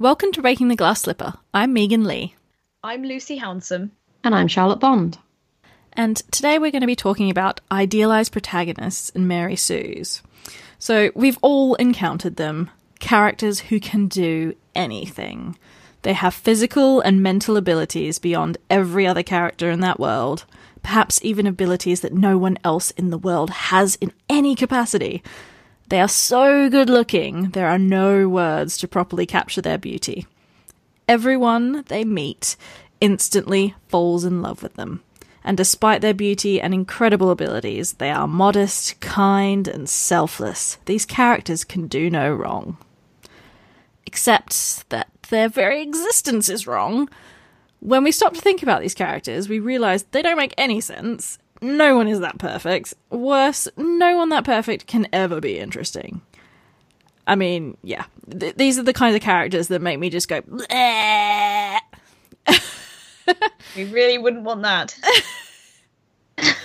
Welcome 0.00 0.32
to 0.32 0.40
Breaking 0.40 0.68
the 0.68 0.76
Glass 0.76 1.02
Slipper. 1.02 1.34
I'm 1.52 1.74
Megan 1.74 2.04
Lee. 2.04 2.34
I'm 2.82 3.02
Lucy 3.02 3.36
Hounsome. 3.36 3.92
And 4.24 4.34
I'm 4.34 4.48
Charlotte 4.48 4.80
Bond. 4.80 5.18
And 5.92 6.16
today 6.32 6.58
we're 6.58 6.70
going 6.70 6.80
to 6.80 6.86
be 6.86 6.96
talking 6.96 7.28
about 7.28 7.60
idealized 7.70 8.32
protagonists 8.32 9.10
in 9.10 9.28
Mary 9.28 9.56
Sue's. 9.56 10.22
So 10.78 11.10
we've 11.14 11.36
all 11.42 11.74
encountered 11.74 12.36
them 12.36 12.70
characters 12.98 13.60
who 13.60 13.78
can 13.78 14.08
do 14.08 14.56
anything. 14.74 15.58
They 16.00 16.14
have 16.14 16.32
physical 16.32 17.02
and 17.02 17.22
mental 17.22 17.58
abilities 17.58 18.18
beyond 18.18 18.56
every 18.70 19.06
other 19.06 19.22
character 19.22 19.70
in 19.70 19.80
that 19.80 20.00
world, 20.00 20.46
perhaps 20.82 21.22
even 21.22 21.46
abilities 21.46 22.00
that 22.00 22.14
no 22.14 22.38
one 22.38 22.56
else 22.64 22.90
in 22.92 23.10
the 23.10 23.18
world 23.18 23.50
has 23.50 23.96
in 23.96 24.14
any 24.30 24.54
capacity. 24.54 25.22
They 25.90 26.00
are 26.00 26.08
so 26.08 26.70
good 26.70 26.88
looking, 26.88 27.50
there 27.50 27.66
are 27.66 27.78
no 27.78 28.28
words 28.28 28.78
to 28.78 28.86
properly 28.86 29.26
capture 29.26 29.60
their 29.60 29.76
beauty. 29.76 30.24
Everyone 31.08 31.82
they 31.88 32.04
meet 32.04 32.56
instantly 33.00 33.74
falls 33.88 34.24
in 34.24 34.40
love 34.40 34.62
with 34.62 34.74
them. 34.74 35.02
And 35.42 35.56
despite 35.56 36.00
their 36.00 36.14
beauty 36.14 36.60
and 36.60 36.72
incredible 36.72 37.32
abilities, 37.32 37.94
they 37.94 38.10
are 38.10 38.28
modest, 38.28 39.00
kind, 39.00 39.66
and 39.66 39.88
selfless. 39.88 40.78
These 40.84 41.06
characters 41.06 41.64
can 41.64 41.88
do 41.88 42.08
no 42.08 42.32
wrong. 42.32 42.76
Except 44.06 44.88
that 44.90 45.08
their 45.30 45.48
very 45.48 45.82
existence 45.82 46.48
is 46.48 46.68
wrong. 46.68 47.08
When 47.80 48.04
we 48.04 48.12
stop 48.12 48.34
to 48.34 48.40
think 48.40 48.62
about 48.62 48.80
these 48.80 48.94
characters, 48.94 49.48
we 49.48 49.58
realize 49.58 50.04
they 50.04 50.22
don't 50.22 50.36
make 50.36 50.54
any 50.56 50.80
sense. 50.80 51.40
No 51.60 51.96
one 51.96 52.08
is 52.08 52.20
that 52.20 52.38
perfect. 52.38 52.94
Worse, 53.10 53.68
no 53.76 54.16
one 54.16 54.30
that 54.30 54.44
perfect 54.44 54.86
can 54.86 55.06
ever 55.12 55.40
be 55.40 55.58
interesting. 55.58 56.22
I 57.26 57.34
mean, 57.36 57.76
yeah, 57.82 58.04
th- 58.38 58.56
these 58.56 58.78
are 58.78 58.82
the 58.82 58.92
kinds 58.92 59.14
of 59.14 59.22
characters 59.22 59.68
that 59.68 59.82
make 59.82 59.98
me 59.98 60.10
just 60.10 60.28
go. 60.28 60.40
we 63.76 63.84
really 63.84 64.18
wouldn't 64.18 64.42
want 64.42 64.62
that. 64.62 64.96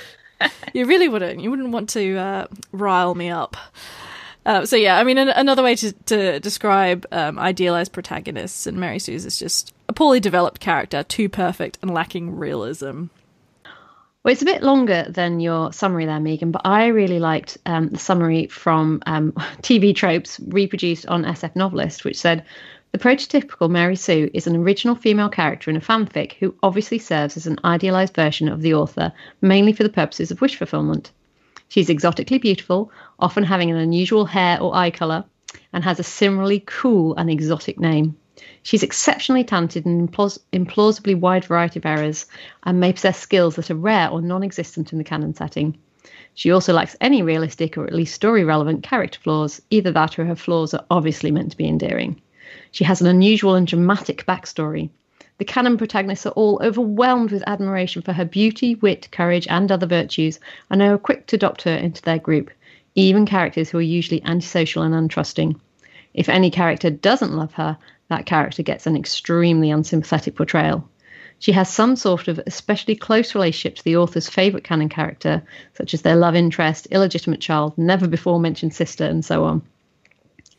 you 0.73 0.86
really 0.86 1.08
wouldn't. 1.08 1.41
You 1.41 1.50
wouldn't 1.50 1.69
want 1.72 1.89
to 1.89 2.17
uh, 2.17 2.47
rile 2.72 3.16
me 3.16 3.30
up. 3.30 3.58
Uh, 4.45 4.66
so 4.66 4.75
yeah, 4.75 4.97
I 4.97 5.03
mean, 5.03 5.17
an- 5.17 5.30
another 5.30 5.64
way 5.64 5.75
to, 5.75 5.91
to 5.91 6.39
describe 6.39 7.06
um, 7.12 7.38
idealized 7.39 7.91
protagonists 7.94 8.66
in 8.67 8.80
Mary 8.80 9.00
Sue's 9.00 9.25
is 9.25 9.39
just 9.39 9.73
a 9.89 9.94
poorly 9.94 10.19
developed 10.19 10.62
character, 10.62 11.03
too 11.03 11.30
perfect 11.30 11.80
and 11.81 11.91
lacking 11.94 12.36
realism. 12.38 13.06
Well, 14.26 14.31
it's 14.31 14.42
a 14.42 14.45
bit 14.45 14.64
longer 14.64 15.06
than 15.08 15.40
your 15.40 15.72
summary 15.72 16.08
there, 16.08 16.20
Megan, 16.20 16.50
but 16.50 16.64
I 16.66 16.88
really 16.88 17.20
liked 17.20 17.59
um, 17.68 17.90
the 17.90 18.00
summary 18.00 18.48
from 18.48 19.04
um, 19.06 19.31
TV 19.62 19.95
Tropes 19.95 20.40
reproduced 20.48 21.06
on 21.06 21.26
SF 21.26 21.56
Novelist, 21.56 22.04
which 22.04 22.18
said 22.18 22.44
the 22.92 22.98
prototypical 22.98 23.70
Mary 23.70 23.96
Sue 23.96 24.31
is 24.34 24.48
an 24.48 24.56
original 24.56 24.96
female 24.96 25.30
character 25.30 25.70
in 25.70 25.78
a 25.78 25.80
fanfic 25.80 26.34
who 26.40 26.56
obviously 26.64 26.98
serves 26.98 27.38
as 27.38 27.46
an 27.46 27.59
idealized 27.64 28.16
version 28.16 28.48
of 28.48 28.64
the 28.64 28.73
author, 28.73 29.14
mainly 29.42 29.73
for 29.73 29.84
the 29.84 29.90
purposes 29.90 30.31
of 30.31 30.42
wish 30.42 30.56
fulfillment. 30.56 31.12
She's 31.68 31.92
exotically 31.92 32.40
beautiful, 32.40 32.92
often 33.20 33.44
having 33.44 33.70
an 33.70 33.78
unusual 33.78 34.26
hair 34.26 34.59
or 34.59 34.76
eye 34.76 34.90
colour, 34.90 35.23
and 35.72 35.84
has 35.84 36.00
a 36.00 36.03
similarly 36.03 36.64
cool 36.66 37.16
and 37.16 37.30
exotic 37.30 37.80
name. 37.80 38.18
She's 38.66 38.81
exceptionally 38.81 39.44
talented 39.44 39.85
in 39.85 40.08
implaus- 40.08 40.39
implausibly 40.52 41.13
wide 41.13 41.45
variety 41.45 41.77
of 41.77 41.85
errors 41.85 42.25
and 42.63 42.80
may 42.80 42.94
possess 42.94 43.19
skills 43.19 43.57
that 43.57 43.69
are 43.69 43.75
rare 43.75 44.09
or 44.09 44.23
non 44.23 44.41
existent 44.41 44.91
in 44.91 44.97
the 44.97 45.03
canon 45.03 45.35
setting. 45.35 45.77
She 46.33 46.49
also 46.49 46.73
lacks 46.73 46.95
any 46.99 47.22
realistic 47.22 47.77
or 47.77 47.85
at 47.85 47.94
least 47.94 48.16
story 48.16 48.44
relevant 48.44 48.81
character 48.81 49.19
flaws, 49.22 49.61
either 49.69 49.91
that 49.91 50.17
or 50.17 50.25
her 50.25 50.35
flaws 50.35 50.73
are 50.73 50.83
obviously 50.89 51.30
meant 51.30 51.52
to 51.52 51.57
be 51.57 51.67
endearing. 51.67 52.19
She 52.72 52.83
has 52.85 53.02
an 53.02 53.07
unusual 53.07 53.53
and 53.53 53.67
dramatic 53.67 54.25
backstory. 54.25 54.89
The 55.38 55.45
canon 55.45 55.77
protagonists 55.77 56.25
are 56.25 56.31
all 56.31 56.59
overwhelmed 56.63 57.29
with 57.29 57.44
admiration 57.45 58.02
for 58.02 58.13
her 58.13 58.25
beauty, 58.25 58.73
wit, 58.73 59.09
courage, 59.11 59.45
and 59.47 59.72
other 59.72 59.85
virtues, 59.85 60.39
and 60.72 60.81
are 60.81 60.97
quick 60.97 61.28
to 61.28 61.35
adopt 61.35 61.61
her 61.61 61.75
into 61.75 62.01
their 62.01 62.17
group, 62.17 62.50
even 62.95 63.28
characters 63.28 63.69
who 63.69 63.78
are 63.78 63.81
usually 63.81 64.23
antisocial 64.23 64.81
and 64.81 64.95
untrusting. 64.95 65.56
If 66.16 66.29
any 66.29 66.50
character 66.50 66.90
doesn't 66.90 67.35
love 67.35 67.53
her, 67.53 67.78
that 68.09 68.25
character 68.25 68.63
gets 68.63 68.88
an 68.88 68.95
extremely 68.95 69.71
unsympathetic 69.71 70.35
portrayal. 70.35 70.88
She 71.39 71.51
has 71.51 71.69
some 71.69 71.95
sort 71.95 72.27
of 72.27 72.39
especially 72.47 72.95
close 72.95 73.35
relationship 73.35 73.75
to 73.75 73.83
the 73.83 73.97
author's 73.97 74.29
favourite 74.29 74.63
canon 74.63 74.89
character, 74.89 75.43
such 75.73 75.93
as 75.93 76.01
their 76.01 76.16
love 76.16 76.35
interest, 76.35 76.88
illegitimate 76.91 77.41
child, 77.41 77.77
never 77.77 78.07
before 78.07 78.39
mentioned 78.39 78.73
sister, 78.73 79.05
and 79.05 79.23
so 79.23 79.43
on. 79.43 79.61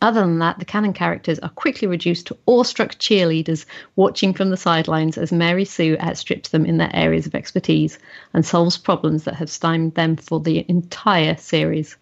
Other 0.03 0.21
than 0.21 0.39
that, 0.41 0.59
the 0.59 0.67
canon 0.67 0.93
characters 0.93 1.39
are 1.39 1.49
quickly 1.49 1.89
reduced 1.89 2.27
to 2.27 2.37
awestruck 2.47 2.97
cheerleaders 2.97 3.65
watching 3.97 4.35
from 4.35 4.51
the 4.51 4.57
sidelines 4.59 5.17
as 5.17 5.33
Mary 5.33 5.65
Sue 5.65 5.97
outstrips 5.99 6.51
them 6.51 6.67
in 6.67 6.77
their 6.77 6.95
areas 6.95 7.27
of 7.27 7.35
expertise 7.35 7.99
and 8.35 8.45
solves 8.45 8.77
problems 8.77 9.25
that 9.25 9.37
have 9.37 9.49
stymied 9.49 9.95
them 9.95 10.17
for 10.17 10.39
the 10.39 10.67
entire 10.69 11.37
series. 11.39 11.97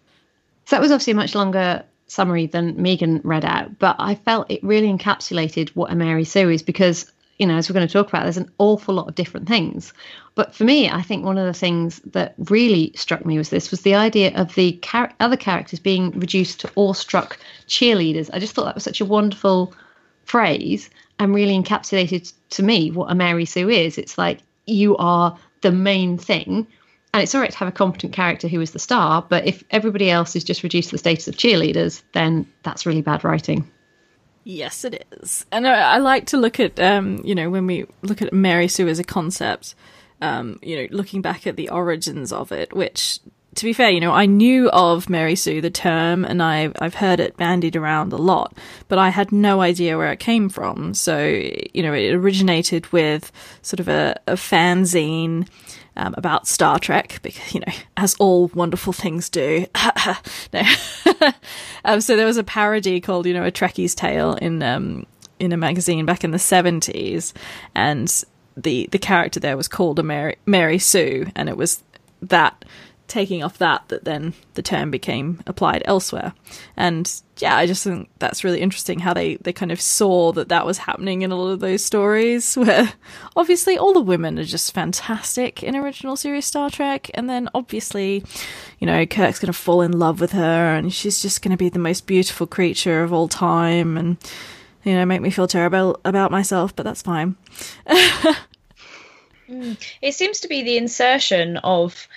So 0.65 0.75
that 0.75 0.83
was 0.83 0.91
obviously 0.91 1.13
a 1.13 1.17
much 1.17 1.37
longer 1.37 1.85
summary 2.15 2.47
than 2.47 2.81
Megan 2.81 3.21
read 3.25 3.45
out, 3.45 3.79
but 3.79 3.97
I 3.99 4.15
felt 4.15 4.51
it 4.51 4.63
really 4.63 4.89
encapsulated 4.89 5.71
what 5.71 5.91
a 5.91 5.95
Mary 5.95 6.25
Sue 6.25 6.49
is 6.49 6.63
because, 6.63 7.11
you 7.39 7.47
know, 7.47 7.57
as 7.57 7.69
we're 7.69 7.75
going 7.75 7.87
to 7.87 7.93
talk 7.93 8.09
about, 8.09 8.23
there's 8.23 8.37
an 8.37 8.51
awful 8.59 8.95
lot 8.95 9.09
of 9.09 9.15
different 9.15 9.49
things. 9.49 9.93
But 10.35 10.55
for 10.55 10.65
me, 10.65 10.89
I 10.89 11.03
think 11.03 11.25
one 11.25 11.39
of 11.39 11.47
the 11.47 11.59
things 11.59 12.01
that 12.07 12.35
really 12.39 12.93
struck 12.95 13.27
me 13.27 13.37
was 13.37 13.51
this 13.51 13.71
was 13.71 13.83
the 13.83 13.95
idea 13.97 14.33
of 14.37 14.55
the 14.55 14.79
char- 14.83 15.13
other 15.21 15.37
characters 15.37 15.81
being 15.81 16.11
reduced 16.13 16.61
to 16.61 16.71
awestruck 16.77 17.39
cheerleaders. 17.67 18.31
I 18.33 18.39
just 18.39 18.55
thought 18.55 18.65
that 18.65 18.75
was 18.75 18.85
such 18.85 19.01
a 19.01 19.05
wonderful 19.05 19.75
phrase 20.25 20.91
and 21.19 21.35
really 21.35 21.61
encapsulated 21.61 22.33
to 22.51 22.63
me 22.63 22.91
what 22.91 23.11
a 23.11 23.15
Mary 23.15 23.45
Sue 23.45 23.69
is. 23.69 23.99
It's 23.99 24.17
like 24.17 24.41
you 24.67 24.97
are 24.97 25.37
the 25.61 25.73
main 25.73 26.19
thing 26.19 26.67
and 27.15 27.23
it's 27.23 27.33
all 27.33 27.41
right 27.41 27.51
to 27.53 27.57
have 27.59 27.69
a 27.69 27.73
competent 27.73 28.13
character 28.13 28.49
who 28.49 28.61
is 28.61 28.73
the 28.73 28.81
star, 28.81 29.25
but 29.27 29.47
if 29.47 29.63
everybody 29.71 30.11
else 30.11 30.35
is 30.35 30.43
just 30.43 30.65
reduced 30.65 30.89
to 30.89 30.95
the 30.97 30.99
status 30.99 31.29
of 31.29 31.37
cheerleaders, 31.37 32.03
then 32.13 32.53
that's 32.65 32.87
really 32.87 33.03
bad 33.03 33.23
writing. 33.23 33.71
Yes, 34.43 34.85
it 34.85 35.07
is. 35.13 35.47
And 35.53 35.65
I, 35.65 35.95
I 35.95 35.99
like 35.99 36.27
to 36.27 36.39
look 36.39 36.59
at, 36.59 36.81
um, 36.81 37.21
you 37.25 37.37
know, 37.37 37.51
when 37.51 37.69
we 37.69 37.87
look 38.03 38.21
at 38.21 38.33
Mary 38.33 38.67
Sue 38.67 38.89
as 38.89 38.99
a 38.99 39.05
concept, 39.05 39.77
um, 40.21 40.59
you 40.61 40.77
know, 40.77 40.89
looking 40.91 41.23
back 41.23 41.47
at 41.47 41.55
the 41.55 41.69
origins 41.69 42.33
of 42.33 42.51
it, 42.51 42.75
which, 42.75 43.21
to 43.55 43.65
be 43.65 43.73
fair, 43.73 43.91
you 43.91 44.01
know, 44.01 44.11
I 44.11 44.27
knew 44.27 44.69
of 44.71 45.09
Mary 45.09 45.37
Sue, 45.37 45.61
the 45.61 45.71
term, 45.71 46.25
and 46.25 46.43
I've, 46.43 46.73
I've 46.81 46.97
heard 46.97 47.21
it 47.21 47.37
bandied 47.37 47.77
around 47.77 48.13
a 48.13 48.17
lot, 48.17 48.59
but 48.89 48.99
I 48.99 49.11
had 49.11 49.31
no 49.31 49.61
idea 49.61 49.97
where 49.97 50.11
it 50.11 50.19
came 50.19 50.49
from. 50.49 50.95
So, 50.95 51.25
you 51.25 51.83
know, 51.85 51.95
it 51.95 52.13
originated 52.13 52.93
with 52.93 53.31
sort 53.63 53.79
of 53.79 53.87
a, 53.87 54.21
a 54.27 54.33
fanzine 54.33 55.47
um, 55.97 56.15
about 56.17 56.47
Star 56.47 56.79
Trek, 56.79 57.21
because, 57.23 57.55
you 57.55 57.61
know, 57.61 57.73
as 57.97 58.15
all 58.17 58.49
wonderful 58.55 58.93
things 58.93 59.29
do. 59.29 59.67
no. 60.53 60.63
um, 61.85 62.01
so 62.01 62.17
there 62.17 62.27
was 62.27 62.37
a 62.37 62.45
parody 62.45 63.01
called, 63.01 63.27
you 63.27 63.35
know, 63.35 63.45
A 63.45 63.51
Trekkie's 63.51 63.95
Tale 63.95 64.35
in, 64.35 64.63
um, 64.63 65.07
in 65.39 65.53
a 65.53 65.57
magazine 65.57 66.07
back 66.07 66.25
in 66.25 66.31
the 66.31 66.39
70s. 66.39 67.33
And 67.75 68.25
the, 68.57 68.89
the 68.93 68.99
character 68.99 69.41
there 69.41 69.57
was 69.57 69.69
called 69.69 69.99
a 69.99 70.03
Mary, 70.03 70.37
Mary 70.47 70.79
Sue. 70.79 71.27
And 71.35 71.49
it 71.49 71.57
was 71.57 71.83
that 72.23 72.65
taking 73.07 73.43
off 73.43 73.59
that 73.59 73.87
that 73.89 74.05
then 74.05 74.33
the 74.55 74.63
term 74.63 74.91
became 74.91 75.43
applied 75.47 75.83
elsewhere 75.85 76.33
and 76.77 77.21
yeah 77.45 77.59
i 77.59 77.67
just 77.67 77.85
think 77.85 78.09
that's 78.21 78.43
really 78.43 78.63
interesting 78.63 78.99
how 78.99 79.13
they 79.13 79.37
they 79.37 79.53
kind 79.53 79.71
of 79.71 79.79
saw 79.79 80.33
that 80.33 80.49
that 80.49 80.65
was 80.65 80.79
happening 80.79 81.21
in 81.21 81.31
a 81.31 81.37
lot 81.37 81.51
of 81.51 81.61
those 81.61 81.85
stories 81.85 82.55
where 82.57 82.91
obviously 83.37 83.77
all 83.77 83.93
the 83.93 84.01
women 84.01 84.39
are 84.39 84.45
just 84.45 84.73
fantastic 84.73 85.63
in 85.63 85.77
original 85.77 86.17
series 86.17 86.47
star 86.47 86.71
trek 86.71 87.11
and 87.13 87.29
then 87.29 87.51
obviously 87.55 88.25
you 88.79 88.87
know 88.87 89.05
kirk's 89.05 89.39
going 89.39 89.53
to 89.53 89.53
fall 89.53 89.83
in 89.83 89.93
love 89.93 90.23
with 90.23 90.33
her 90.33 90.75
and 90.75 90.95
she's 90.95 91.21
just 91.21 91.43
going 91.43 91.51
to 91.51 91.57
be 91.59 91.69
the 91.69 91.79
most 91.79 92.07
beautiful 92.07 92.47
creature 92.47 93.03
of 93.03 93.13
all 93.13 93.29
time 93.29 93.99
and 93.99 94.17
you 94.83 94.95
know 94.95 95.05
make 95.05 95.21
me 95.21 95.29
feel 95.29 95.47
terrible 95.47 96.01
about 96.07 96.31
myself 96.31 96.75
but 96.75 96.85
that's 96.85 97.03
fine 97.03 97.37
mm. 97.87 99.77
it 100.01 100.15
seems 100.15 100.41
to 100.41 100.49
be 100.49 100.63
the 100.63 100.79
insertion 100.79 101.59
of 101.59 102.09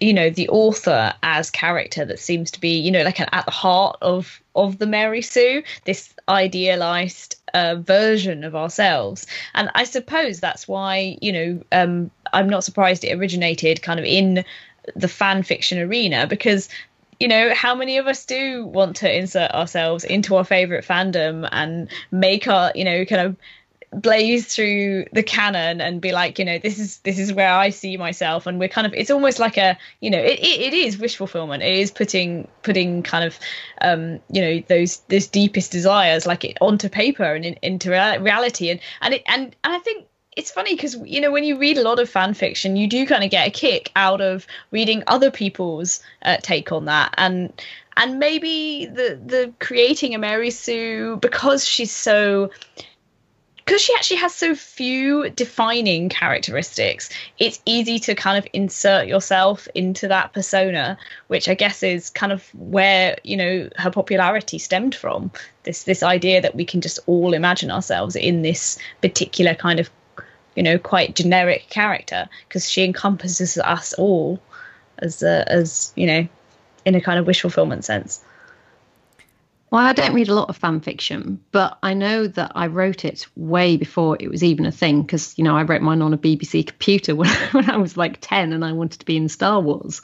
you 0.00 0.14
know 0.14 0.30
the 0.30 0.48
author 0.48 1.12
as 1.22 1.50
character 1.50 2.04
that 2.04 2.18
seems 2.18 2.50
to 2.50 2.60
be 2.60 2.78
you 2.78 2.90
know 2.90 3.02
like 3.02 3.20
an, 3.20 3.28
at 3.32 3.44
the 3.44 3.50
heart 3.50 3.96
of 4.00 4.40
of 4.54 4.78
the 4.78 4.86
mary 4.86 5.20
sue 5.20 5.62
this 5.84 6.14
idealized 6.28 7.36
uh, 7.54 7.74
version 7.76 8.44
of 8.44 8.54
ourselves. 8.54 9.26
And 9.54 9.70
i 9.74 9.84
suppose 9.84 10.40
that's 10.40 10.66
why 10.66 11.18
you 11.20 11.32
know 11.32 11.62
um, 11.72 12.10
i'm 12.32 12.48
not 12.48 12.64
surprised 12.64 13.04
it 13.04 13.12
originated 13.12 13.82
kind 13.82 14.00
of 14.00 14.06
in 14.06 14.44
the 14.96 15.08
fan 15.08 15.42
fiction 15.42 15.78
arena 15.78 16.26
because 16.26 16.68
you 17.20 17.28
know 17.28 17.54
how 17.54 17.74
many 17.74 17.98
of 17.98 18.06
us 18.06 18.24
do 18.24 18.66
want 18.66 18.96
to 18.96 19.18
insert 19.18 19.50
ourselves 19.52 20.02
into 20.04 20.34
our 20.36 20.44
favorite 20.44 20.84
fandom 20.84 21.48
and 21.52 21.90
make 22.10 22.48
our 22.48 22.72
you 22.74 22.84
know 22.84 23.04
kind 23.04 23.26
of 23.26 23.36
blaze 23.92 24.54
through 24.54 25.04
the 25.12 25.22
canon 25.22 25.80
and 25.80 26.00
be 26.00 26.12
like 26.12 26.38
you 26.38 26.44
know 26.44 26.58
this 26.58 26.78
is 26.78 26.98
this 26.98 27.18
is 27.18 27.32
where 27.32 27.52
i 27.52 27.70
see 27.70 27.96
myself. 27.96 28.46
And 28.46 28.58
we're 28.58 28.68
kind 28.68 28.86
of 28.86 28.94
it's 28.94 29.10
almost 29.10 29.38
like 29.38 29.56
a 29.58 29.76
you 30.00 30.10
know 30.10 30.18
it, 30.18 30.38
it, 30.38 30.60
it 30.60 30.74
is 30.74 30.98
wish 30.98 31.16
fulfillment. 31.16 31.62
It 31.62 31.74
is 31.74 31.90
putting 31.90 32.48
putting 32.62 33.02
kind 33.02 33.24
of 33.24 33.38
um 33.80 34.20
you 34.30 34.40
know 34.40 34.62
those 34.68 34.98
those 35.08 35.26
deepest 35.26 35.72
desires 35.72 36.26
like 36.26 36.44
it 36.44 36.56
onto 36.60 36.88
paper 36.88 37.34
and 37.34 37.44
in, 37.44 37.56
into 37.62 37.90
reality. 37.90 38.70
And 38.70 38.80
and 39.02 39.14
it 39.14 39.22
and, 39.26 39.56
and 39.64 39.74
i 39.74 39.78
think 39.80 40.06
it's 40.34 40.50
funny 40.50 40.74
because 40.74 40.96
you 41.04 41.20
know 41.20 41.30
when 41.30 41.44
you 41.44 41.58
read 41.58 41.76
a 41.76 41.82
lot 41.82 41.98
of 41.98 42.08
fan 42.08 42.32
fiction 42.32 42.76
you 42.76 42.88
do 42.88 43.06
kind 43.06 43.22
of 43.22 43.30
get 43.30 43.46
a 43.46 43.50
kick 43.50 43.92
out 43.96 44.22
of 44.22 44.46
reading 44.70 45.02
other 45.06 45.30
people's 45.30 46.02
uh, 46.24 46.38
take 46.40 46.72
on 46.72 46.86
that. 46.86 47.14
And 47.18 47.52
and 47.96 48.18
maybe 48.18 48.86
the 48.86 49.20
the 49.24 49.52
creating 49.60 50.14
a 50.14 50.18
mary 50.18 50.50
sue 50.50 51.18
because 51.20 51.64
she's 51.64 51.92
so 51.92 52.50
because 53.64 53.80
she 53.80 53.94
actually 53.94 54.16
has 54.16 54.34
so 54.34 54.54
few 54.54 55.30
defining 55.30 56.08
characteristics, 56.08 57.10
it's 57.38 57.60
easy 57.64 57.98
to 58.00 58.14
kind 58.14 58.36
of 58.36 58.46
insert 58.52 59.06
yourself 59.06 59.68
into 59.74 60.08
that 60.08 60.32
persona, 60.32 60.98
which 61.28 61.48
I 61.48 61.54
guess 61.54 61.82
is 61.82 62.10
kind 62.10 62.32
of 62.32 62.48
where 62.54 63.18
you 63.22 63.36
know 63.36 63.68
her 63.76 63.90
popularity 63.90 64.58
stemmed 64.58 64.94
from. 64.94 65.30
This 65.62 65.84
this 65.84 66.02
idea 66.02 66.40
that 66.40 66.54
we 66.54 66.64
can 66.64 66.80
just 66.80 66.98
all 67.06 67.34
imagine 67.34 67.70
ourselves 67.70 68.16
in 68.16 68.42
this 68.42 68.78
particular 69.00 69.54
kind 69.54 69.78
of 69.78 69.90
you 70.56 70.62
know 70.62 70.78
quite 70.78 71.14
generic 71.14 71.68
character 71.70 72.28
because 72.48 72.68
she 72.68 72.84
encompasses 72.84 73.56
us 73.58 73.92
all 73.94 74.40
as 74.98 75.22
as 75.22 75.92
you 75.94 76.06
know 76.06 76.28
in 76.84 76.94
a 76.94 77.00
kind 77.00 77.18
of 77.18 77.26
wish 77.26 77.42
fulfillment 77.42 77.84
sense. 77.84 78.24
Well, 79.72 79.86
I 79.86 79.94
don't 79.94 80.12
read 80.12 80.28
a 80.28 80.34
lot 80.34 80.50
of 80.50 80.58
fan 80.58 80.80
fiction, 80.80 81.42
but 81.50 81.78
I 81.82 81.94
know 81.94 82.26
that 82.26 82.52
I 82.54 82.66
wrote 82.66 83.06
it 83.06 83.26
way 83.36 83.78
before 83.78 84.18
it 84.20 84.28
was 84.28 84.44
even 84.44 84.66
a 84.66 84.70
thing 84.70 85.00
because, 85.00 85.32
you 85.38 85.44
know, 85.44 85.56
I 85.56 85.62
wrote 85.62 85.80
mine 85.80 86.02
on 86.02 86.12
a 86.12 86.18
BBC 86.18 86.66
computer 86.66 87.14
when, 87.16 87.30
when 87.52 87.70
I 87.70 87.78
was 87.78 87.96
like 87.96 88.18
10 88.20 88.52
and 88.52 88.66
I 88.66 88.72
wanted 88.72 89.00
to 89.00 89.06
be 89.06 89.16
in 89.16 89.30
Star 89.30 89.62
Wars. 89.62 90.02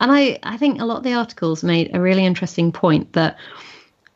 And 0.00 0.10
I, 0.10 0.38
I 0.42 0.56
think 0.56 0.80
a 0.80 0.86
lot 0.86 0.96
of 0.96 1.02
the 1.02 1.12
articles 1.12 1.62
made 1.62 1.94
a 1.94 2.00
really 2.00 2.24
interesting 2.24 2.72
point 2.72 3.12
that 3.12 3.36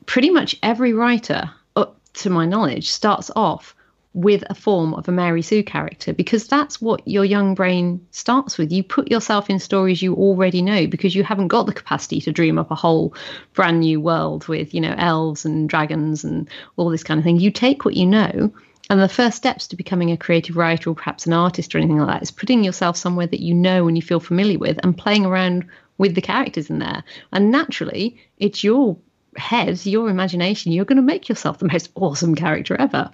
pretty 0.07 0.31
much 0.31 0.57
every 0.63 0.95
writer, 0.95 1.51
up 1.77 2.01
to 2.15 2.31
my 2.31 2.47
knowledge, 2.47 2.89
starts 2.91 3.31
off 3.37 3.76
with 4.17 4.43
a 4.49 4.55
form 4.55 4.95
of 4.95 5.07
a 5.07 5.13
Mary 5.13 5.43
Sue 5.43 5.63
character 5.63 6.11
because 6.15 6.47
that's 6.47 6.81
what 6.81 7.07
your 7.07 7.23
young 7.23 7.55
brain 7.55 8.05
starts 8.13 8.57
with. 8.57 8.73
You 8.73 8.83
put 8.83 9.11
yourself 9.11 9.51
in 9.51 9.59
stories 9.59 10.01
you 10.01 10.15
already 10.15 10.63
know 10.63 10.87
because 10.87 11.15
you 11.15 11.23
haven't 11.23 11.49
got 11.49 11.67
the 11.67 11.75
capacity 11.75 12.23
to 12.23 12.33
dream 12.33 12.59
up 12.59 12.71
a 12.71 12.75
whole 12.75 13.15
brand 13.53 13.81
new 13.81 14.01
world 14.01 14.49
with, 14.49 14.73
you 14.73 14.81
know, 14.81 14.95
elves 14.97 15.45
and 15.45 15.69
dragons 15.69 16.25
and 16.25 16.49
all 16.77 16.89
this 16.89 17.05
kind 17.05 17.19
of 17.19 17.25
thing. 17.25 17.39
You 17.39 17.51
take 17.51 17.85
what 17.85 17.95
you 17.95 18.07
know. 18.07 18.51
And 18.89 19.03
the 19.03 19.09
first 19.09 19.37
steps 19.37 19.67
to 19.67 19.77
becoming 19.77 20.11
a 20.11 20.17
creative 20.17 20.57
writer 20.57 20.89
or 20.89 20.95
perhaps 20.95 21.27
an 21.27 21.35
artist 21.35 21.75
or 21.75 21.79
anything 21.79 21.99
like 21.99 22.09
that 22.09 22.23
is 22.23 22.31
putting 22.31 22.65
yourself 22.65 22.97
somewhere 22.97 23.27
that 23.27 23.43
you 23.43 23.53
know 23.53 23.87
and 23.87 23.99
you 23.99 24.03
feel 24.03 24.21
familiar 24.21 24.59
with 24.59 24.79
and 24.83 24.97
playing 24.97 25.27
around 25.27 25.67
with 25.99 26.15
the 26.15 26.23
characters 26.23 26.71
in 26.71 26.79
there. 26.79 27.05
And 27.33 27.51
naturally, 27.51 28.17
it's 28.39 28.65
your 28.65 28.97
head, 29.37 29.85
your 29.85 30.09
imagination. 30.09 30.73
You're 30.73 30.87
going 30.87 30.97
to 30.97 31.03
make 31.03 31.29
yourself 31.29 31.59
the 31.59 31.69
most 31.71 31.91
awesome 31.97 32.35
character 32.35 32.75
ever. 32.81 33.11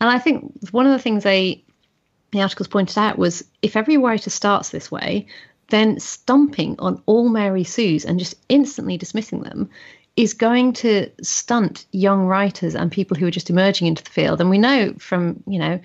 And 0.00 0.10
I 0.10 0.18
think 0.18 0.52
one 0.70 0.86
of 0.86 0.92
the 0.92 0.98
things 0.98 1.24
they 1.24 1.62
the 2.32 2.42
articles 2.42 2.68
pointed 2.68 2.98
out 2.98 3.18
was 3.18 3.44
if 3.62 3.76
every 3.76 3.96
writer 3.96 4.30
starts 4.30 4.70
this 4.70 4.90
way, 4.90 5.26
then 5.68 5.98
stomping 5.98 6.76
on 6.78 7.02
all 7.06 7.28
Mary 7.28 7.64
Sue's 7.64 8.04
and 8.04 8.18
just 8.18 8.34
instantly 8.48 8.96
dismissing 8.96 9.42
them 9.42 9.70
is 10.16 10.32
going 10.32 10.72
to 10.72 11.10
stunt 11.22 11.84
young 11.92 12.26
writers 12.26 12.74
and 12.74 12.90
people 12.90 13.16
who 13.16 13.26
are 13.26 13.30
just 13.30 13.50
emerging 13.50 13.86
into 13.86 14.02
the 14.02 14.10
field. 14.10 14.40
And 14.40 14.48
we 14.48 14.56
know 14.56 14.94
from, 14.98 15.42
you 15.46 15.58
know, 15.58 15.78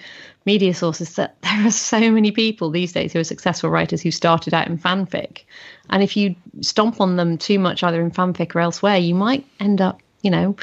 media 0.46 0.74
sources 0.74 1.16
that 1.16 1.36
there 1.42 1.68
are 1.68 1.72
so 1.72 2.00
many 2.12 2.31
people 2.31 2.69
these 2.69 2.94
days 2.94 3.12
who 3.12 3.19
are 3.19 3.25
successful 3.25 3.69
writers 3.69 4.02
who 4.02 4.12
started 4.12 4.54
out 4.54 4.68
in 4.68 4.78
fanfic. 4.78 5.44
And 5.90 6.02
if 6.02 6.16
you 6.16 6.36
stomp 6.62 7.02
on 7.02 7.18
them 7.18 7.38
too 7.38 7.60
much 7.60 7.84
either 7.84 8.02
in 8.02 8.12
fanfic 8.12 8.56
or 8.56 8.62
elsewhere, 8.62 8.98
you 8.98 9.16
might 9.16 9.46
end 9.60 9.81
up, 9.81 10.02
you 10.22 10.31
know, 10.31 10.56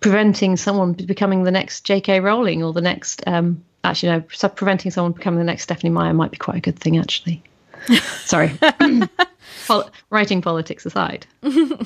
preventing 0.00 0.56
someone 0.56 0.92
becoming 0.92 1.44
the 1.44 1.50
next 1.50 1.84
J.K. 1.84 2.20
Rowling 2.20 2.62
or 2.62 2.72
the 2.72 2.80
next. 2.80 3.22
Um, 3.26 3.62
actually, 3.84 4.12
no, 4.12 4.48
preventing 4.48 4.90
someone 4.90 5.12
becoming 5.12 5.38
the 5.38 5.44
next 5.44 5.64
Stephenie 5.64 5.90
Meyer 5.90 6.12
might 6.12 6.30
be 6.30 6.36
quite 6.36 6.56
a 6.56 6.60
good 6.60 6.78
thing. 6.78 6.98
Actually, 6.98 7.42
sorry. 8.24 8.58
Pol- 9.66 9.90
writing 10.10 10.42
politics 10.42 10.86
aside. 10.86 11.26
yeah, 11.42 11.76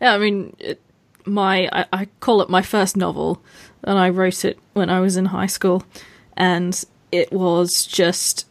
I 0.00 0.18
mean, 0.18 0.54
it, 0.58 0.80
my 1.24 1.68
I, 1.72 1.86
I 1.92 2.04
call 2.20 2.42
it 2.42 2.48
my 2.48 2.62
first 2.62 2.96
novel, 2.96 3.42
and 3.84 3.98
I 3.98 4.10
wrote 4.10 4.44
it 4.44 4.58
when 4.72 4.90
I 4.90 5.00
was 5.00 5.16
in 5.16 5.26
high 5.26 5.46
school, 5.46 5.84
and 6.36 6.84
it 7.10 7.32
was 7.32 7.86
just 7.86 8.46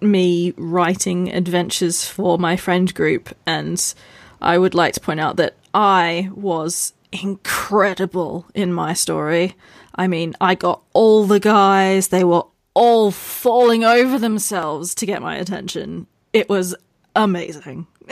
me 0.00 0.52
writing 0.56 1.32
adventures 1.32 2.06
for 2.06 2.38
my 2.38 2.56
friend 2.56 2.92
group 2.94 3.34
and 3.46 3.94
I 4.40 4.58
would 4.58 4.74
like 4.74 4.92
to 4.94 5.00
point 5.00 5.20
out 5.20 5.36
that 5.36 5.54
I 5.72 6.28
was 6.34 6.92
incredible 7.22 8.46
in 8.54 8.72
my 8.72 8.92
story. 8.92 9.54
I 9.94 10.08
mean, 10.08 10.34
I 10.40 10.54
got 10.54 10.82
all 10.92 11.24
the 11.24 11.40
guys, 11.40 12.08
they 12.08 12.24
were 12.24 12.44
all 12.74 13.10
falling 13.10 13.84
over 13.84 14.18
themselves 14.18 14.94
to 14.96 15.06
get 15.06 15.22
my 15.22 15.36
attention. 15.36 16.06
It 16.32 16.48
was 16.48 16.74
amazing. 17.14 17.86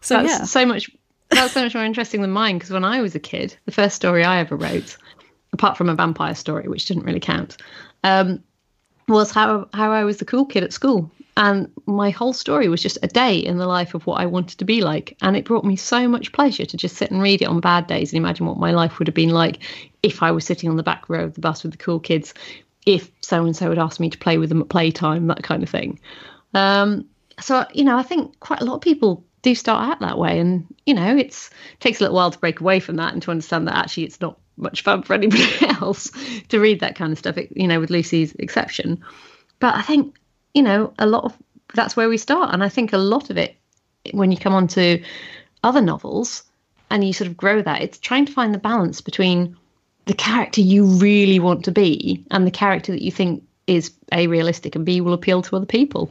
so 0.00 0.22
that's 0.22 0.28
yeah. 0.28 0.44
so 0.44 0.64
much 0.64 0.90
that's 1.30 1.52
so 1.54 1.62
much 1.62 1.74
more 1.74 1.84
interesting 1.84 2.20
than 2.20 2.30
mine 2.30 2.56
because 2.56 2.70
when 2.70 2.84
I 2.84 3.00
was 3.00 3.14
a 3.14 3.20
kid, 3.20 3.56
the 3.64 3.72
first 3.72 3.96
story 3.96 4.22
I 4.22 4.38
ever 4.40 4.54
wrote, 4.54 4.96
apart 5.52 5.76
from 5.76 5.88
a 5.88 5.94
vampire 5.94 6.34
story, 6.34 6.68
which 6.68 6.84
didn't 6.84 7.04
really 7.04 7.20
count, 7.20 7.56
um, 8.04 8.42
was 9.12 9.30
how 9.30 9.68
how 9.72 9.92
I 9.92 10.04
was 10.04 10.18
the 10.18 10.24
cool 10.24 10.46
kid 10.46 10.64
at 10.64 10.72
school. 10.72 11.10
And 11.36 11.70
my 11.86 12.10
whole 12.10 12.34
story 12.34 12.68
was 12.68 12.82
just 12.82 12.98
a 13.02 13.06
day 13.06 13.38
in 13.38 13.56
the 13.56 13.66
life 13.66 13.94
of 13.94 14.06
what 14.06 14.20
I 14.20 14.26
wanted 14.26 14.58
to 14.58 14.66
be 14.66 14.82
like. 14.82 15.16
And 15.22 15.34
it 15.34 15.46
brought 15.46 15.64
me 15.64 15.76
so 15.76 16.06
much 16.06 16.32
pleasure 16.32 16.66
to 16.66 16.76
just 16.76 16.96
sit 16.96 17.10
and 17.10 17.22
read 17.22 17.40
it 17.40 17.46
on 17.46 17.60
bad 17.60 17.86
days 17.86 18.12
and 18.12 18.18
imagine 18.18 18.44
what 18.44 18.58
my 18.58 18.72
life 18.72 18.98
would 18.98 19.08
have 19.08 19.14
been 19.14 19.30
like 19.30 19.60
if 20.02 20.22
I 20.22 20.30
was 20.30 20.44
sitting 20.44 20.68
on 20.68 20.76
the 20.76 20.82
back 20.82 21.08
row 21.08 21.24
of 21.24 21.34
the 21.34 21.40
bus 21.40 21.62
with 21.62 21.72
the 21.72 21.78
cool 21.78 22.00
kids, 22.00 22.34
if 22.84 23.10
so 23.22 23.44
and 23.46 23.56
so 23.56 23.70
had 23.70 23.78
asked 23.78 24.00
me 24.00 24.10
to 24.10 24.18
play 24.18 24.36
with 24.36 24.50
them 24.50 24.60
at 24.60 24.68
playtime, 24.68 25.26
that 25.28 25.42
kind 25.42 25.62
of 25.62 25.70
thing. 25.70 25.98
Um, 26.52 27.06
so, 27.40 27.64
you 27.72 27.84
know, 27.84 27.96
I 27.96 28.02
think 28.02 28.38
quite 28.40 28.60
a 28.60 28.64
lot 28.64 28.74
of 28.74 28.80
people 28.82 29.24
do 29.40 29.54
start 29.54 29.88
out 29.88 30.00
that 30.00 30.18
way. 30.18 30.38
And, 30.38 30.66
you 30.84 30.92
know, 30.92 31.16
it's 31.16 31.48
it 31.48 31.80
takes 31.80 32.00
a 32.00 32.04
little 32.04 32.16
while 32.16 32.30
to 32.30 32.38
break 32.38 32.60
away 32.60 32.78
from 32.78 32.96
that 32.96 33.14
and 33.14 33.22
to 33.22 33.30
understand 33.30 33.68
that 33.68 33.76
actually 33.76 34.04
it's 34.04 34.20
not 34.20 34.38
much 34.56 34.82
fun 34.82 35.02
for 35.02 35.14
anybody 35.14 35.46
else 35.80 36.10
to 36.48 36.60
read 36.60 36.80
that 36.80 36.94
kind 36.94 37.12
of 37.12 37.18
stuff, 37.18 37.38
you 37.54 37.66
know, 37.66 37.80
with 37.80 37.90
Lucy's 37.90 38.34
exception. 38.36 39.02
But 39.58 39.74
I 39.74 39.82
think 39.82 40.16
you 40.54 40.62
know, 40.62 40.92
a 40.98 41.06
lot 41.06 41.24
of 41.24 41.36
that's 41.74 41.96
where 41.96 42.08
we 42.08 42.18
start. 42.18 42.52
And 42.52 42.62
I 42.62 42.68
think 42.68 42.92
a 42.92 42.98
lot 42.98 43.30
of 43.30 43.38
it, 43.38 43.56
when 44.12 44.30
you 44.30 44.36
come 44.36 44.54
on 44.54 44.68
to 44.68 45.02
other 45.62 45.80
novels 45.80 46.42
and 46.90 47.04
you 47.04 47.12
sort 47.12 47.28
of 47.28 47.36
grow 47.36 47.62
that, 47.62 47.82
it's 47.82 47.98
trying 47.98 48.26
to 48.26 48.32
find 48.32 48.52
the 48.52 48.58
balance 48.58 49.00
between 49.00 49.56
the 50.04 50.14
character 50.14 50.60
you 50.60 50.84
really 50.84 51.38
want 51.38 51.64
to 51.64 51.72
be 51.72 52.24
and 52.30 52.46
the 52.46 52.50
character 52.50 52.92
that 52.92 53.02
you 53.02 53.10
think 53.10 53.44
is 53.66 53.92
A, 54.12 54.26
realistic 54.26 54.74
and 54.74 54.84
B, 54.84 55.00
will 55.00 55.12
appeal 55.12 55.40
to 55.42 55.56
other 55.56 55.66
people. 55.66 56.10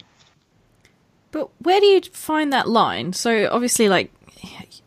But 1.31 1.49
where 1.59 1.79
do 1.79 1.85
you 1.85 2.01
find 2.01 2.51
that 2.51 2.67
line? 2.67 3.13
So 3.13 3.49
obviously, 3.51 3.89
like, 3.89 4.11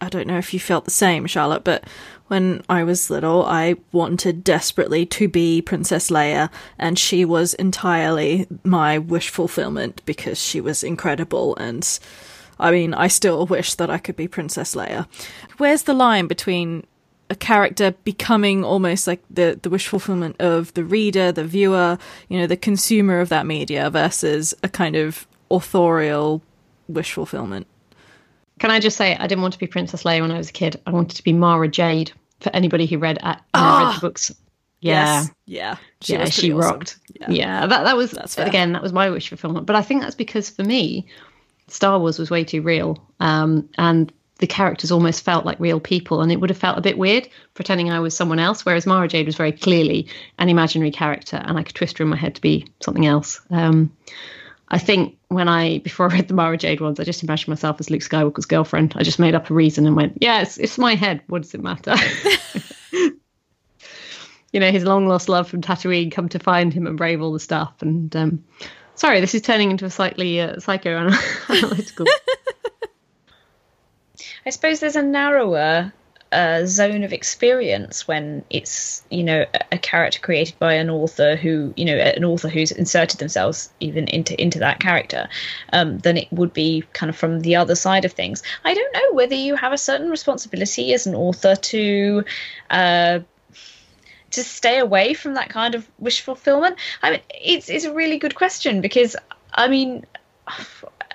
I 0.01 0.09
don't 0.09 0.27
know 0.27 0.39
if 0.39 0.53
you 0.53 0.61
felt 0.61 0.85
the 0.85 0.91
same, 0.91 1.27
Charlotte, 1.27 1.65
but 1.65 1.85
when 2.29 2.63
I 2.69 2.85
was 2.85 3.11
little, 3.11 3.45
I 3.45 3.77
wanted 3.93 4.45
desperately 4.45 5.05
to 5.07 5.29
be 5.29 5.61
Princess 5.61 6.11
Leia, 6.11 6.51
and 6.79 6.99
she 6.99 7.25
was 7.25 7.55
entirely 7.55 8.47
my 8.65 8.99
wish 8.99 9.29
fulfillment 9.29 10.03
because 10.07 10.41
she 10.41 10.61
was 10.61 10.83
incredible. 10.83 11.55
And 11.57 11.87
I 12.59 12.71
mean, 12.71 12.95
I 12.95 13.09
still 13.09 13.47
wish 13.47 13.75
that 13.75 13.91
I 13.91 13.99
could 13.99 14.17
be 14.17 14.29
Princess 14.29 14.75
Leia. 14.75 15.07
Where's 15.59 15.83
the 15.83 15.95
line 15.95 16.27
between 16.27 16.87
a 17.31 17.35
character 17.35 17.93
becoming 18.05 18.65
almost 18.65 19.07
like 19.07 19.23
the, 19.31 19.59
the 19.61 19.71
wish 19.71 19.89
fulfillment 19.89 20.37
of 20.41 20.73
the 20.75 20.85
reader, 20.85 21.33
the 21.33 21.45
viewer, 21.45 21.99
you 22.29 22.39
know, 22.39 22.47
the 22.47 22.57
consumer 22.57 23.21
of 23.21 23.29
that 23.29 23.47
media 23.47 23.91
versus 23.91 24.55
a 24.63 24.69
kind 24.69 24.97
of 24.97 25.27
authorial 25.51 26.43
wish 26.89 27.13
fulfillment? 27.13 27.67
Can 28.59 28.71
I 28.71 28.81
just 28.81 28.97
say, 28.97 29.17
I 29.17 29.27
didn't 29.27 29.43
want 29.43 29.55
to 29.55 29.59
be 29.59 29.67
Princess 29.67 30.05
Leia 30.05 30.21
when 30.21 30.31
I 30.31 30.39
was 30.39 30.51
a 30.51 30.53
kid. 30.53 30.81
I 30.87 30.91
wanted 30.91 31.17
to 31.17 31.25
be 31.25 31.33
Mara 31.33 31.69
Jade. 31.69 32.13
For 32.41 32.51
anybody 32.55 32.85
who 32.85 32.99
read, 32.99 33.19
uh, 33.23 33.37
oh, 33.55 33.79
read 33.79 33.95
the 33.95 33.97
ah! 33.97 33.99
books, 34.03 34.31
yeah, 34.85 35.23
yes. 35.23 35.31
yeah, 35.47 35.77
she 36.03 36.13
yeah, 36.13 36.25
she 36.27 36.53
awesome. 36.53 36.61
rocked. 36.61 36.99
Yeah. 37.19 37.31
yeah, 37.31 37.67
that 37.67 37.85
that 37.85 37.97
was 37.97 38.11
that's 38.11 38.37
again 38.37 38.73
that 38.73 38.83
was 38.83 38.93
my 38.93 39.09
wish 39.09 39.31
fulfillment. 39.31 39.65
But 39.65 39.77
I 39.77 39.83
think 39.83 40.03
that's 40.03 40.15
because 40.15 40.51
for 40.51 40.63
me, 40.63 41.07
Star 41.69 41.99
Wars 41.99 42.19
was 42.19 42.31
way 42.31 42.45
too 42.45 42.61
real, 42.61 43.03
um, 43.19 43.67
and 43.79 44.13
the 44.41 44.47
characters 44.47 44.93
almost 44.93 45.25
felt 45.25 45.47
like 45.47 45.59
real 45.59 45.81
people, 45.81 46.21
and 46.21 46.31
it 46.31 46.39
would 46.39 46.51
have 46.51 46.59
felt 46.59 46.77
a 46.77 46.83
bit 46.83 46.99
weird 46.99 47.27
pretending 47.55 47.91
I 47.91 48.01
was 48.01 48.15
someone 48.15 48.39
else. 48.39 48.67
Whereas 48.67 48.85
Mara 48.85 49.09
Jade 49.09 49.25
was 49.25 49.37
very 49.37 49.53
clearly 49.53 50.07
an 50.39 50.51
imaginary 50.51 50.91
character, 50.91 51.43
and 51.43 51.57
I 51.57 51.63
could 51.63 51.77
twist 51.77 51.97
her 51.97 52.05
in 52.05 52.11
my 52.11 52.17
head 52.17 52.35
to 52.35 52.43
be 52.43 52.67
something 52.81 53.07
else. 53.07 53.41
Um, 53.49 53.91
I 54.69 54.79
think 54.79 55.19
when 55.29 55.49
I 55.49 55.79
before 55.79 56.11
I 56.11 56.15
read 56.15 56.29
the 56.29 56.35
Mara 56.35 56.57
Jade 56.57 56.81
ones, 56.81 56.99
I 56.99 57.05
just 57.05 57.23
imagined 57.23 57.49
myself 57.49 57.81
as 57.81 57.91
Luke 57.91 58.03
Skywalker's 58.03 58.47
girlfriend. 58.47 58.95
I 58.97 59.03
just 59.03 59.19
made 59.19 59.35
up 59.35 59.51
a 59.51 59.55
reason 59.55 59.87
and 59.87 59.97
went, 59.97 60.19
"Yeah, 60.21 60.43
it's, 60.43 60.59
it's 60.59 60.79
my 60.79 60.95
head. 60.95 61.23
What 61.27 61.43
does 61.43 61.55
it 61.55 61.63
matter?" 61.63 61.95
you 64.53 64.61
know, 64.61 64.71
his 64.71 64.85
long 64.85 65.09
lost 65.09 65.29
love 65.29 65.49
from 65.49 65.63
Tatooine 65.63 66.13
come 66.13 66.29
to 66.29 66.39
find 66.39 66.73
him 66.73 66.87
and 66.87 66.97
brave 66.97 67.21
all 67.21 67.33
the 67.33 67.41
stuff. 67.41 67.75
And 67.81 68.15
um, 68.15 68.45
sorry, 68.95 69.21
this 69.21 69.35
is 69.35 69.43
turning 69.43 69.73
into 69.73 69.85
a 69.85 69.91
slightly 69.91 70.41
uh, 70.41 70.57
psychoanalytical. 70.57 72.07
I 74.47 74.51
suppose 74.51 74.79
there's 74.79 74.97
a 74.97 75.03
narrower 75.03 75.93
uh, 76.35 76.67
zone 76.67 77.05
of 77.05 77.13
experience 77.13 78.09
when 78.09 78.45
it's 78.51 79.03
you 79.09 79.23
know 79.23 79.47
a 79.71 79.79
character 79.79 80.19
created 80.21 80.59
by 80.59 80.75
an 80.75 80.91
author 80.91 81.37
who 81.37 81.73
you 81.77 81.85
know 81.85 81.97
an 81.97 82.25
author 82.25 82.49
who's 82.49 82.73
inserted 82.73 83.21
themselves 83.21 83.73
even 83.79 84.09
into 84.09 84.39
into 84.41 84.59
that 84.59 84.81
character 84.81 85.29
um, 85.73 85.99
than 85.99 86.17
it 86.17 86.27
would 86.33 86.53
be 86.53 86.83
kind 86.93 87.09
of 87.09 87.17
from 87.17 87.41
the 87.41 87.55
other 87.55 87.77
side 87.77 88.05
of 88.05 88.13
things. 88.13 88.43
I 88.65 88.75
don't 88.75 88.93
know 88.93 89.13
whether 89.13 89.37
you 89.37 89.55
have 89.55 89.73
a 89.73 89.79
certain 89.79 90.11
responsibility 90.11 90.93
as 90.93 91.07
an 91.07 91.15
author 91.15 91.55
to. 91.55 92.25
Uh, 92.69 93.21
to 94.33 94.43
stay 94.43 94.81
away 94.81 95.15
from 95.15 95.35
that 95.35 95.49
kind 95.49 95.77
of 95.77 95.89
wish 96.01 96.21
fulfillment? 96.21 96.77
I 97.05 97.13
mean, 97.13 97.21
it's 97.31 97.71
it's 97.71 97.85
a 97.85 97.95
really 97.95 98.19
good 98.19 98.35
question 98.35 98.81
because 98.81 99.15
I 99.55 99.69
mean, 99.69 100.05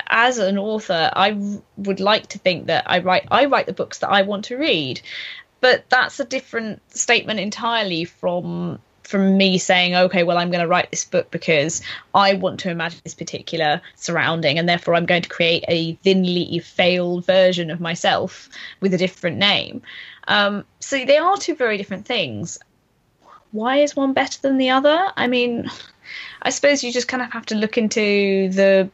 as 0.09 0.37
an 0.37 0.57
author, 0.57 1.11
I 1.13 1.37
would 1.77 1.99
like 1.99 2.27
to 2.27 2.39
think 2.39 2.67
that 2.67 2.83
I 2.87 2.99
write 2.99 3.27
I 3.31 3.45
write 3.45 3.67
the 3.67 3.73
books 3.73 3.99
that 3.99 4.09
I 4.09 4.23
want 4.23 4.45
to 4.45 4.57
read, 4.57 5.01
but 5.61 5.85
that's 5.89 6.19
a 6.19 6.25
different 6.25 6.81
statement 6.95 7.39
entirely 7.39 8.05
from 8.05 8.79
from 9.03 9.37
me 9.37 9.57
saying, 9.57 9.95
okay, 9.95 10.21
well, 10.21 10.37
I'm 10.37 10.51
going 10.51 10.61
to 10.61 10.67
write 10.67 10.91
this 10.91 11.03
book 11.03 11.31
because 11.31 11.81
I 12.13 12.33
want 12.35 12.59
to 12.59 12.69
imagine 12.69 13.01
this 13.03 13.15
particular 13.15 13.81
surrounding, 13.95 14.59
and 14.59 14.69
therefore 14.69 14.93
I'm 14.93 15.07
going 15.07 15.23
to 15.23 15.29
create 15.29 15.65
a 15.67 15.95
thinly 15.95 16.59
veiled 16.59 17.25
version 17.25 17.71
of 17.71 17.79
myself 17.79 18.49
with 18.81 18.93
a 18.93 18.99
different 18.99 19.37
name. 19.37 19.81
Um, 20.27 20.63
so 20.79 21.03
they 21.05 21.17
are 21.17 21.37
two 21.37 21.55
very 21.55 21.77
different 21.77 22.05
things. 22.05 22.59
Why 23.51 23.77
is 23.77 23.95
one 23.95 24.13
better 24.13 24.39
than 24.41 24.59
the 24.59 24.69
other? 24.69 25.11
I 25.17 25.25
mean, 25.25 25.71
I 26.41 26.51
suppose 26.51 26.83
you 26.83 26.91
just 26.91 27.07
kind 27.07 27.23
of 27.23 27.31
have 27.33 27.47
to 27.47 27.55
look 27.55 27.79
into 27.79 28.49
the 28.49 28.91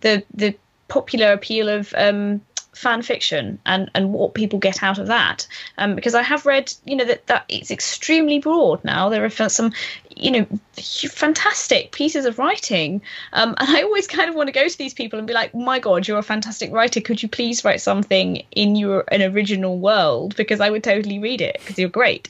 the 0.00 0.24
the 0.34 0.56
popular 0.88 1.32
appeal 1.32 1.68
of 1.68 1.92
um, 1.96 2.40
fan 2.78 3.02
fiction 3.02 3.58
and 3.66 3.90
and 3.94 4.12
what 4.12 4.34
people 4.34 4.58
get 4.58 4.82
out 4.82 4.98
of 4.98 5.08
that. 5.08 5.46
Um, 5.78 5.94
because 5.94 6.14
I 6.14 6.22
have 6.22 6.46
read 6.46 6.72
you 6.84 6.96
know 6.96 7.04
that 7.04 7.26
that 7.26 7.44
it's 7.48 7.70
extremely 7.70 8.38
broad 8.38 8.84
now. 8.84 9.08
There 9.08 9.24
are 9.24 9.48
some 9.48 9.72
you 10.16 10.30
know 10.30 10.46
fantastic 10.76 11.92
pieces 11.92 12.24
of 12.24 12.38
writing. 12.38 13.02
Um, 13.32 13.54
and 13.58 13.68
I 13.76 13.82
always 13.82 14.06
kind 14.06 14.30
of 14.30 14.36
want 14.36 14.46
to 14.46 14.52
go 14.52 14.68
to 14.68 14.78
these 14.78 14.94
people 14.94 15.18
and 15.18 15.26
be 15.26 15.34
like 15.34 15.54
my 15.54 15.78
god 15.78 16.06
you're 16.06 16.18
a 16.18 16.22
fantastic 16.22 16.72
writer. 16.72 17.00
Could 17.00 17.22
you 17.22 17.28
please 17.28 17.64
write 17.64 17.80
something 17.80 18.44
in 18.52 18.76
your 18.76 19.04
an 19.08 19.22
original 19.22 19.78
world? 19.78 20.36
Because 20.36 20.60
I 20.60 20.70
would 20.70 20.84
totally 20.84 21.18
read 21.18 21.40
it 21.40 21.56
because 21.58 21.78
you're 21.78 21.88
great. 21.88 22.28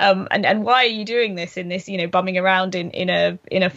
Um, 0.00 0.28
and 0.30 0.46
and 0.46 0.64
why 0.64 0.84
are 0.84 0.94
you 0.98 1.04
doing 1.04 1.34
this 1.34 1.56
in 1.56 1.68
this 1.68 1.88
you 1.88 1.98
know 1.98 2.06
bumming 2.06 2.38
around 2.38 2.74
in 2.74 2.90
in 2.92 3.10
a 3.10 3.38
in 3.50 3.62
a 3.62 3.72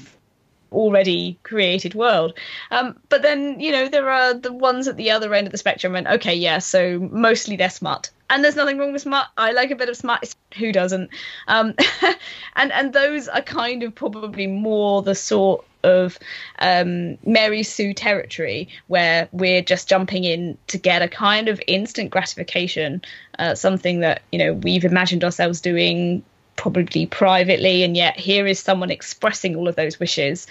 already 0.74 1.38
created 1.44 1.96
world. 1.96 2.34
Um, 2.72 3.00
but 3.10 3.22
then, 3.22 3.60
you 3.60 3.72
know, 3.72 3.88
there 3.88 4.10
are 4.10 4.34
the 4.34 4.52
ones 4.52 4.88
at 4.88 4.98
the 4.98 5.12
other 5.12 5.34
end 5.34 5.48
of 5.48 5.52
the 5.52 5.58
spectrum, 5.58 5.96
and 5.96 6.08
okay, 6.08 6.36
yeah, 6.36 6.60
so 6.60 7.00
mostly 7.12 7.56
they're 7.56 7.70
smart. 7.70 8.10
And 8.30 8.44
there's 8.44 8.56
nothing 8.56 8.78
wrong 8.78 8.94
with 8.94 9.04
smart. 9.04 9.28
I 9.38 9.52
like 9.52 9.70
a 9.72 9.76
bit 9.76 9.90
of 9.90 9.98
smart. 9.98 10.34
Who 10.58 10.72
doesn't? 10.72 11.12
Um, 11.48 11.76
and 12.56 12.72
and 12.72 12.92
those 12.92 13.28
are 13.28 13.42
kind 13.42 13.84
of 13.84 13.94
probably 13.94 14.48
more 14.48 15.04
the 15.04 15.14
sort 15.14 15.66
of 15.84 16.18
um, 16.60 17.18
Mary 17.26 17.64
Sue 17.64 17.94
territory 17.94 18.70
where 18.88 19.28
we're 19.32 19.62
just 19.62 19.90
jumping 19.90 20.24
in 20.24 20.58
to 20.68 20.78
get 20.78 21.02
a 21.02 21.08
kind 21.08 21.50
of 21.50 21.62
instant 21.68 22.10
gratification, 22.10 23.02
uh, 23.38 23.56
something 23.56 24.00
that 24.00 24.24
you 24.32 24.40
know 24.40 24.54
we've 24.54 24.86
imagined 24.86 25.24
ourselves 25.24 25.62
doing 25.62 26.24
probably 26.56 27.06
privately, 27.06 27.84
and 27.84 27.96
yet 27.96 28.20
here 28.20 28.48
is 28.48 28.60
someone 28.60 28.92
expressing 28.92 29.56
all 29.56 29.68
of 29.68 29.76
those 29.76 30.00
wishes, 30.00 30.48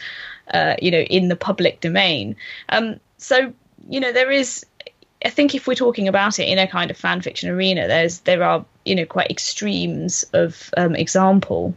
uh, 0.53 0.75
you 0.81 0.91
know, 0.91 1.01
in 1.01 1.29
the 1.29 1.37
public 1.37 1.81
domain. 1.81 2.37
Um, 2.69 3.01
so 3.19 3.53
you 3.89 4.01
know, 4.01 4.13
there 4.13 4.31
is. 4.31 4.65
I 5.25 5.31
think 5.31 5.55
if 5.55 5.69
we're 5.69 5.75
talking 5.75 6.09
about 6.09 6.41
it 6.41 6.49
in 6.49 6.59
a 6.59 6.67
kind 6.67 6.91
of 6.91 6.97
fan 6.97 7.21
fiction 7.21 7.49
arena, 7.49 7.87
there's 7.87 8.21
there 8.21 8.43
are 8.43 8.65
you 8.85 8.95
know 8.95 9.07
quite 9.07 9.31
extremes 9.31 10.25
of 10.33 10.71
um, 10.77 10.97
example. 10.97 11.75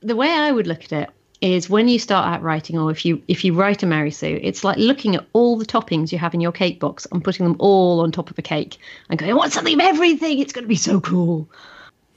The 0.00 0.16
way 0.16 0.30
I 0.30 0.52
would 0.52 0.68
look 0.68 0.84
at 0.84 0.92
it 0.92 1.10
is 1.40 1.70
when 1.70 1.88
you 1.88 1.98
start 1.98 2.26
out 2.26 2.42
writing, 2.42 2.78
or 2.78 2.90
if 2.90 3.04
you 3.04 3.22
if 3.28 3.44
you 3.44 3.54
write 3.54 3.82
a 3.82 3.86
Mary 3.86 4.10
Sue, 4.10 4.38
it's 4.42 4.64
like 4.64 4.76
looking 4.76 5.16
at 5.16 5.26
all 5.32 5.56
the 5.56 5.66
toppings 5.66 6.12
you 6.12 6.18
have 6.18 6.34
in 6.34 6.40
your 6.40 6.52
cake 6.52 6.80
box 6.80 7.06
and 7.10 7.22
putting 7.22 7.46
them 7.46 7.56
all 7.58 8.00
on 8.00 8.12
top 8.12 8.30
of 8.30 8.38
a 8.38 8.42
cake 8.42 8.78
and 9.08 9.18
going, 9.18 9.30
"I 9.30 9.34
want 9.34 9.52
something 9.52 9.74
of 9.74 9.80
everything. 9.80 10.38
It's 10.38 10.52
going 10.52 10.64
to 10.64 10.68
be 10.68 10.76
so 10.76 11.00
cool." 11.00 11.48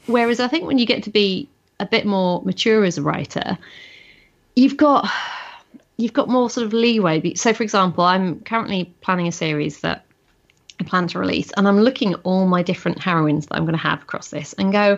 Whereas 0.07 0.39
I 0.39 0.47
think 0.47 0.65
when 0.65 0.77
you 0.77 0.85
get 0.85 1.03
to 1.03 1.09
be 1.09 1.47
a 1.79 1.85
bit 1.85 2.05
more 2.05 2.41
mature 2.43 2.83
as 2.83 2.97
a 2.97 3.01
writer, 3.01 3.57
you've 4.55 4.77
got 4.77 5.09
you've 5.97 6.13
got 6.13 6.27
more 6.27 6.49
sort 6.49 6.65
of 6.65 6.73
leeway. 6.73 7.33
So, 7.35 7.53
for 7.53 7.63
example, 7.63 8.03
I'm 8.03 8.39
currently 8.41 8.93
planning 9.01 9.27
a 9.27 9.31
series 9.31 9.81
that 9.81 10.05
I 10.79 10.83
plan 10.83 11.07
to 11.09 11.19
release, 11.19 11.51
and 11.55 11.67
I'm 11.67 11.79
looking 11.79 12.13
at 12.13 12.19
all 12.23 12.47
my 12.47 12.63
different 12.63 12.99
heroines 12.99 13.45
that 13.47 13.55
I'm 13.55 13.63
going 13.65 13.73
to 13.73 13.79
have 13.79 14.01
across 14.01 14.29
this, 14.29 14.53
and 14.53 14.71
go, 14.71 14.97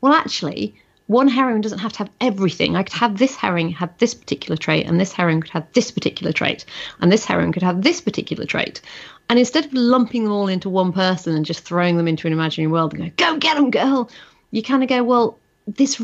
well, 0.00 0.12
actually, 0.12 0.74
one 1.06 1.28
heroine 1.28 1.60
doesn't 1.60 1.78
have 1.78 1.92
to 1.92 1.98
have 1.98 2.10
everything. 2.20 2.76
I 2.76 2.82
could 2.82 2.94
have 2.94 3.18
this 3.18 3.36
heroine 3.36 3.70
have 3.72 3.96
this 3.98 4.14
particular 4.14 4.56
trait, 4.56 4.86
and 4.86 4.98
this 4.98 5.12
heroine 5.12 5.42
could 5.42 5.52
have 5.52 5.66
this 5.74 5.90
particular 5.90 6.32
trait, 6.32 6.64
and 7.00 7.12
this 7.12 7.24
heroine 7.24 7.52
could 7.52 7.62
have 7.62 7.82
this 7.82 8.00
particular 8.00 8.44
trait. 8.44 8.80
And 9.30 9.38
instead 9.38 9.64
of 9.64 9.72
lumping 9.72 10.24
them 10.24 10.32
all 10.32 10.48
into 10.48 10.68
one 10.68 10.92
person 10.92 11.34
and 11.34 11.46
just 11.46 11.64
throwing 11.64 11.96
them 11.96 12.08
into 12.08 12.26
an 12.26 12.32
imaginary 12.32 12.70
world 12.70 12.92
and 12.92 13.16
go, 13.16 13.32
go 13.32 13.38
get 13.38 13.56
them, 13.56 13.70
girl, 13.70 14.10
you 14.52 14.62
kind 14.62 14.82
of 14.82 14.88
go, 14.88 15.02
well, 15.02 15.38
this 15.66 16.00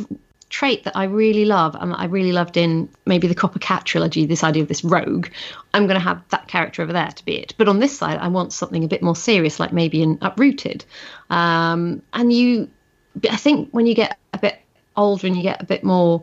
trait 0.48 0.84
that 0.84 0.96
I 0.96 1.04
really 1.04 1.44
love 1.44 1.76
and 1.78 1.94
I 1.94 2.06
really 2.06 2.32
loved 2.32 2.56
in 2.56 2.88
maybe 3.06 3.28
the 3.28 3.34
Copper 3.34 3.58
Cat 3.58 3.84
trilogy, 3.84 4.26
this 4.26 4.42
idea 4.42 4.62
of 4.62 4.68
this 4.68 4.82
rogue, 4.82 5.28
I'm 5.74 5.86
going 5.86 5.98
to 5.98 6.04
have 6.04 6.22
that 6.30 6.48
character 6.48 6.82
over 6.82 6.92
there 6.92 7.08
to 7.08 7.24
be 7.24 7.36
it. 7.36 7.54
But 7.58 7.68
on 7.68 7.78
this 7.78 7.96
side, 7.96 8.18
I 8.18 8.28
want 8.28 8.52
something 8.52 8.82
a 8.82 8.88
bit 8.88 9.02
more 9.02 9.14
serious, 9.14 9.60
like 9.60 9.72
maybe 9.72 10.02
in 10.02 10.18
Uprooted. 10.22 10.84
Um, 11.30 12.02
and 12.12 12.32
you, 12.32 12.70
I 13.30 13.36
think 13.36 13.68
when 13.70 13.86
you 13.86 13.94
get 13.94 14.18
a 14.32 14.38
bit 14.38 14.58
older 14.96 15.26
and 15.26 15.36
you 15.36 15.42
get 15.42 15.62
a 15.62 15.66
bit 15.66 15.84
more 15.84 16.22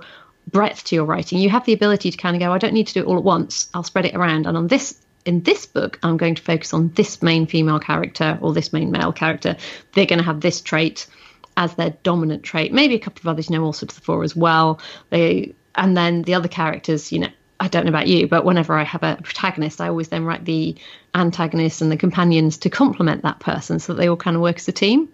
breadth 0.51 0.83
to 0.85 0.95
your 0.95 1.05
writing, 1.05 1.39
you 1.39 1.49
have 1.49 1.65
the 1.65 1.73
ability 1.73 2.11
to 2.11 2.17
kind 2.17 2.35
of 2.35 2.39
go, 2.39 2.51
I 2.51 2.57
don't 2.57 2.73
need 2.73 2.87
to 2.87 2.93
do 2.93 3.01
it 3.01 3.05
all 3.05 3.17
at 3.17 3.23
once. 3.23 3.69
I'll 3.73 3.83
spread 3.83 4.05
it 4.05 4.15
around. 4.15 4.47
And 4.47 4.57
on 4.57 4.67
this 4.67 4.99
in 5.25 5.41
this 5.41 5.65
book, 5.65 5.99
I'm 6.03 6.17
going 6.17 6.35
to 6.35 6.41
focus 6.41 6.71
on 6.71 6.89
this 6.89 7.23
main 7.23 7.47
female 7.47 7.79
character 7.79 8.37
or 8.41 8.53
this 8.53 8.71
main 8.71 8.91
male 8.91 9.11
character. 9.11 9.57
They're 9.93 10.05
going 10.05 10.19
to 10.19 10.25
have 10.25 10.41
this 10.41 10.61
trait 10.61 11.07
as 11.57 11.75
their 11.75 11.91
dominant 12.03 12.43
trait. 12.43 12.73
Maybe 12.73 12.95
a 12.95 12.99
couple 12.99 13.21
of 13.21 13.27
others, 13.27 13.49
you 13.49 13.57
know, 13.57 13.63
also 13.63 13.85
to 13.85 13.95
the 13.95 14.01
fore 14.01 14.23
as 14.23 14.35
well. 14.35 14.79
They 15.09 15.55
and 15.75 15.95
then 15.95 16.21
the 16.21 16.35
other 16.35 16.47
characters, 16.47 17.11
you 17.11 17.19
know, 17.19 17.29
I 17.59 17.67
don't 17.67 17.85
know 17.85 17.89
about 17.89 18.07
you, 18.07 18.27
but 18.27 18.45
whenever 18.45 18.73
I 18.73 18.83
have 18.83 19.03
a 19.03 19.17
protagonist, 19.21 19.81
I 19.81 19.87
always 19.87 20.09
then 20.09 20.25
write 20.25 20.45
the 20.45 20.75
antagonists 21.13 21.81
and 21.81 21.91
the 21.91 21.97
companions 21.97 22.57
to 22.59 22.69
complement 22.69 23.23
that 23.23 23.39
person 23.39 23.79
so 23.79 23.93
that 23.93 23.99
they 23.99 24.07
all 24.07 24.17
kind 24.17 24.35
of 24.35 24.41
work 24.41 24.57
as 24.57 24.67
a 24.67 24.73
team. 24.73 25.09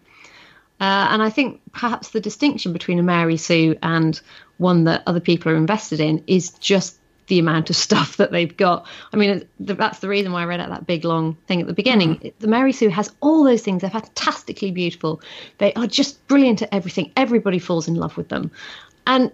Uh, 0.79 1.09
and 1.11 1.21
I 1.21 1.29
think 1.29 1.61
perhaps 1.71 2.09
the 2.09 2.19
distinction 2.19 2.73
between 2.73 2.97
a 2.97 3.03
Mary 3.03 3.37
Sue 3.37 3.77
and 3.83 4.19
one 4.57 4.85
that 4.85 5.03
other 5.05 5.19
people 5.19 5.51
are 5.51 5.55
invested 5.55 5.99
in 5.99 6.23
is 6.25 6.49
just 6.51 6.97
the 7.27 7.39
amount 7.39 7.69
of 7.69 7.75
stuff 7.75 8.17
that 8.17 8.31
they've 8.31 8.55
got. 8.55 8.85
I 9.13 9.17
mean, 9.17 9.47
that's 9.59 9.99
the 9.99 10.07
reason 10.07 10.31
why 10.31 10.41
I 10.41 10.45
read 10.45 10.59
out 10.59 10.69
that 10.69 10.87
big 10.87 11.05
long 11.05 11.35
thing 11.47 11.61
at 11.61 11.67
the 11.67 11.73
beginning. 11.73 12.15
Mm. 12.15 12.33
The 12.39 12.47
Mary 12.47 12.73
Sue 12.73 12.89
has 12.89 13.11
all 13.21 13.43
those 13.43 13.61
things. 13.61 13.81
They're 13.81 13.89
fantastically 13.89 14.71
beautiful. 14.71 15.21
They 15.57 15.73
are 15.73 15.87
just 15.87 16.25
brilliant 16.27 16.61
at 16.61 16.69
everything. 16.71 17.11
Everybody 17.15 17.59
falls 17.59 17.87
in 17.87 17.95
love 17.95 18.17
with 18.17 18.29
them. 18.29 18.51
And 19.07 19.31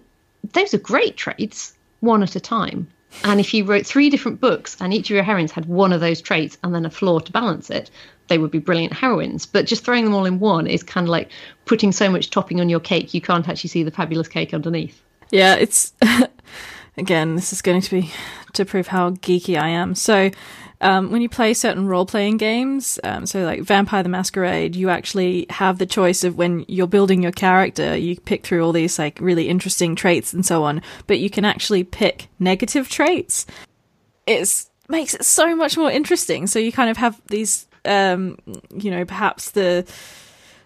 those 0.52 0.74
are 0.74 0.78
great 0.78 1.16
traits, 1.16 1.74
one 2.00 2.22
at 2.22 2.36
a 2.36 2.40
time. 2.40 2.88
And 3.24 3.40
if 3.40 3.54
you 3.54 3.64
wrote 3.64 3.86
three 3.86 4.10
different 4.10 4.40
books 4.40 4.76
and 4.80 4.92
each 4.92 5.10
of 5.10 5.14
your 5.14 5.24
heroines 5.24 5.50
had 5.50 5.66
one 5.66 5.92
of 5.92 6.00
those 6.00 6.20
traits 6.20 6.58
and 6.62 6.74
then 6.74 6.84
a 6.84 6.90
flaw 6.90 7.18
to 7.18 7.32
balance 7.32 7.70
it, 7.70 7.90
they 8.28 8.38
would 8.38 8.50
be 8.50 8.58
brilliant 8.58 8.92
heroines. 8.92 9.46
But 9.46 9.66
just 9.66 9.84
throwing 9.84 10.04
them 10.04 10.14
all 10.14 10.26
in 10.26 10.38
one 10.38 10.66
is 10.66 10.82
kind 10.82 11.06
of 11.06 11.10
like 11.10 11.30
putting 11.64 11.90
so 11.92 12.10
much 12.10 12.30
topping 12.30 12.60
on 12.60 12.68
your 12.68 12.80
cake 12.80 13.14
you 13.14 13.20
can't 13.20 13.48
actually 13.48 13.70
see 13.70 13.82
the 13.82 13.90
fabulous 13.90 14.28
cake 14.28 14.54
underneath. 14.54 15.02
Yeah, 15.30 15.54
it's 15.56 15.92
again, 16.98 17.34
this 17.34 17.52
is 17.52 17.62
going 17.62 17.80
to 17.80 17.90
be 17.90 18.12
to 18.54 18.64
prove 18.64 18.88
how 18.88 19.10
geeky 19.10 19.60
I 19.60 19.68
am. 19.68 19.94
So, 19.94 20.30
um, 20.80 21.10
when 21.10 21.22
you 21.22 21.28
play 21.28 21.54
certain 21.54 21.86
role 21.86 22.06
playing 22.06 22.36
games, 22.36 23.00
um, 23.02 23.26
so 23.26 23.42
like 23.44 23.62
Vampire 23.62 24.02
the 24.02 24.08
Masquerade, 24.08 24.76
you 24.76 24.90
actually 24.90 25.46
have 25.50 25.78
the 25.78 25.86
choice 25.86 26.22
of 26.22 26.36
when 26.36 26.64
you're 26.68 26.86
building 26.86 27.20
your 27.22 27.32
character, 27.32 27.96
you 27.96 28.18
pick 28.20 28.46
through 28.46 28.64
all 28.64 28.72
these 28.72 28.98
like 28.98 29.18
really 29.20 29.48
interesting 29.48 29.96
traits 29.96 30.32
and 30.32 30.46
so 30.46 30.62
on, 30.62 30.80
but 31.08 31.18
you 31.18 31.30
can 31.30 31.44
actually 31.44 31.82
pick 31.82 32.28
negative 32.38 32.88
traits. 32.88 33.44
It 34.26 34.66
makes 34.88 35.14
it 35.14 35.24
so 35.24 35.56
much 35.56 35.76
more 35.76 35.90
interesting. 35.90 36.46
So 36.46 36.60
you 36.60 36.70
kind 36.70 36.90
of 36.90 36.96
have 36.96 37.20
these, 37.26 37.66
um, 37.84 38.38
you 38.72 38.92
know, 38.92 39.04
perhaps 39.04 39.50
the 39.50 39.84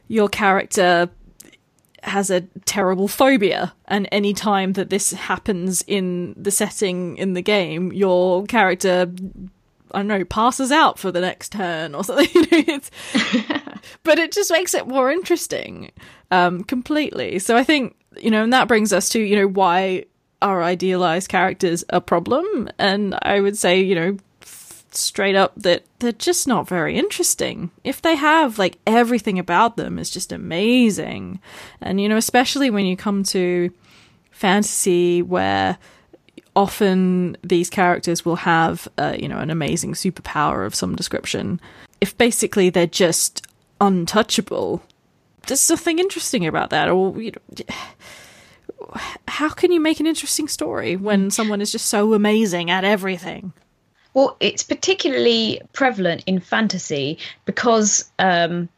your 0.09 0.29
character 0.29 1.09
has 2.03 2.31
a 2.31 2.43
terrible 2.65 3.09
phobia, 3.09 3.75
and 3.87 4.09
any 4.13 4.35
time 4.35 4.75
that 4.75 4.91
this 4.91 5.13
happens 5.13 5.83
in 5.87 6.35
the 6.37 6.51
setting 6.51 7.17
in 7.17 7.35
the 7.35 7.43
game, 7.43 7.93
your 7.93 8.45
character, 8.47 9.11
I 9.93 9.99
don't 9.99 10.09
know, 10.09 10.25
passes 10.25 10.73
out 10.73 10.99
for 10.99 11.13
the 11.13 11.21
next 11.21 11.53
turn 11.53 11.95
or 11.95 12.05
something. 12.05 12.29
but 14.03 14.19
it 14.19 14.33
just 14.33 14.51
makes 14.51 14.75
it 14.75 14.87
more 14.87 15.11
interesting, 15.11 15.93
um, 16.31 16.65
completely. 16.65 17.39
So 17.39 17.57
I 17.57 17.65
think 17.65 17.97
you 18.21 18.31
know, 18.31 18.43
and 18.43 18.53
that 18.53 18.69
brings 18.69 18.93
us 18.93 19.09
to, 19.11 19.21
you 19.21 19.37
know, 19.37 19.49
why 19.49 20.05
our 20.41 20.63
idealized 20.63 21.29
characters 21.29 21.85
a 21.89 22.01
problem. 22.01 22.69
And 22.79 23.17
I 23.23 23.41
would 23.41 23.57
say, 23.57 23.81
you 23.81 23.95
know, 23.95 24.17
straight 24.95 25.35
up 25.35 25.53
that 25.57 25.85
they're 25.99 26.13
just 26.13 26.47
not 26.47 26.69
very 26.69 26.99
interesting. 26.99 27.71
If 27.85 28.03
they 28.03 28.17
have 28.17 28.59
like 28.59 28.79
everything 28.87 29.39
about 29.39 29.77
them 29.77 29.99
is 29.99 30.11
just 30.11 30.33
amazing. 30.33 31.41
And 31.81 32.01
you 32.01 32.09
know, 32.09 32.17
especially 32.17 32.71
when 32.71 32.87
you 32.87 32.97
come 32.97 33.23
to 33.25 33.73
fantasy 34.31 35.23
where 35.23 35.79
often 36.55 37.37
these 37.43 37.71
characters 37.71 38.25
will 38.25 38.37
have 38.37 38.89
uh, 38.99 39.15
you 39.19 39.29
know 39.29 39.39
an 39.39 39.51
amazing 39.51 39.95
superpower 39.95 40.67
of 40.67 40.75
some 40.75 40.97
description. 40.97 41.61
If 42.01 42.17
basically 42.19 42.71
they're 42.71 42.87
just 42.87 43.47
untouchable, 43.81 44.83
there's 45.47 45.71
nothing 45.71 45.99
interesting 45.99 46.47
about 46.47 46.71
that 46.71 46.89
or 46.89 47.21
you 47.21 47.33
know, 47.33 47.65
how 49.29 49.49
can 49.49 49.73
you 49.73 49.81
make 49.81 50.01
an 50.01 50.07
interesting 50.07 50.49
story 50.49 50.97
when 50.97 51.31
someone 51.31 51.61
is 51.61 51.73
just 51.73 51.87
so 51.87 52.15
amazing 52.15 52.71
at 52.71 52.85
everything? 52.85 53.53
Well, 54.15 54.37
it's 54.41 54.63
particularly 54.63 55.61
prevalent 55.73 56.25
in 56.27 56.41
fantasy 56.41 57.19
because, 57.45 58.11
um, 58.19 58.69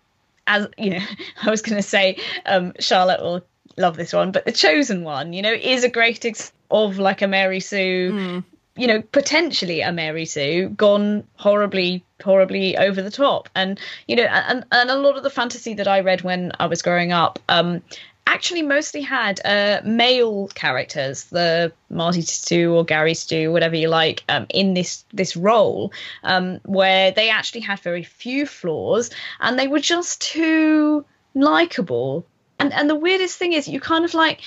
as 0.46 0.68
you 0.78 0.90
know, 0.90 1.04
I 1.42 1.50
was 1.50 1.62
going 1.62 1.76
to 1.76 1.82
say, 1.82 2.18
um, 2.46 2.72
Charlotte 2.78 3.20
will 3.20 3.44
love 3.76 3.96
this 3.96 4.12
one, 4.12 4.32
but 4.32 4.44
the 4.44 4.52
chosen 4.52 5.04
one, 5.04 5.32
you 5.32 5.42
know, 5.42 5.52
is 5.52 5.84
a 5.84 5.88
great 5.88 6.24
example 6.24 6.54
of 6.70 6.98
like 6.98 7.22
a 7.22 7.28
Mary 7.28 7.60
Sue. 7.60 8.12
Mm. 8.12 8.44
You 8.76 8.88
know, 8.88 9.02
potentially 9.02 9.82
a 9.82 9.92
Mary 9.92 10.24
Sue 10.24 10.68
gone 10.70 11.22
horribly, 11.36 12.04
horribly 12.20 12.76
over 12.76 13.02
the 13.02 13.10
top, 13.10 13.48
and 13.54 13.78
you 14.08 14.16
know, 14.16 14.24
and 14.24 14.64
and 14.72 14.90
a 14.90 14.96
lot 14.96 15.16
of 15.16 15.22
the 15.22 15.30
fantasy 15.30 15.74
that 15.74 15.86
I 15.86 16.00
read 16.00 16.22
when 16.22 16.50
I 16.58 16.66
was 16.66 16.82
growing 16.82 17.12
up, 17.12 17.38
um, 17.48 17.82
actually 18.26 18.62
mostly 18.62 19.00
had 19.00 19.40
uh, 19.44 19.80
male 19.84 20.48
characters, 20.48 21.24
the 21.24 21.72
Marty 21.90 22.22
Stu 22.22 22.74
or 22.74 22.84
Gary 22.84 23.14
Stu, 23.14 23.52
whatever 23.52 23.76
you 23.76 23.88
like, 23.88 24.24
um, 24.28 24.46
in 24.50 24.74
this 24.74 25.04
this 25.12 25.36
role, 25.36 25.92
um, 26.22 26.60
where 26.64 27.10
they 27.10 27.30
actually 27.30 27.62
had 27.62 27.80
very 27.80 28.02
few 28.02 28.46
flaws 28.46 29.10
and 29.40 29.58
they 29.58 29.68
were 29.68 29.80
just 29.80 30.20
too 30.20 31.04
likable. 31.34 32.26
And 32.58 32.72
and 32.72 32.88
the 32.88 32.94
weirdest 32.96 33.38
thing 33.38 33.52
is, 33.52 33.68
you 33.68 33.80
kind 33.80 34.04
of 34.04 34.14
like 34.14 34.40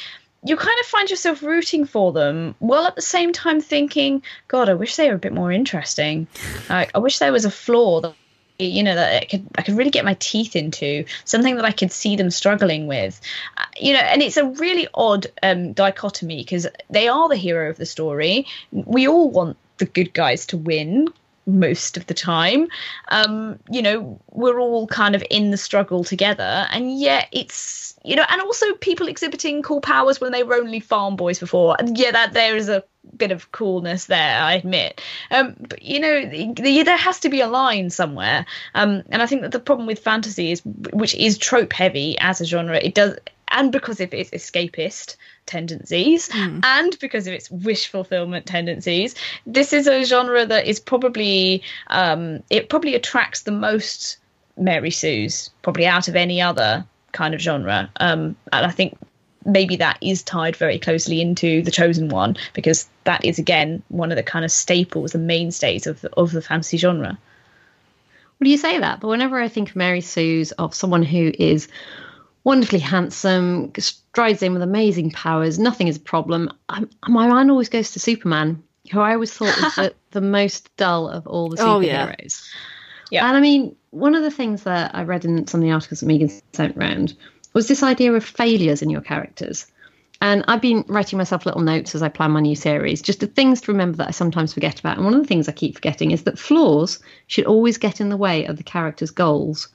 you 0.43 0.55
kind 0.55 0.79
of 0.79 0.85
find 0.85 1.09
yourself 1.09 1.41
rooting 1.41 1.85
for 1.85 2.11
them 2.13 2.55
while 2.59 2.85
at 2.85 2.95
the 2.95 3.01
same 3.01 3.33
time 3.33 3.61
thinking, 3.61 4.23
God, 4.47 4.69
I 4.69 4.75
wish 4.75 4.95
they 4.95 5.09
were 5.09 5.15
a 5.15 5.19
bit 5.19 5.33
more 5.33 5.51
interesting. 5.51 6.27
I 6.69 6.99
wish 6.99 7.19
there 7.19 7.31
was 7.31 7.45
a 7.45 7.51
flaw 7.51 8.01
that 8.01 8.13
you 8.59 8.83
know 8.83 8.95
that 8.95 9.23
I 9.23 9.25
could 9.25 9.47
I 9.57 9.61
could 9.61 9.75
really 9.75 9.91
get 9.91 10.05
my 10.05 10.15
teeth 10.19 10.55
into 10.55 11.05
something 11.25 11.55
that 11.55 11.65
I 11.65 11.71
could 11.71 11.91
see 11.91 12.15
them 12.15 12.31
struggling 12.31 12.87
with, 12.87 13.19
uh, 13.57 13.65
you 13.79 13.93
know. 13.93 13.99
And 13.99 14.21
it's 14.21 14.37
a 14.37 14.45
really 14.45 14.87
odd 14.93 15.27
um, 15.43 15.73
dichotomy 15.73 16.37
because 16.37 16.67
they 16.89 17.07
are 17.07 17.29
the 17.29 17.35
hero 17.35 17.69
of 17.69 17.77
the 17.77 17.85
story. 17.85 18.47
We 18.71 19.07
all 19.07 19.29
want 19.29 19.57
the 19.77 19.85
good 19.85 20.13
guys 20.13 20.45
to 20.47 20.57
win 20.57 21.07
most 21.47 21.97
of 21.97 22.05
the 22.07 22.13
time. 22.13 22.67
Um, 23.07 23.57
you 23.69 23.81
know, 23.81 24.21
we're 24.31 24.59
all 24.59 24.85
kind 24.87 25.15
of 25.15 25.23
in 25.29 25.51
the 25.51 25.57
struggle 25.57 26.03
together, 26.03 26.67
and 26.71 26.99
yet 26.99 27.27
it's 27.31 27.87
you 28.03 28.15
know, 28.15 28.25
and 28.29 28.41
also 28.41 28.73
people 28.75 29.07
exhibiting 29.07 29.61
cool 29.61 29.81
powers 29.81 30.21
when 30.21 30.31
they 30.31 30.43
were 30.43 30.55
only 30.55 30.79
farm 30.79 31.17
boys 31.17 31.39
before. 31.39 31.75
And 31.77 31.97
yeah, 31.97 32.11
that 32.11 32.31
there 32.33 32.55
is 32.55 32.69
a 32.69 32.83
bit 33.17 33.31
of 33.31 33.51
coolness 33.51 34.05
there, 34.05 34.41
I 34.41 34.53
admit. 34.53 35.01
Um, 35.29 35.55
but 35.59 35.81
you 35.81 35.99
know, 35.99 36.25
the, 36.25 36.53
the, 36.53 36.83
there 36.83 36.97
has 36.97 37.19
to 37.21 37.29
be 37.29 37.41
a 37.41 37.47
line 37.47 37.89
somewhere. 37.89 38.45
Um, 38.75 39.03
and 39.09 39.21
I 39.21 39.25
think 39.25 39.41
that 39.41 39.51
the 39.51 39.59
problem 39.59 39.87
with 39.87 39.99
fantasy 39.99 40.51
is, 40.51 40.61
which 40.93 41.15
is 41.15 41.37
trope 41.37 41.73
heavy 41.73 42.17
as 42.19 42.39
a 42.39 42.45
genre, 42.45 42.77
it 42.77 42.95
does, 42.95 43.17
and 43.49 43.71
because 43.71 43.99
of 43.99 44.13
its 44.13 44.29
escapist 44.31 45.15
tendencies, 45.45 46.29
mm. 46.29 46.63
and 46.63 46.97
because 46.99 47.27
of 47.27 47.33
its 47.33 47.49
wish 47.49 47.87
fulfillment 47.87 48.45
tendencies, 48.45 49.15
this 49.45 49.73
is 49.73 49.87
a 49.87 50.03
genre 50.03 50.45
that 50.45 50.67
is 50.67 50.79
probably 50.79 51.63
um, 51.87 52.43
it 52.49 52.69
probably 52.69 52.95
attracts 52.95 53.43
the 53.43 53.51
most 53.51 54.17
Mary 54.57 54.91
Sue's 54.91 55.49
probably 55.61 55.85
out 55.85 56.07
of 56.07 56.15
any 56.15 56.41
other 56.41 56.85
kind 57.11 57.33
of 57.33 57.41
genre. 57.41 57.89
Um, 57.99 58.35
and 58.51 58.65
I 58.65 58.71
think 58.71 58.97
maybe 59.47 59.77
that 59.77 59.97
is 60.01 60.21
tied 60.21 60.55
very 60.55 60.77
closely 60.77 61.21
into 61.21 61.61
the 61.61 61.71
chosen 61.71 62.09
one 62.09 62.35
because 62.53 62.87
that 63.05 63.23
is 63.23 63.39
again 63.39 63.81
one 63.87 64.11
of 64.11 64.17
the 64.17 64.23
kind 64.23 64.43
of 64.43 64.51
staples 64.51 65.15
and 65.15 65.25
mainstays 65.25 65.87
of 65.87 66.01
the, 66.01 66.13
of 66.15 66.31
the 66.33 66.41
fantasy 66.41 66.77
genre 66.77 67.17
well 68.39 68.49
you 68.49 68.57
say 68.57 68.77
that 68.77 68.99
but 68.99 69.07
whenever 69.07 69.39
i 69.39 69.47
think 69.47 69.69
of 69.69 69.75
mary 69.77 70.01
sue's 70.01 70.51
of 70.53 70.75
someone 70.75 71.01
who 71.01 71.31
is 71.39 71.69
wonderfully 72.47 72.79
handsome 72.79 73.71
strides 73.77 74.41
in 74.41 74.53
with 74.53 74.61
amazing 74.61 75.11
powers 75.11 75.59
nothing 75.59 75.87
is 75.87 75.97
a 75.97 75.99
problem 75.99 76.51
I'm, 76.69 76.89
my 77.07 77.27
mind 77.27 77.51
always 77.51 77.69
goes 77.69 77.91
to 77.91 77.99
superman 77.99 78.63
who 78.91 78.99
i 78.99 79.13
always 79.13 79.33
thought 79.33 79.61
was 79.61 79.75
the, 79.75 79.93
the, 80.11 80.21
most 80.21 80.75
dull 80.77 81.07
of 81.09 81.27
all 81.27 81.49
the 81.49 81.57
superheroes 81.57 81.67
oh, 81.67 81.79
yeah. 81.79 83.21
yeah 83.21 83.27
and 83.27 83.37
i 83.37 83.39
mean 83.39 83.75
one 83.91 84.15
of 84.15 84.23
the 84.23 84.31
things 84.31 84.63
that 84.63 84.95
i 84.95 85.03
read 85.03 85.25
in 85.25 85.45
some 85.45 85.59
of 85.61 85.65
the 85.65 85.71
articles 85.71 85.99
that 85.99 86.05
megan 86.05 86.31
sent 86.53 86.75
around 86.77 87.15
was 87.57 87.67
this 87.67 87.81
idea 87.81 88.13
of 88.13 88.23
failures 88.23 88.83
in 88.83 88.89
your 88.91 89.01
characters. 89.01 89.65
And 90.21 90.45
I've 90.47 90.61
been 90.61 90.85
writing 90.87 91.17
myself 91.17 91.43
little 91.43 91.61
notes 91.61 91.95
as 91.95 92.03
I 92.03 92.09
plan 92.09 92.29
my 92.29 92.39
new 92.39 92.55
series, 92.55 93.01
just 93.01 93.19
the 93.19 93.25
things 93.25 93.61
to 93.61 93.71
remember 93.71 93.97
that 93.97 94.09
I 94.09 94.11
sometimes 94.11 94.53
forget 94.53 94.79
about. 94.79 94.97
And 94.97 95.05
one 95.05 95.15
of 95.15 95.21
the 95.21 95.27
things 95.27 95.49
I 95.49 95.53
keep 95.53 95.73
forgetting 95.73 96.11
is 96.11 96.23
that 96.25 96.37
flaws 96.37 96.99
should 97.25 97.45
always 97.45 97.79
get 97.79 97.99
in 97.99 98.09
the 98.09 98.17
way 98.17 98.45
of 98.45 98.57
the 98.57 98.63
character's 98.63 99.09
goals. 99.09 99.69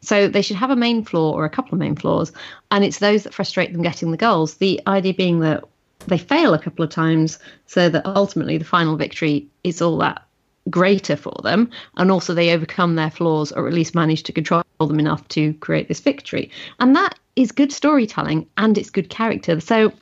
So 0.00 0.28
they 0.28 0.42
should 0.42 0.56
have 0.56 0.70
a 0.70 0.76
main 0.76 1.04
flaw 1.04 1.32
or 1.32 1.44
a 1.44 1.50
couple 1.50 1.74
of 1.74 1.80
main 1.80 1.96
flaws, 1.96 2.32
and 2.70 2.84
it's 2.84 2.98
those 2.98 3.24
that 3.24 3.34
frustrate 3.34 3.72
them 3.72 3.82
getting 3.82 4.10
the 4.10 4.16
goals. 4.16 4.54
The 4.54 4.80
idea 4.86 5.14
being 5.14 5.40
that 5.40 5.64
they 6.06 6.18
fail 6.18 6.54
a 6.54 6.58
couple 6.58 6.84
of 6.84 6.90
times 6.90 7.38
so 7.66 7.88
that 7.88 8.06
ultimately 8.06 8.58
the 8.58 8.64
final 8.64 8.96
victory 8.96 9.48
is 9.64 9.82
all 9.82 9.98
that 9.98 10.22
greater 10.70 11.16
for 11.16 11.34
them 11.42 11.70
and 11.96 12.10
also 12.10 12.34
they 12.34 12.52
overcome 12.52 12.94
their 12.94 13.10
flaws 13.10 13.52
or 13.52 13.66
at 13.66 13.74
least 13.74 13.94
manage 13.94 14.22
to 14.22 14.32
control 14.32 14.62
them 14.78 15.00
enough 15.00 15.26
to 15.28 15.54
create 15.54 15.88
this 15.88 16.00
victory 16.00 16.50
and 16.78 16.94
that 16.94 17.18
is 17.36 17.52
good 17.52 17.72
storytelling 17.72 18.46
and 18.56 18.76
it's 18.76 18.90
good 18.90 19.08
character. 19.08 19.60
So 19.60 19.92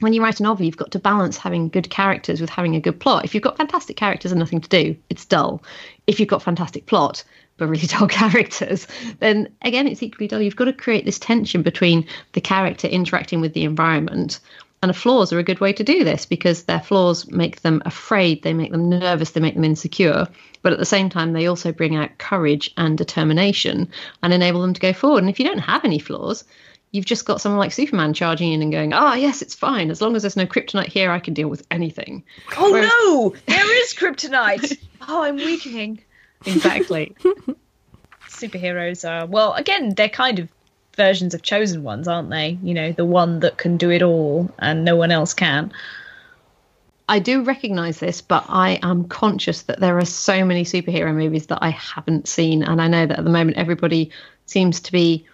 when 0.00 0.12
you 0.12 0.22
write 0.22 0.40
a 0.40 0.42
novel, 0.42 0.66
you've 0.66 0.76
got 0.76 0.90
to 0.92 0.98
balance 0.98 1.38
having 1.38 1.70
good 1.70 1.88
characters 1.88 2.40
with 2.40 2.50
having 2.50 2.76
a 2.76 2.80
good 2.80 3.00
plot. 3.00 3.24
If 3.24 3.34
you've 3.34 3.42
got 3.42 3.56
fantastic 3.56 3.96
characters 3.96 4.30
and 4.30 4.38
nothing 4.38 4.60
to 4.60 4.68
do, 4.68 4.96
it's 5.08 5.24
dull. 5.24 5.62
If 6.06 6.20
you've 6.20 6.28
got 6.28 6.42
fantastic 6.42 6.84
plot 6.84 7.24
but 7.56 7.68
really 7.68 7.86
dull 7.86 8.08
characters, 8.08 8.86
then 9.18 9.48
again, 9.62 9.86
it's 9.86 10.02
equally 10.02 10.28
dull. 10.28 10.40
You've 10.40 10.56
got 10.56 10.66
to 10.66 10.72
create 10.72 11.04
this 11.04 11.18
tension 11.18 11.62
between 11.62 12.06
the 12.32 12.40
character 12.40 12.88
interacting 12.88 13.40
with 13.40 13.54
the 13.54 13.64
environment. 13.64 14.40
And 14.82 14.94
flaws 14.94 15.32
are 15.32 15.38
a 15.38 15.42
good 15.42 15.58
way 15.60 15.72
to 15.72 15.82
do 15.82 16.04
this 16.04 16.26
because 16.26 16.64
their 16.64 16.80
flaws 16.80 17.28
make 17.30 17.62
them 17.62 17.82
afraid, 17.84 18.42
they 18.42 18.52
make 18.52 18.72
them 18.72 18.88
nervous, 18.88 19.30
they 19.30 19.40
make 19.40 19.54
them 19.54 19.64
insecure. 19.64 20.28
But 20.62 20.72
at 20.72 20.78
the 20.78 20.84
same 20.84 21.08
time, 21.08 21.32
they 21.32 21.46
also 21.46 21.72
bring 21.72 21.96
out 21.96 22.18
courage 22.18 22.70
and 22.76 22.96
determination 22.96 23.88
and 24.22 24.32
enable 24.32 24.60
them 24.60 24.74
to 24.74 24.80
go 24.80 24.92
forward. 24.92 25.22
And 25.22 25.30
if 25.30 25.40
you 25.40 25.46
don't 25.46 25.58
have 25.58 25.84
any 25.84 25.98
flaws, 25.98 26.44
you've 26.92 27.04
just 27.04 27.24
got 27.24 27.40
someone 27.40 27.58
like 27.58 27.72
Superman 27.72 28.14
charging 28.14 28.52
in 28.52 28.62
and 28.62 28.70
going, 28.70 28.92
"Ah, 28.92 29.12
oh, 29.12 29.14
yes, 29.14 29.42
it's 29.42 29.54
fine. 29.54 29.90
As 29.90 30.00
long 30.00 30.14
as 30.14 30.22
there's 30.22 30.36
no 30.36 30.46
kryptonite 30.46 30.88
here, 30.88 31.10
I 31.10 31.18
can 31.18 31.34
deal 31.34 31.48
with 31.48 31.66
anything." 31.70 32.22
Oh 32.56 32.72
Whereas- 32.72 32.90
no, 33.02 33.34
there 33.46 33.82
is 33.82 33.94
kryptonite. 33.94 34.78
oh, 35.08 35.22
I'm 35.22 35.36
weakening. 35.36 36.00
Exactly. 36.44 37.14
Superheroes 38.28 39.08
are 39.08 39.26
well, 39.26 39.54
again, 39.54 39.94
they're 39.94 40.08
kind 40.08 40.38
of 40.38 40.48
versions 40.96 41.34
of 41.34 41.42
chosen 41.42 41.82
ones, 41.82 42.08
aren't 42.08 42.30
they? 42.30 42.58
You 42.62 42.74
know, 42.74 42.92
the 42.92 43.04
one 43.04 43.40
that 43.40 43.56
can 43.56 43.76
do 43.76 43.90
it 43.90 44.02
all 44.02 44.50
and 44.58 44.84
no 44.84 44.96
one 44.96 45.12
else 45.12 45.34
can. 45.34 45.72
I 47.08 47.20
do 47.20 47.44
recognize 47.44 48.00
this, 48.00 48.20
but 48.20 48.44
I 48.48 48.80
am 48.82 49.04
conscious 49.04 49.62
that 49.62 49.78
there 49.78 49.96
are 49.98 50.04
so 50.04 50.44
many 50.44 50.64
superhero 50.64 51.14
movies 51.14 51.46
that 51.46 51.60
I 51.62 51.70
haven't 51.70 52.26
seen. 52.26 52.64
And 52.64 52.82
I 52.82 52.88
know 52.88 53.06
that 53.06 53.18
at 53.18 53.24
the 53.24 53.30
moment 53.30 53.58
everybody 53.58 54.10
seems 54.46 54.80
to 54.80 54.92
be 54.92 55.24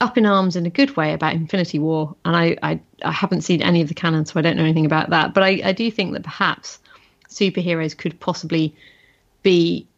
up 0.00 0.16
in 0.16 0.26
arms 0.26 0.54
in 0.54 0.64
a 0.64 0.70
good 0.70 0.96
way 0.96 1.12
about 1.12 1.34
Infinity 1.34 1.80
War, 1.80 2.14
and 2.24 2.36
I, 2.36 2.56
I, 2.62 2.80
I 3.02 3.10
haven't 3.10 3.40
seen 3.40 3.62
any 3.62 3.82
of 3.82 3.88
the 3.88 3.94
canon, 3.94 4.26
so 4.26 4.38
I 4.38 4.42
don't 4.42 4.56
know 4.56 4.62
anything 4.62 4.86
about 4.86 5.10
that. 5.10 5.34
But 5.34 5.42
I, 5.42 5.60
I 5.64 5.72
do 5.72 5.90
think 5.90 6.12
that 6.12 6.22
perhaps 6.22 6.78
superheroes 7.28 7.96
could 7.96 8.20
possibly 8.20 8.76
be 9.42 9.88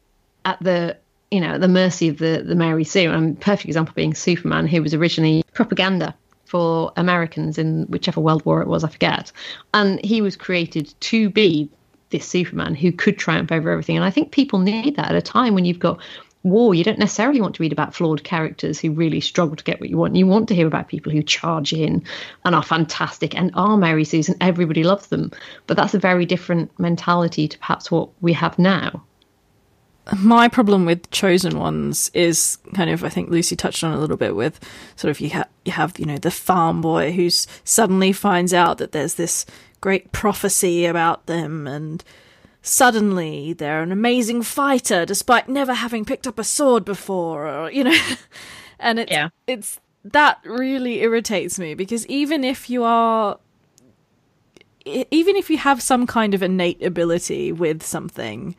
at 0.44 0.58
the 0.62 0.96
you 1.30 1.40
know 1.40 1.54
at 1.54 1.60
the 1.60 1.68
mercy 1.68 2.08
of 2.08 2.18
the 2.18 2.42
the 2.46 2.54
Mary 2.54 2.84
Sue. 2.84 3.10
And 3.10 3.40
perfect 3.40 3.66
example 3.66 3.94
being 3.94 4.14
Superman, 4.14 4.66
who 4.66 4.82
was 4.82 4.94
originally 4.94 5.42
propaganda 5.52 6.14
for 6.44 6.92
Americans 6.96 7.58
in 7.58 7.84
whichever 7.84 8.20
world 8.20 8.44
war 8.44 8.60
it 8.60 8.68
was, 8.68 8.82
I 8.82 8.88
forget, 8.88 9.32
and 9.72 10.04
he 10.04 10.20
was 10.20 10.36
created 10.36 10.92
to 11.00 11.30
be 11.30 11.70
this 12.10 12.26
Superman 12.26 12.74
who 12.74 12.90
could 12.90 13.18
triumph 13.18 13.52
over 13.52 13.70
everything. 13.70 13.96
And 13.96 14.04
I 14.04 14.10
think 14.10 14.32
people 14.32 14.58
need 14.58 14.96
that 14.96 15.10
at 15.10 15.16
a 15.16 15.22
time 15.22 15.54
when 15.54 15.64
you've 15.64 15.78
got 15.78 16.00
war, 16.42 16.74
you 16.74 16.84
don't 16.84 16.98
necessarily 16.98 17.40
want 17.40 17.54
to 17.54 17.62
read 17.62 17.72
about 17.72 17.94
flawed 17.94 18.24
characters 18.24 18.80
who 18.80 18.92
really 18.92 19.20
struggle 19.20 19.56
to 19.56 19.64
get 19.64 19.80
what 19.80 19.90
you 19.90 19.96
want. 19.96 20.16
You 20.16 20.26
want 20.26 20.48
to 20.48 20.54
hear 20.54 20.66
about 20.66 20.88
people 20.88 21.12
who 21.12 21.22
charge 21.22 21.72
in 21.72 22.02
and 22.44 22.54
are 22.54 22.62
fantastic 22.62 23.34
and 23.36 23.50
are 23.54 23.76
Mary 23.76 24.04
Susan. 24.04 24.36
Everybody 24.40 24.82
loves 24.82 25.08
them. 25.08 25.30
But 25.66 25.76
that's 25.76 25.94
a 25.94 25.98
very 25.98 26.26
different 26.26 26.76
mentality 26.78 27.48
to 27.48 27.58
perhaps 27.58 27.90
what 27.90 28.08
we 28.20 28.32
have 28.32 28.58
now. 28.58 29.02
My 30.18 30.48
problem 30.48 30.84
with 30.86 31.10
chosen 31.10 31.58
ones 31.58 32.10
is 32.14 32.58
kind 32.74 32.90
of 32.90 33.04
I 33.04 33.08
think 33.08 33.30
Lucy 33.30 33.56
touched 33.56 33.84
on 33.84 33.92
a 33.92 33.98
little 33.98 34.16
bit 34.16 34.34
with 34.34 34.58
sort 34.96 35.10
of 35.10 35.20
you 35.20 35.30
have 35.30 35.48
you 35.64 35.72
have 35.72 35.98
you 35.98 36.06
know 36.06 36.18
the 36.18 36.30
farm 36.30 36.80
boy 36.80 37.12
who 37.12 37.30
suddenly 37.30 38.12
finds 38.12 38.52
out 38.52 38.78
that 38.78 38.92
there's 38.92 39.14
this 39.14 39.46
great 39.80 40.10
prophecy 40.12 40.84
about 40.84 41.26
them 41.26 41.66
and 41.66 42.02
suddenly 42.62 43.52
they're 43.54 43.82
an 43.82 43.92
amazing 43.92 44.42
fighter 44.42 45.06
despite 45.06 45.48
never 45.48 45.72
having 45.72 46.04
picked 46.04 46.26
up 46.26 46.38
a 46.38 46.44
sword 46.44 46.84
before 46.84 47.48
or 47.48 47.70
you 47.70 47.84
know 47.84 47.98
and 48.78 48.98
it's 48.98 49.10
Yeah. 49.12 49.28
it's 49.46 49.80
that 50.04 50.40
really 50.44 51.00
irritates 51.00 51.58
me 51.58 51.74
because 51.74 52.06
even 52.06 52.42
if 52.44 52.68
you 52.68 52.84
are 52.84 53.38
even 54.84 55.36
if 55.36 55.50
you 55.50 55.58
have 55.58 55.80
some 55.82 56.06
kind 56.06 56.34
of 56.34 56.42
innate 56.42 56.82
ability 56.82 57.52
with 57.52 57.82
something 57.82 58.56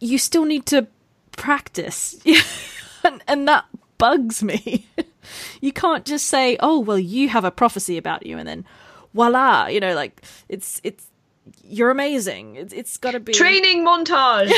you 0.00 0.18
still 0.18 0.44
need 0.44 0.66
to 0.66 0.86
practice 1.32 2.16
and, 3.04 3.22
and 3.26 3.46
that 3.46 3.64
bugs 3.98 4.42
me 4.42 4.86
you 5.60 5.72
can't 5.72 6.04
just 6.04 6.26
say 6.26 6.56
oh 6.60 6.78
well 6.78 6.98
you 6.98 7.28
have 7.28 7.44
a 7.44 7.50
prophecy 7.50 7.96
about 7.96 8.26
you 8.26 8.38
and 8.38 8.48
then 8.48 8.64
voila 9.14 9.66
you 9.66 9.80
know 9.80 9.94
like 9.94 10.22
it's 10.48 10.80
it's 10.84 11.06
you're 11.62 11.90
amazing 11.90 12.56
it's, 12.56 12.72
it's 12.72 12.96
got 12.96 13.12
to 13.12 13.20
be 13.20 13.32
Training 13.32 13.84
montage. 13.84 14.50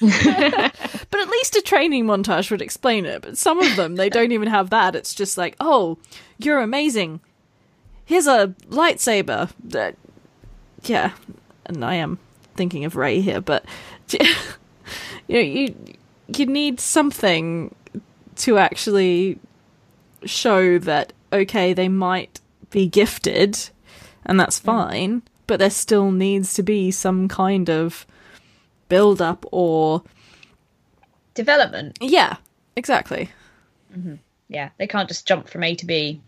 but 1.10 1.20
at 1.20 1.28
least 1.28 1.56
a 1.56 1.62
training 1.62 2.04
montage 2.04 2.50
would 2.50 2.60
explain 2.60 3.06
it. 3.06 3.22
But 3.22 3.38
some 3.38 3.58
of 3.58 3.76
them, 3.76 3.96
they 3.96 4.10
don't 4.10 4.32
even 4.32 4.48
have 4.48 4.70
that. 4.70 4.94
It's 4.94 5.14
just 5.14 5.38
like, 5.38 5.56
oh, 5.58 5.96
you're 6.38 6.60
amazing. 6.60 7.20
Here's 8.04 8.26
a 8.26 8.48
lightsaber. 8.68 9.50
Uh, 9.74 9.92
yeah, 10.82 11.12
and 11.64 11.84
I 11.84 11.94
am 11.94 12.18
thinking 12.56 12.84
of 12.84 12.96
Rey 12.96 13.20
here, 13.20 13.40
but 13.40 13.64
you 15.28 15.34
know, 15.34 15.40
you 15.40 15.74
you 16.28 16.46
need 16.46 16.80
something 16.80 17.74
to 18.36 18.58
actually 18.58 19.38
show 20.24 20.78
that 20.78 21.12
okay, 21.32 21.72
they 21.72 21.88
might 21.88 22.40
be 22.70 22.86
gifted, 22.86 23.70
and 24.24 24.38
that's 24.38 24.58
fine. 24.58 25.22
But 25.46 25.58
there 25.58 25.70
still 25.70 26.10
needs 26.10 26.54
to 26.54 26.62
be 26.62 26.90
some 26.90 27.28
kind 27.28 27.68
of 27.68 28.06
build 28.88 29.20
up 29.20 29.44
or 29.52 30.02
Development. 31.34 31.98
yeah, 32.00 32.36
exactly. 32.76 33.30
Yeah, 34.48 34.70
they 34.78 34.86
can't 34.86 35.08
just 35.08 35.26
jump 35.26 35.48
from 35.48 35.64
A 35.64 35.74
to 35.74 35.86
B, 35.86 36.20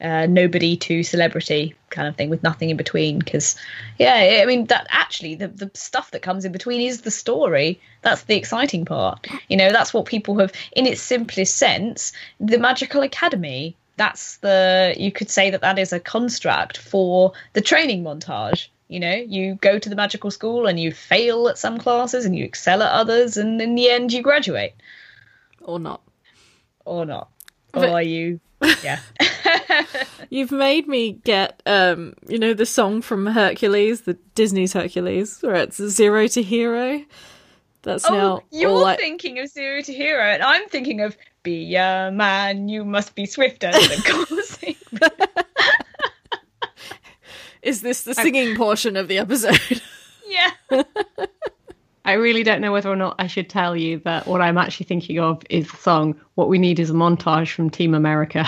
uh, 0.00 0.26
nobody 0.26 0.76
to 0.76 1.02
celebrity 1.02 1.74
kind 1.90 2.08
of 2.08 2.16
thing 2.16 2.30
with 2.30 2.42
nothing 2.42 2.70
in 2.70 2.76
between. 2.76 3.18
Because, 3.18 3.56
yeah, 3.98 4.40
I 4.42 4.46
mean 4.46 4.66
that 4.66 4.86
actually 4.90 5.34
the 5.34 5.48
the 5.48 5.70
stuff 5.74 6.10
that 6.12 6.22
comes 6.22 6.44
in 6.44 6.52
between 6.52 6.80
is 6.80 7.02
the 7.02 7.10
story. 7.10 7.80
That's 8.02 8.22
the 8.22 8.36
exciting 8.36 8.84
part. 8.84 9.26
You 9.48 9.56
know, 9.56 9.72
that's 9.72 9.92
what 9.92 10.06
people 10.06 10.38
have, 10.38 10.52
in 10.72 10.86
its 10.86 11.00
simplest 11.02 11.56
sense, 11.56 12.12
the 12.38 12.58
Magical 12.58 13.02
Academy. 13.02 13.76
That's 13.96 14.38
the 14.38 14.94
you 14.96 15.12
could 15.12 15.28
say 15.28 15.50
that 15.50 15.60
that 15.60 15.78
is 15.78 15.92
a 15.92 16.00
construct 16.00 16.78
for 16.78 17.32
the 17.52 17.60
training 17.60 18.02
montage. 18.02 18.68
You 18.88 18.98
know, 18.98 19.14
you 19.14 19.54
go 19.56 19.78
to 19.78 19.88
the 19.88 19.94
magical 19.94 20.30
school 20.32 20.66
and 20.66 20.80
you 20.80 20.90
fail 20.90 21.48
at 21.48 21.58
some 21.58 21.78
classes 21.78 22.24
and 22.24 22.34
you 22.34 22.44
excel 22.44 22.82
at 22.82 22.90
others, 22.92 23.36
and 23.36 23.60
in 23.60 23.74
the 23.76 23.88
end 23.90 24.12
you 24.12 24.20
graduate 24.22 24.72
Or 25.60 25.78
not. 25.78 26.00
or 26.84 27.04
not. 27.06 27.28
But- 27.72 27.90
or 27.90 28.02
you, 28.02 28.40
yeah. 28.82 29.00
You've 30.30 30.52
made 30.52 30.86
me 30.86 31.12
get, 31.12 31.62
um, 31.66 32.14
you 32.28 32.38
know, 32.38 32.54
the 32.54 32.66
song 32.66 33.02
from 33.02 33.26
Hercules, 33.26 34.02
the 34.02 34.14
Disney's 34.34 34.72
Hercules, 34.72 35.38
where 35.42 35.56
it's 35.56 35.82
zero 35.82 36.26
to 36.28 36.42
hero. 36.42 37.02
That's 37.82 38.04
Oh, 38.04 38.12
now 38.14 38.42
you're 38.50 38.84
I- 38.84 38.96
thinking 38.96 39.38
of 39.38 39.48
Zero 39.48 39.80
to 39.80 39.92
Hero, 39.92 40.22
and 40.22 40.42
I'm 40.42 40.68
thinking 40.68 41.00
of 41.00 41.16
Be 41.42 41.74
a 41.76 42.10
man, 42.12 42.68
you 42.68 42.84
must 42.84 43.14
be 43.14 43.24
swifter 43.24 43.72
than 43.72 44.02
coursing. 44.06 44.76
Is 47.62 47.82
this 47.82 48.02
the 48.04 48.14
singing 48.14 48.56
portion 48.56 48.96
of 48.96 49.08
the 49.08 49.18
episode? 49.18 49.82
yeah. 50.28 50.82
I 52.10 52.14
really 52.14 52.42
don't 52.42 52.60
know 52.60 52.72
whether 52.72 52.90
or 52.90 52.96
not 52.96 53.14
I 53.20 53.28
should 53.28 53.48
tell 53.48 53.76
you 53.76 54.00
that 54.00 54.26
what 54.26 54.40
I'm 54.40 54.58
actually 54.58 54.86
thinking 54.86 55.20
of 55.20 55.42
is 55.48 55.70
the 55.70 55.76
song 55.76 56.20
What 56.34 56.48
We 56.48 56.58
Need 56.58 56.80
is 56.80 56.90
a 56.90 56.92
Montage 56.92 57.52
from 57.52 57.70
Team 57.70 57.94
America. 57.94 58.44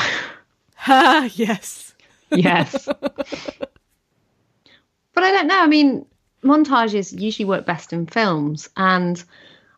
ah, 0.89 1.31
yes. 1.35 1.95
yes. 2.33 2.89
but 3.07 3.69
I 5.17 5.31
don't 5.31 5.47
know. 5.47 5.61
I 5.61 5.69
mean, 5.69 6.05
montages 6.43 7.17
usually 7.17 7.45
work 7.45 7.65
best 7.65 7.93
in 7.93 8.09
films. 8.09 8.69
And 8.77 9.23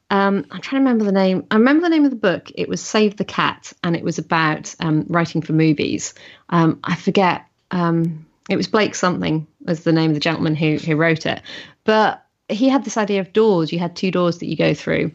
um, 0.08 0.46
I'm 0.50 0.62
trying 0.62 0.82
to 0.82 0.88
remember 0.88 1.04
the 1.04 1.12
name. 1.12 1.46
I 1.50 1.56
remember 1.56 1.82
the 1.82 1.90
name 1.90 2.06
of 2.06 2.10
the 2.10 2.16
book. 2.16 2.50
It 2.54 2.70
was 2.70 2.80
Save 2.80 3.18
the 3.18 3.24
Cat, 3.26 3.74
and 3.84 3.94
it 3.94 4.02
was 4.02 4.16
about 4.16 4.74
um, 4.80 5.04
writing 5.08 5.42
for 5.42 5.52
movies. 5.52 6.14
Um, 6.48 6.80
I 6.84 6.96
forget. 6.96 7.44
Um, 7.70 8.24
it 8.48 8.56
was 8.56 8.66
Blake 8.66 8.94
something 8.94 9.46
as 9.66 9.84
the 9.84 9.92
name 9.92 10.12
of 10.12 10.14
the 10.14 10.20
gentleman 10.20 10.54
who 10.54 10.78
who 10.78 10.96
wrote 10.96 11.26
it. 11.26 11.42
But 11.84 12.23
he 12.48 12.68
had 12.68 12.84
this 12.84 12.96
idea 12.96 13.20
of 13.20 13.32
doors. 13.32 13.72
You 13.72 13.78
had 13.78 13.96
two 13.96 14.10
doors 14.10 14.38
that 14.38 14.46
you 14.46 14.56
go 14.56 14.74
through. 14.74 15.12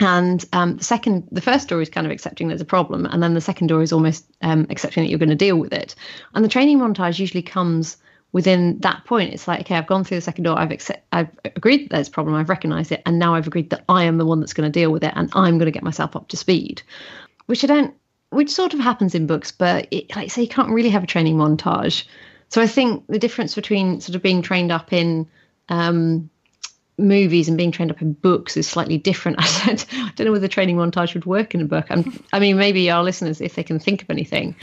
And 0.00 0.42
um, 0.54 0.78
the 0.78 0.84
second, 0.84 1.28
the 1.30 1.42
first 1.42 1.68
door 1.68 1.82
is 1.82 1.90
kind 1.90 2.06
of 2.06 2.10
accepting 2.10 2.48
there's 2.48 2.62
a 2.62 2.66
problem, 2.66 3.04
and 3.04 3.22
then 3.22 3.34
the 3.34 3.40
second 3.40 3.66
door 3.66 3.82
is 3.82 3.92
almost 3.92 4.24
um, 4.40 4.66
accepting 4.70 5.04
that 5.04 5.10
you're 5.10 5.18
going 5.18 5.28
to 5.28 5.34
deal 5.34 5.58
with 5.58 5.74
it. 5.74 5.94
And 6.34 6.42
the 6.42 6.48
training 6.48 6.78
montage 6.78 7.18
usually 7.18 7.42
comes 7.42 7.98
within 8.32 8.78
that 8.78 9.04
point. 9.04 9.34
It's 9.34 9.46
like, 9.46 9.60
okay, 9.60 9.74
I've 9.74 9.86
gone 9.86 10.04
through 10.04 10.16
the 10.16 10.22
second 10.22 10.44
door, 10.44 10.58
I've 10.58 10.70
accept, 10.70 11.04
I've 11.12 11.28
agreed 11.44 11.84
that 11.84 11.90
there's 11.90 12.08
a 12.08 12.12
problem, 12.12 12.34
I've 12.34 12.48
recognised 12.48 12.92
it, 12.92 13.02
and 13.04 13.18
now 13.18 13.34
I've 13.34 13.46
agreed 13.46 13.70
that 13.70 13.84
I 13.90 14.04
am 14.04 14.16
the 14.16 14.24
one 14.24 14.40
that's 14.40 14.54
going 14.54 14.70
to 14.70 14.78
deal 14.78 14.90
with 14.90 15.04
it, 15.04 15.12
and 15.16 15.28
I'm 15.34 15.58
going 15.58 15.66
to 15.66 15.72
get 15.72 15.82
myself 15.82 16.16
up 16.16 16.28
to 16.28 16.36
speed. 16.36 16.80
Which 17.44 17.62
I 17.64 17.66
don't, 17.66 17.94
which 18.30 18.50
sort 18.50 18.72
of 18.72 18.80
happens 18.80 19.14
in 19.14 19.26
books, 19.26 19.52
but 19.52 19.86
it, 19.90 20.16
like 20.16 20.30
say, 20.30 20.42
you 20.42 20.48
can't 20.48 20.70
really 20.70 20.90
have 20.90 21.04
a 21.04 21.08
training 21.08 21.36
montage. 21.36 22.04
So 22.48 22.62
I 22.62 22.66
think 22.66 23.04
the 23.08 23.18
difference 23.18 23.54
between 23.54 24.00
sort 24.00 24.16
of 24.16 24.22
being 24.22 24.40
trained 24.40 24.72
up 24.72 24.92
in 24.94 25.28
um, 25.68 26.30
movies 27.00 27.48
and 27.48 27.56
being 27.56 27.72
trained 27.72 27.90
up 27.90 28.02
in 28.02 28.12
books 28.12 28.56
is 28.56 28.68
slightly 28.68 28.98
different. 28.98 29.38
I 29.40 29.66
don't, 29.66 29.86
I 29.92 30.12
don't 30.14 30.26
know 30.26 30.32
whether 30.32 30.48
training 30.48 30.76
montage 30.76 31.14
would 31.14 31.26
work 31.26 31.54
in 31.54 31.60
a 31.60 31.64
book. 31.64 31.86
I'm, 31.90 32.22
I 32.32 32.38
mean, 32.38 32.56
maybe 32.56 32.90
our 32.90 33.02
listeners, 33.02 33.40
if 33.40 33.54
they 33.54 33.62
can 33.62 33.78
think 33.78 34.02
of 34.02 34.10
anything. 34.10 34.54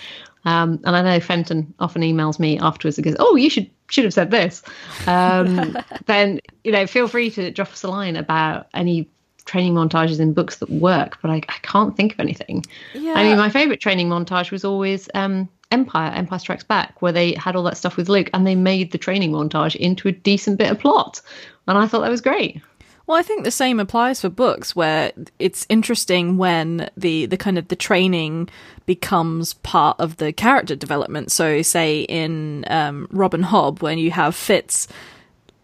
Um, 0.46 0.80
and 0.86 0.96
I 0.96 1.02
know 1.02 1.20
Fenton 1.20 1.74
often 1.80 2.02
emails 2.04 2.40
me 2.40 2.58
afterwards 2.58 2.98
and 2.98 3.04
goes, 3.04 3.18
"Oh, 3.20 3.36
you 3.36 3.50
should 3.50 3.70
should 3.90 4.06
have 4.06 4.14
said 4.14 4.32
this." 4.32 4.64
Um, 5.06 5.78
then 6.06 6.40
you 6.64 6.72
know, 6.72 6.88
feel 6.88 7.08
free 7.08 7.30
to 7.32 7.52
drop 7.52 7.70
us 7.70 7.84
a 7.84 7.90
line 7.90 8.16
about 8.16 8.68
any 8.74 9.10
training 9.44 9.74
montages 9.74 10.20
in 10.20 10.34
books 10.34 10.58
that 10.58 10.70
work. 10.70 11.18
But 11.22 11.32
I, 11.32 11.36
I 11.36 11.58
can't 11.64 11.98
think 11.98 12.14
of 12.14 12.20
anything. 12.20 12.66
Yeah. 12.94 13.14
I 13.16 13.24
mean, 13.24 13.38
my 13.38 13.50
favourite 13.50 13.82
training 13.82 14.10
montage 14.10 14.52
was 14.52 14.64
always 14.64 15.10
um, 15.14 15.50
Empire, 15.72 16.12
Empire 16.14 16.40
Strikes 16.40 16.64
Back, 16.64 17.02
where 17.02 17.12
they 17.12 17.34
had 17.34 17.56
all 17.56 17.64
that 17.64 17.78
stuff 17.78 17.98
with 17.98 18.10
Luke, 18.10 18.30
and 18.34 18.46
they 18.46 18.56
made 18.56 18.92
the 18.92 18.98
training 18.98 19.32
montage 19.32 19.76
into 19.76 20.08
a 20.08 20.12
decent 20.12 20.58
bit 20.58 20.72
of 20.72 20.80
plot, 20.80 21.22
and 21.68 21.78
I 21.78 21.88
thought 21.88 22.02
that 22.02 22.10
was 22.10 22.22
great. 22.22 22.62
Well, 23.08 23.18
I 23.18 23.24
think 23.24 23.46
the 23.46 23.52
same 23.52 23.80
applies 23.80 24.20
for 24.20 24.28
books 24.28 24.76
where 24.76 25.14
it's 25.40 25.66
interesting 25.70 26.36
when 26.36 26.90
the, 26.98 27.26
the 27.26 27.38
kind 27.38 27.58
of 27.58 27.70
the 27.70 27.76
training 27.76 28.50
becomes 28.86 29.54
part 29.54 29.98
of 29.98 30.18
the 30.18 30.34
character 30.34 30.76
development. 30.76 31.32
So, 31.32 31.62
say 31.62 32.02
in 32.02 32.66
um, 32.68 33.08
Robin 33.10 33.44
Hobb, 33.44 33.82
when 33.82 33.98
you 33.98 34.12
have 34.12 34.36
Fitz 34.36 34.90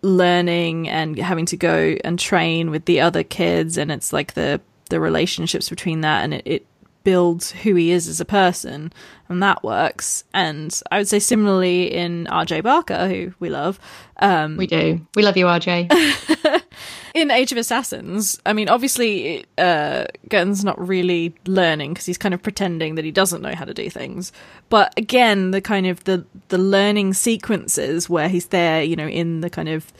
learning 0.02 0.88
and 0.88 1.18
having 1.18 1.46
to 1.48 1.58
go 1.58 1.98
and 2.06 2.18
train 2.18 2.72
with 2.72 2.86
the 2.86 3.02
other 3.02 3.24
kids, 3.24 3.78
and 3.78 3.92
it's 3.92 4.14
like 4.14 4.36
the 4.36 4.62
the 4.90 5.02
relationships 5.02 5.70
between 5.70 6.02
that, 6.02 6.24
and 6.24 6.34
it, 6.36 6.44
it 6.46 6.66
builds 7.04 7.52
who 7.52 7.76
he 7.76 7.92
is 7.92 8.08
as 8.08 8.20
a 8.20 8.26
person, 8.26 8.92
and 9.30 9.42
that 9.44 9.64
works. 9.64 10.24
And 10.34 10.80
I 10.92 11.00
would 11.00 11.08
say 11.08 11.20
similarly 11.20 11.94
in 11.94 12.28
R.J. 12.28 12.62
Barker, 12.62 13.08
who 13.08 13.34
we 13.40 13.50
love, 13.50 13.80
um, 14.18 14.58
We 14.58 14.68
do. 14.68 15.06
We 15.16 15.24
love 15.24 15.36
you, 15.38 15.46
RJ. 15.46 16.64
in 17.14 17.30
Age 17.30 17.52
of 17.52 17.58
Assassins, 17.58 18.40
I 18.46 18.54
mean, 18.54 18.70
obviously, 18.70 19.46
uh, 19.58 20.06
not 20.32 20.88
really 20.88 21.36
learning 21.46 21.94
because 21.94 22.06
he's 22.06 22.18
kind 22.18 22.34
of 22.34 22.42
pretending 22.42 22.96
that 22.96 23.06
he 23.06 23.12
doesn't 23.12 23.42
know 23.42 23.54
how 23.54 23.66
to 23.66 23.74
do 23.74 23.90
things. 23.90 24.32
But 24.70 24.94
again, 24.98 25.52
the 25.52 25.62
kind 25.62 25.88
of 25.88 26.04
the 26.06 26.26
the 26.50 26.58
learning 26.58 27.14
sequences 27.14 28.10
where 28.10 28.30
he's 28.30 28.48
there, 28.48 28.82
you 28.82 28.96
know, 28.96 29.08
in 29.08 29.42
the 29.42 29.50
kind 29.50 29.70
of 29.70 29.92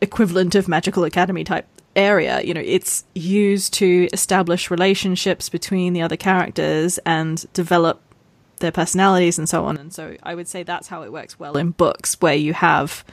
equivalent 0.00 0.54
of 0.54 0.68
magical 0.68 1.04
academy 1.04 1.44
type 1.44 1.66
area, 1.98 2.40
you 2.42 2.54
know, 2.54 2.62
it's 2.64 3.04
used 3.14 3.74
to 3.74 4.08
establish 4.12 4.70
relationships 4.70 5.48
between 5.48 5.92
the 5.92 6.02
other 6.02 6.16
characters 6.16 6.98
and 6.98 7.44
develop 7.52 8.00
their 8.60 8.72
personalities 8.72 9.38
and 9.38 9.48
so 9.48 9.64
on. 9.64 9.76
And 9.76 9.92
so 9.92 10.16
I 10.22 10.34
would 10.34 10.48
say 10.48 10.62
that's 10.62 10.88
how 10.88 11.02
it 11.02 11.12
works 11.12 11.38
well 11.38 11.56
in 11.56 11.70
books 11.70 12.20
where 12.20 12.34
you 12.34 12.54
have 12.54 13.04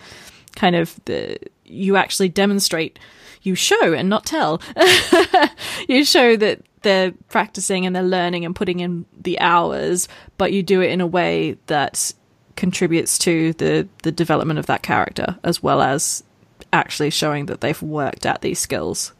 kind 0.55 0.75
of 0.75 0.99
the 1.05 1.37
you 1.65 1.97
actually 1.97 2.29
demonstrate 2.29 2.97
you 3.41 3.55
show 3.55 3.93
and 3.93 4.09
not 4.09 4.25
tell 4.25 4.61
you 5.89 6.05
show 6.05 6.35
that 6.37 6.61
they're 6.81 7.11
practicing 7.29 7.85
and 7.85 7.95
they're 7.95 8.03
learning 8.03 8.45
and 8.45 8.55
putting 8.55 8.79
in 8.79 9.05
the 9.19 9.37
hours 9.39 10.07
but 10.37 10.53
you 10.53 10.63
do 10.63 10.81
it 10.81 10.91
in 10.91 11.01
a 11.01 11.07
way 11.07 11.57
that 11.67 12.13
contributes 12.55 13.17
to 13.17 13.51
the 13.53 13.87
the 14.03 14.11
development 14.11 14.57
of 14.57 14.67
that 14.67 14.81
character 14.81 15.37
as 15.43 15.61
well 15.61 15.81
as 15.81 16.23
actually 16.73 17.09
showing 17.09 17.45
that 17.45 17.61
they've 17.61 17.81
worked 17.81 18.25
at 18.25 18.41
these 18.41 18.59
skills 18.59 19.13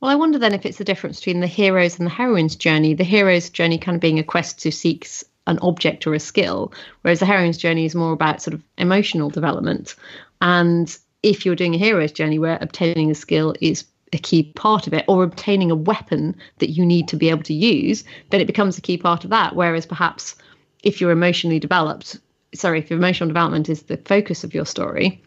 Well, 0.00 0.10
I 0.10 0.16
wonder 0.16 0.38
then 0.38 0.54
if 0.54 0.66
it's 0.66 0.78
the 0.78 0.84
difference 0.84 1.20
between 1.20 1.40
the 1.40 1.46
hero's 1.46 1.98
and 1.98 2.06
the 2.06 2.14
heroine's 2.14 2.56
journey. 2.56 2.94
The 2.94 3.04
hero's 3.04 3.50
journey 3.50 3.78
kind 3.78 3.94
of 3.94 4.00
being 4.00 4.18
a 4.18 4.24
quest 4.24 4.58
to 4.60 4.72
seek 4.72 5.06
an 5.46 5.58
object 5.60 6.06
or 6.06 6.14
a 6.14 6.20
skill, 6.20 6.72
whereas 7.02 7.20
the 7.20 7.26
heroine's 7.26 7.58
journey 7.58 7.84
is 7.84 7.94
more 7.94 8.12
about 8.12 8.42
sort 8.42 8.54
of 8.54 8.62
emotional 8.78 9.30
development. 9.30 9.94
And 10.40 10.96
if 11.22 11.44
you're 11.44 11.56
doing 11.56 11.74
a 11.74 11.78
hero's 11.78 12.12
journey 12.12 12.38
where 12.38 12.58
obtaining 12.60 13.10
a 13.10 13.14
skill 13.14 13.54
is 13.60 13.84
a 14.12 14.18
key 14.18 14.42
part 14.42 14.86
of 14.86 14.92
it, 14.92 15.04
or 15.08 15.24
obtaining 15.24 15.70
a 15.70 15.76
weapon 15.76 16.36
that 16.58 16.70
you 16.70 16.84
need 16.84 17.08
to 17.08 17.16
be 17.16 17.30
able 17.30 17.42
to 17.44 17.54
use, 17.54 18.04
then 18.30 18.40
it 18.40 18.46
becomes 18.46 18.76
a 18.76 18.82
key 18.82 18.98
part 18.98 19.24
of 19.24 19.30
that. 19.30 19.56
Whereas 19.56 19.86
perhaps 19.86 20.34
if 20.82 21.00
you're 21.00 21.10
emotionally 21.10 21.58
developed, 21.58 22.18
sorry, 22.54 22.78
if 22.78 22.90
your 22.90 22.98
emotional 22.98 23.28
development 23.28 23.68
is 23.68 23.82
the 23.82 23.96
focus 23.96 24.44
of 24.44 24.52
your 24.52 24.66
story, 24.66 25.22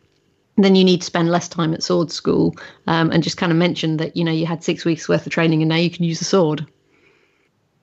then 0.57 0.75
you 0.75 0.83
need 0.83 1.01
to 1.01 1.05
spend 1.05 1.29
less 1.29 1.49
time 1.49 1.73
at 1.73 1.83
sword 1.83 2.11
school 2.11 2.55
um, 2.87 3.11
and 3.11 3.23
just 3.23 3.37
kind 3.37 3.51
of 3.51 3.57
mention 3.57 3.97
that 3.97 4.15
you 4.15 4.23
know 4.23 4.31
you 4.31 4.45
had 4.45 4.63
six 4.63 4.85
weeks 4.85 5.09
worth 5.09 5.25
of 5.25 5.31
training 5.31 5.61
and 5.61 5.69
now 5.69 5.75
you 5.75 5.89
can 5.89 6.05
use 6.05 6.21
a 6.21 6.25
sword 6.25 6.65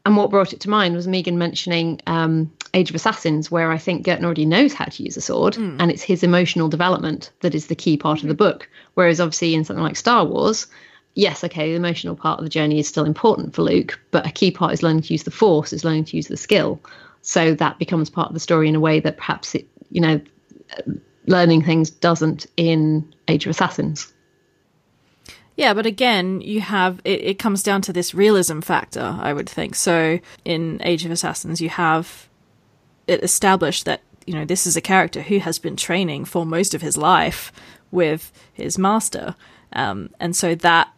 and 0.05 0.17
what 0.17 0.31
brought 0.31 0.53
it 0.53 0.61
to 0.61 0.71
mind 0.71 0.97
was 0.97 1.07
Megan 1.07 1.39
mentioning 1.39 2.01
um, 2.07 2.53
Age 2.75 2.91
of 2.91 2.97
Assassins, 2.97 3.51
where 3.51 3.71
I 3.71 3.79
think 3.79 4.05
Girton 4.05 4.25
already 4.25 4.47
knows 4.47 4.73
how 4.73 4.87
to 4.87 5.03
use 5.03 5.17
a 5.17 5.21
sword, 5.21 5.55
mm. 5.55 5.77
and 5.79 5.91
it's 5.91 6.03
his 6.03 6.25
emotional 6.25 6.69
development 6.69 7.31
that 7.41 7.55
is 7.55 7.69
the 7.69 7.77
key 7.77 7.97
part 7.97 8.23
of 8.23 8.29
the 8.29 8.35
book. 8.35 8.69
Whereas, 8.95 9.21
obviously, 9.21 9.55
in 9.55 9.65
something 9.65 9.85
like 9.85 9.97
Star 9.97 10.25
Wars, 10.25 10.67
yes, 11.15 11.45
okay, 11.45 11.71
the 11.71 11.77
emotional 11.77 12.17
part 12.17 12.41
of 12.41 12.45
the 12.45 12.51
journey 12.51 12.81
is 12.81 12.89
still 12.89 13.05
important 13.05 13.55
for 13.55 13.63
Luke, 13.63 14.01
but 14.11 14.27
a 14.27 14.33
key 14.33 14.51
part 14.51 14.73
is 14.73 14.83
learning 14.83 15.03
to 15.03 15.15
use 15.15 15.23
the 15.23 15.31
Force, 15.31 15.73
is 15.73 15.85
learning 15.85 16.07
to 16.07 16.17
use 16.17 16.27
the 16.27 16.37
skill. 16.37 16.81
So 17.21 17.55
that 17.55 17.79
becomes 17.79 18.11
part 18.11 18.29
of 18.29 18.35
the 18.35 18.41
story 18.41 18.69
in 18.69 18.75
a 18.75 18.81
way 18.81 18.99
that 18.99 19.19
perhaps 19.19 19.55
it, 19.55 19.69
you 19.91 20.01
know, 20.01 20.21
learning 21.27 21.65
things 21.65 21.91
doesn't 21.91 22.47
in 22.57 23.15
Age 23.29 23.47
of 23.47 23.51
Assassins. 23.51 24.13
Yeah, 25.57 25.75
but 25.75 25.87
again, 25.87 26.41
you 26.41 26.61
have 26.61 27.01
it, 27.05 27.21
it 27.21 27.39
comes 27.39 27.63
down 27.63 27.83
to 27.83 27.93
this 27.93 28.15
realism 28.15 28.61
factor, 28.61 29.19
I 29.21 29.33
would 29.33 29.49
think. 29.49 29.75
So 29.75 30.19
in 30.45 30.81
Age 30.83 31.05
of 31.05 31.11
Assassins, 31.11 31.61
you 31.61 31.69
have 31.69 32.29
it 33.07 33.23
established 33.23 33.85
that, 33.85 34.01
you 34.27 34.35
know, 34.35 34.45
this 34.45 34.67
is 34.67 34.77
a 34.77 34.81
character 34.81 35.23
who 35.23 35.39
has 35.39 35.59
been 35.59 35.77
training 35.77 36.25
for 36.25 36.47
most 36.47 36.75
of 36.75 36.83
his 36.83 36.97
life 36.97 37.53
with 37.91 38.33
his 38.53 38.79
master. 38.79 39.37
Um, 39.75 40.11
and 40.19 40.35
so 40.35 40.55
that, 40.55 40.93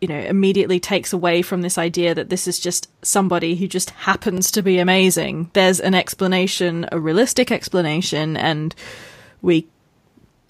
you 0.00 0.08
know, 0.08 0.18
immediately 0.18 0.80
takes 0.80 1.12
away 1.12 1.42
from 1.42 1.62
this 1.62 1.78
idea 1.78 2.14
that 2.14 2.28
this 2.28 2.48
is 2.48 2.58
just 2.58 2.88
somebody 3.04 3.54
who 3.54 3.68
just 3.68 3.90
happens 3.90 4.50
to 4.50 4.62
be 4.62 4.78
amazing. 4.78 5.50
There's 5.52 5.78
an 5.78 5.94
explanation, 5.94 6.86
a 6.90 6.98
realistic 6.98 7.52
explanation, 7.52 8.36
and 8.36 8.74
we 9.42 9.68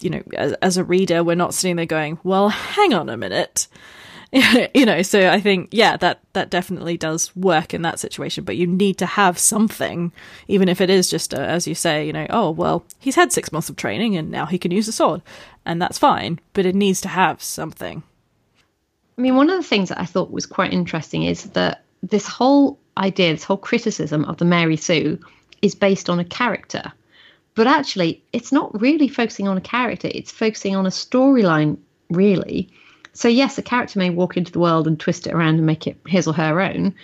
you 0.02 0.10
know, 0.10 0.22
as, 0.34 0.52
as 0.54 0.76
a 0.76 0.84
reader, 0.84 1.22
we're 1.22 1.34
not 1.34 1.54
sitting 1.54 1.76
there 1.76 1.86
going, 1.86 2.18
well, 2.24 2.48
hang 2.48 2.92
on 2.92 3.08
a 3.08 3.16
minute. 3.16 3.68
you 4.74 4.86
know, 4.86 5.02
so 5.02 5.28
I 5.28 5.40
think, 5.40 5.68
yeah, 5.72 5.96
that, 5.98 6.20
that 6.32 6.50
definitely 6.50 6.96
does 6.96 7.34
work 7.36 7.74
in 7.74 7.82
that 7.82 7.98
situation, 7.98 8.44
but 8.44 8.56
you 8.56 8.66
need 8.66 8.96
to 8.98 9.06
have 9.06 9.38
something, 9.38 10.10
even 10.48 10.68
if 10.68 10.80
it 10.80 10.88
is 10.88 11.10
just, 11.10 11.34
a, 11.34 11.40
as 11.40 11.66
you 11.66 11.74
say, 11.74 12.06
you 12.06 12.12
know, 12.12 12.26
oh, 12.30 12.50
well, 12.50 12.84
he's 12.98 13.14
had 13.14 13.32
six 13.32 13.52
months 13.52 13.68
of 13.68 13.76
training 13.76 14.16
and 14.16 14.30
now 14.30 14.46
he 14.46 14.58
can 14.58 14.70
use 14.70 14.88
a 14.88 14.92
sword, 14.92 15.20
and 15.66 15.80
that's 15.80 15.98
fine, 15.98 16.40
but 16.54 16.64
it 16.64 16.74
needs 16.74 17.00
to 17.02 17.08
have 17.08 17.42
something. 17.42 18.02
I 19.18 19.20
mean, 19.20 19.36
one 19.36 19.50
of 19.50 19.56
the 19.56 19.68
things 19.68 19.90
that 19.90 20.00
I 20.00 20.06
thought 20.06 20.30
was 20.30 20.46
quite 20.46 20.72
interesting 20.72 21.24
is 21.24 21.44
that 21.50 21.84
this 22.02 22.26
whole 22.26 22.78
idea, 22.96 23.32
this 23.32 23.44
whole 23.44 23.58
criticism 23.58 24.24
of 24.24 24.38
the 24.38 24.46
Mary 24.46 24.78
Sue 24.78 25.20
is 25.60 25.74
based 25.74 26.08
on 26.08 26.18
a 26.18 26.24
character 26.24 26.90
but 27.54 27.66
actually 27.66 28.22
it's 28.32 28.52
not 28.52 28.80
really 28.80 29.08
focusing 29.08 29.48
on 29.48 29.56
a 29.56 29.60
character 29.60 30.08
it's 30.12 30.30
focusing 30.30 30.76
on 30.76 30.86
a 30.86 30.90
storyline 30.90 31.76
really. 32.10 32.70
So 33.14 33.28
yes 33.28 33.58
a 33.58 33.62
character 33.62 33.98
may 33.98 34.10
walk 34.10 34.36
into 34.36 34.52
the 34.52 34.60
world 34.60 34.86
and 34.86 34.98
twist 34.98 35.26
it 35.26 35.34
around 35.34 35.56
and 35.56 35.66
make 35.66 35.86
it 35.86 35.98
his 36.06 36.26
or 36.26 36.34
her 36.34 36.60
own 36.60 36.94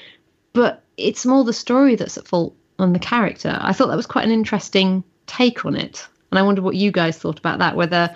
but 0.53 0.83
it's 0.97 1.27
more 1.27 1.45
the 1.45 1.53
story 1.53 1.95
that's 1.95 2.19
at 2.19 2.27
fault 2.27 2.57
than 2.79 2.93
the 2.93 2.99
character. 2.99 3.57
I 3.61 3.73
thought 3.73 3.89
that 3.89 3.97
was 3.97 4.07
quite 4.07 4.25
an 4.25 4.33
interesting 4.33 5.05
take 5.27 5.65
on 5.65 5.77
it 5.77 6.09
and 6.31 6.39
i 6.39 6.43
wonder 6.43 6.63
what 6.63 6.75
you 6.75 6.91
guys 6.91 7.19
thought 7.19 7.39
about 7.39 7.59
that 7.59 7.77
whether 7.77 8.15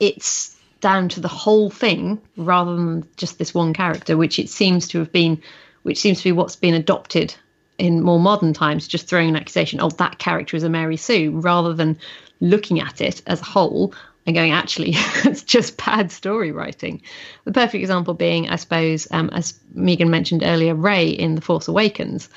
it's 0.00 0.56
down 0.80 1.08
to 1.08 1.20
the 1.20 1.28
whole 1.28 1.70
thing 1.70 2.20
rather 2.36 2.76
than 2.76 3.08
just 3.16 3.38
this 3.38 3.54
one 3.54 3.72
character 3.72 4.16
which 4.16 4.38
it 4.38 4.48
seems 4.48 4.88
to 4.88 4.98
have 4.98 5.10
been 5.10 5.40
which 5.82 5.98
seems 5.98 6.18
to 6.18 6.24
be 6.24 6.32
what's 6.32 6.56
been 6.56 6.74
adopted 6.74 7.34
in 7.78 8.02
more 8.02 8.20
modern 8.20 8.52
times 8.52 8.88
just 8.88 9.08
throwing 9.08 9.30
an 9.30 9.36
accusation, 9.36 9.80
oh, 9.80 9.90
that 9.90 10.18
character 10.18 10.56
is 10.56 10.62
a 10.62 10.68
Mary 10.68 10.96
Sue, 10.96 11.32
rather 11.32 11.74
than 11.74 11.98
looking 12.40 12.80
at 12.80 13.00
it 13.00 13.22
as 13.26 13.40
a 13.40 13.44
whole 13.44 13.94
and 14.26 14.34
going, 14.34 14.52
actually, 14.52 14.92
it's 15.24 15.42
just 15.42 15.76
bad 15.76 16.10
story 16.10 16.50
writing. 16.50 17.02
The 17.44 17.52
perfect 17.52 17.74
example 17.74 18.14
being, 18.14 18.48
I 18.48 18.56
suppose, 18.56 19.06
um, 19.10 19.30
as 19.30 19.58
Megan 19.74 20.10
mentioned 20.10 20.42
earlier, 20.44 20.74
Rey 20.74 21.08
in 21.08 21.34
The 21.34 21.40
Force 21.40 21.68
Awakens, 21.68 22.28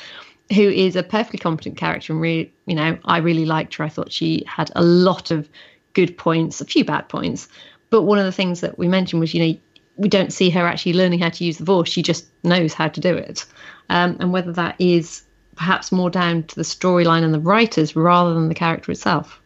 who 0.54 0.64
is 0.70 0.96
a 0.96 1.04
perfectly 1.04 1.40
competent 1.40 1.78
character. 1.78 2.14
And 2.14 2.22
really, 2.22 2.54
you 2.66 2.76
know, 2.76 2.98
I 3.06 3.18
really 3.18 3.46
liked 3.46 3.76
her. 3.76 3.84
I 3.84 3.90
thought 3.90 4.12
she 4.12 4.44
had 4.48 4.72
a 4.76 4.84
lot 4.84 5.32
of 5.32 5.50
good 5.94 6.18
points, 6.18 6.62
a 6.62 6.66
few 6.66 6.84
bad 6.84 7.10
points. 7.10 7.48
But 7.90 8.04
one 8.04 8.20
of 8.20 8.26
the 8.26 8.32
things 8.32 8.62
that 8.62 8.78
we 8.78 8.88
mentioned 8.88 9.20
was, 9.20 9.34
you 9.34 9.46
know, 9.46 9.60
we 9.96 10.10
don't 10.10 10.32
see 10.32 10.50
her 10.52 10.68
actually 10.68 10.94
learning 10.94 11.20
how 11.20 11.30
to 11.30 11.44
use 11.44 11.58
the 11.58 11.66
Force. 11.66 11.90
She 11.90 12.04
just 12.04 12.28
knows 12.44 12.74
how 12.74 12.88
to 12.90 13.00
do 13.00 13.16
it. 13.16 13.46
Um, 13.90 14.18
and 14.20 14.32
whether 14.34 14.52
that 14.54 14.76
is 14.80 15.24
perhaps 15.58 15.92
more 15.92 16.10
down 16.10 16.44
to 16.44 16.56
the 16.56 16.62
storyline 16.62 17.24
and 17.24 17.34
the 17.34 17.40
writers 17.40 17.96
rather 17.96 18.34
than 18.34 18.48
the 18.48 18.56
character 18.56 18.92
itself. 18.92 19.42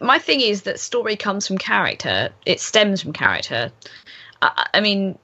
My 0.00 0.18
thing 0.18 0.40
is 0.40 0.62
that 0.62 0.80
story 0.80 1.16
comes 1.16 1.46
from 1.46 1.58
character, 1.58 2.30
it 2.44 2.60
stems 2.60 3.02
from 3.02 3.12
character. 3.12 3.70
I, 4.42 4.66
I 4.74 4.80
mean, 4.80 5.18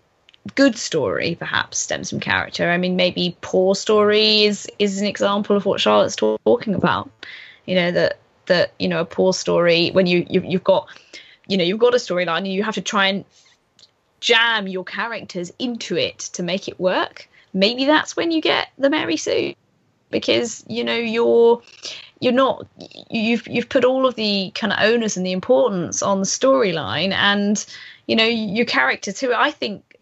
good 0.55 0.77
story 0.77 1.35
perhaps 1.35 1.79
stems 1.79 2.11
from 2.11 2.21
character. 2.21 2.71
I 2.71 2.79
mean, 2.79 2.97
maybe 2.97 3.37
poor 3.41 3.75
story 3.75 4.45
is 4.45 4.69
is 4.79 5.01
an 5.01 5.07
example 5.07 5.57
of 5.57 5.65
what 5.65 5.81
Charlotte's 5.81 6.17
talking 6.17 6.75
about. 6.75 7.11
You 7.67 7.75
know 7.77 7.91
that 7.93 8.19
that 8.47 8.73
you 8.79 8.89
know 8.89 9.01
a 9.01 9.07
poor 9.07 9.33
story 9.33 9.91
when 9.91 10.07
you, 10.07 10.27
you 10.29 10.43
you've 10.47 10.65
got 10.65 10.89
you 11.49 11.57
know 11.57 11.65
you've 11.65 11.81
got 11.81 11.95
a 11.95 11.99
storyline 11.99 12.39
and 12.39 12.53
you 12.53 12.63
have 12.63 12.75
to 12.75 12.83
try 12.83 13.07
and 13.07 13.25
jam 14.21 14.69
your 14.69 14.85
characters 14.85 15.53
into 15.59 15.97
it 15.97 16.19
to 16.19 16.43
make 16.43 16.69
it 16.69 16.79
work 16.79 17.29
maybe 17.55 17.87
that's 17.87 18.17
when 18.17 18.31
you 18.31 18.43
get 18.43 18.69
the 18.77 18.91
Mary 18.91 19.17
Sue 19.17 19.55
because 20.11 20.63
you 20.69 20.85
know 20.85 20.95
you're 20.97 21.63
you're 22.21 22.33
not 22.33 22.67
you've 23.11 23.47
you've 23.49 23.69
put 23.69 23.85
all 23.85 24.07
of 24.07 24.15
the 24.17 24.53
kind 24.55 24.73
of 24.73 24.79
onus 24.81 25.17
and 25.17 25.25
the 25.25 25.33
importance 25.33 26.03
on 26.03 26.21
the 26.21 26.27
storyline 26.27 27.13
and 27.13 27.65
you 28.07 28.15
know 28.15 28.25
your 28.25 28.67
character 28.67 29.13
too 29.13 29.33
i 29.35 29.51
think 29.51 29.95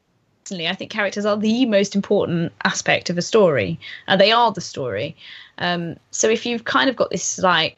i 0.61 0.75
think 0.75 0.91
characters 0.91 1.25
are 1.25 1.37
the 1.37 1.65
most 1.67 1.95
important 1.95 2.53
aspect 2.65 3.11
of 3.11 3.17
a 3.17 3.23
story 3.23 3.79
and 4.07 4.21
they 4.21 4.33
are 4.33 4.53
the 4.53 4.61
story. 4.61 5.17
Um, 5.59 5.97
so 6.11 6.29
if 6.29 6.45
you've 6.45 6.65
kind 6.65 6.91
of 6.91 6.97
got 6.97 7.11
this 7.11 7.38
like 7.38 7.77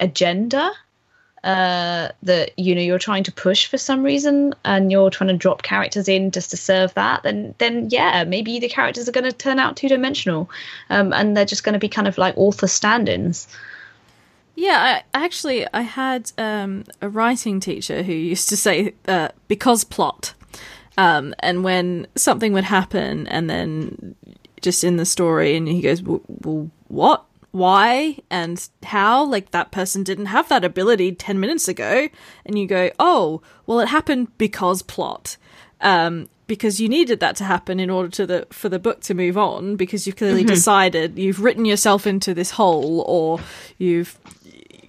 agenda 0.00 0.70
uh, 1.44 2.08
that 2.22 2.58
you 2.58 2.74
know 2.74 2.80
you're 2.80 2.98
trying 2.98 3.24
to 3.24 3.32
push 3.32 3.66
for 3.66 3.78
some 3.78 4.02
reason 4.02 4.54
and 4.64 4.90
you're 4.90 5.10
trying 5.10 5.28
to 5.28 5.36
drop 5.36 5.62
characters 5.62 6.08
in 6.08 6.30
just 6.30 6.50
to 6.50 6.56
serve 6.56 6.92
that 6.94 7.22
then 7.22 7.54
then 7.58 7.88
yeah 7.90 8.24
maybe 8.24 8.58
the 8.58 8.68
characters 8.68 9.08
are 9.08 9.12
going 9.12 9.24
to 9.24 9.32
turn 9.32 9.58
out 9.58 9.76
two 9.76 9.88
dimensional 9.88 10.50
um, 10.90 11.12
and 11.12 11.36
they're 11.36 11.44
just 11.44 11.64
going 11.64 11.74
to 11.74 11.78
be 11.78 11.88
kind 11.88 12.08
of 12.08 12.18
like 12.18 12.36
author 12.36 12.66
stand-ins. 12.66 13.46
Yeah 14.56 15.02
I, 15.14 15.24
actually 15.24 15.66
i 15.72 15.82
had 15.82 16.32
um, 16.38 16.84
a 17.00 17.08
writing 17.08 17.60
teacher 17.60 18.02
who 18.02 18.12
used 18.12 18.48
to 18.48 18.56
say 18.56 18.94
uh, 19.06 19.28
because 19.46 19.84
plot. 19.84 20.34
Um, 20.96 21.32
and 21.38 21.62
when 21.62 22.08
something 22.16 22.52
would 22.54 22.64
happen 22.64 23.28
and 23.28 23.48
then 23.48 24.16
just 24.60 24.82
in 24.82 24.96
the 24.96 25.06
story 25.06 25.56
and 25.56 25.68
he 25.68 25.80
goes 25.80 26.02
well 26.02 26.20
well 26.42 26.70
what 26.88 27.24
why 27.50 28.18
and 28.30 28.68
how 28.82 29.24
like 29.24 29.50
that 29.52 29.70
person 29.70 30.02
didn't 30.02 30.26
have 30.26 30.48
that 30.48 30.64
ability 30.64 31.12
10 31.12 31.40
minutes 31.40 31.66
ago 31.66 32.08
and 32.44 32.58
you 32.58 32.66
go 32.66 32.90
oh 32.98 33.40
well 33.66 33.80
it 33.80 33.88
happened 33.88 34.28
because 34.36 34.82
plot 34.82 35.36
um 35.80 36.28
because 36.46 36.80
you 36.80 36.88
needed 36.88 37.20
that 37.20 37.36
to 37.36 37.44
happen 37.44 37.78
in 37.78 37.90
order 37.90 38.08
to 38.08 38.26
the 38.26 38.46
for 38.50 38.68
the 38.68 38.78
book 38.78 39.00
to 39.00 39.14
move 39.14 39.38
on 39.38 39.76
because 39.76 40.06
you've 40.06 40.16
clearly 40.16 40.40
mm-hmm. 40.40 40.54
decided 40.54 41.18
you've 41.18 41.40
written 41.40 41.64
yourself 41.64 42.06
into 42.06 42.34
this 42.34 42.52
hole 42.52 43.04
or 43.06 43.38
you've 43.78 44.18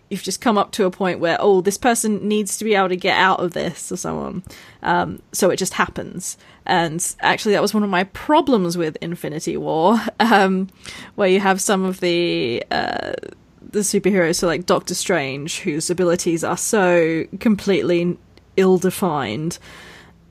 you've 0.09 0.23
just 0.23 0.41
come 0.41 0.57
up 0.57 0.71
to 0.71 0.85
a 0.85 0.91
point 0.91 1.19
where 1.19 1.37
oh 1.39 1.61
this 1.61 1.77
person 1.77 2.27
needs 2.27 2.57
to 2.57 2.65
be 2.65 2.75
able 2.75 2.89
to 2.89 2.95
get 2.95 3.17
out 3.17 3.39
of 3.39 3.53
this 3.53 3.91
or 3.91 3.97
so 3.97 4.17
on. 4.17 4.43
Um, 4.81 5.21
so 5.31 5.49
it 5.49 5.57
just 5.57 5.73
happens. 5.73 6.37
And 6.65 7.15
actually 7.21 7.53
that 7.53 7.61
was 7.61 7.73
one 7.73 7.83
of 7.83 7.89
my 7.89 8.05
problems 8.05 8.77
with 8.77 8.97
infinity 9.01 9.57
war 9.57 9.99
um, 10.19 10.69
where 11.15 11.29
you 11.29 11.39
have 11.39 11.61
some 11.61 11.83
of 11.83 11.99
the 11.99 12.63
uh, 12.71 13.13
the 13.61 13.79
superheroes 13.79 14.37
so 14.37 14.47
like 14.47 14.65
doctor 14.65 14.95
strange 14.95 15.59
whose 15.59 15.91
abilities 15.91 16.43
are 16.43 16.57
so 16.57 17.25
completely 17.39 18.17
ill-defined. 18.57 19.59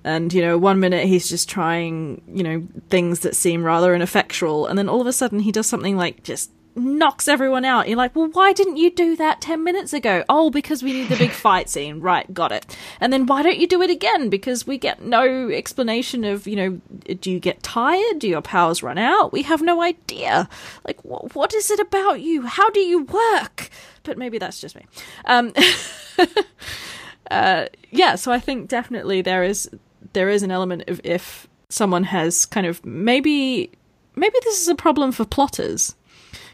And 0.05 0.33
you 0.33 0.41
know 0.41 0.57
one 0.59 0.81
minute 0.81 1.07
he's 1.07 1.29
just 1.29 1.49
trying 1.49 2.23
you 2.27 2.43
know 2.43 2.67
things 2.89 3.21
that 3.21 3.37
seem 3.37 3.63
rather 3.63 3.95
ineffectual 3.95 4.67
and 4.67 4.79
then 4.79 4.89
all 4.89 5.01
of 5.01 5.07
a 5.07 5.13
sudden 5.13 5.41
he 5.41 5.53
does 5.53 5.67
something 5.67 5.97
like 5.97 6.23
just 6.23 6.51
knocks 6.79 7.29
everyone 7.29 7.65
out. 7.65 7.89
You're 7.89 7.97
like, 7.97 8.15
well, 8.15 8.29
why 8.29 8.53
didn't 8.53 8.77
you 8.77 8.91
do 8.91 9.17
that 9.17 9.41
10 9.41 9.63
minutes 9.63 9.93
ago? 9.93 10.25
Oh, 10.29 10.51
because 10.51 10.83
we 10.83 10.93
need 10.93 11.09
the 11.09 11.17
big 11.17 11.31
fight 11.47 11.69
scene. 11.69 12.01
Right, 12.01 12.33
got 12.33 12.53
it. 12.53 12.77
And 13.01 13.13
then 13.13 13.27
why 13.27 13.43
don't 13.43 13.59
you 13.59 13.67
do 13.67 13.83
it 13.83 13.91
again? 13.91 14.29
Because 14.29 14.67
we 14.67 14.79
get 14.79 15.03
no 15.03 15.49
explanation 15.51 16.25
of, 16.25 16.47
you 16.47 16.57
know, 16.57 16.81
do 17.15 17.31
you 17.31 17.41
get 17.41 17.63
tired? 17.63 18.19
Do 18.19 18.29
your 18.29 18.43
powers 18.43 18.83
run 18.83 18.99
out? 18.99 19.33
We 19.33 19.43
have 19.43 19.63
no 19.63 19.83
idea. 19.83 20.49
Like, 20.87 21.01
wh- 21.03 21.35
what 21.35 21.55
is 21.55 21.71
it 21.71 21.81
about 21.81 22.21
you? 22.21 22.43
How 22.43 22.71
do 22.71 22.81
you 22.81 23.03
work? 23.05 23.71
But 24.03 24.19
maybe 24.19 24.39
that's 24.39 24.61
just 24.61 24.75
me. 24.77 24.87
Um, 25.27 25.53
uh, 27.31 27.67
yeah, 27.91 28.15
so 28.15 28.33
I 28.33 28.41
think 28.41 28.69
definitely 28.69 29.23
there 29.23 29.43
is 29.43 29.69
there 30.13 30.29
is 30.29 30.43
an 30.43 30.51
element 30.51 30.85
of 30.89 31.01
if 31.05 31.47
someone 31.69 32.05
has 32.05 32.47
kind 32.47 32.67
of 32.67 32.85
maybe 32.85 33.71
maybe 34.17 34.37
this 34.45 34.63
is 34.63 34.69
a 34.69 34.75
problem 34.75 35.13
for 35.13 35.25
plotters 35.25 35.95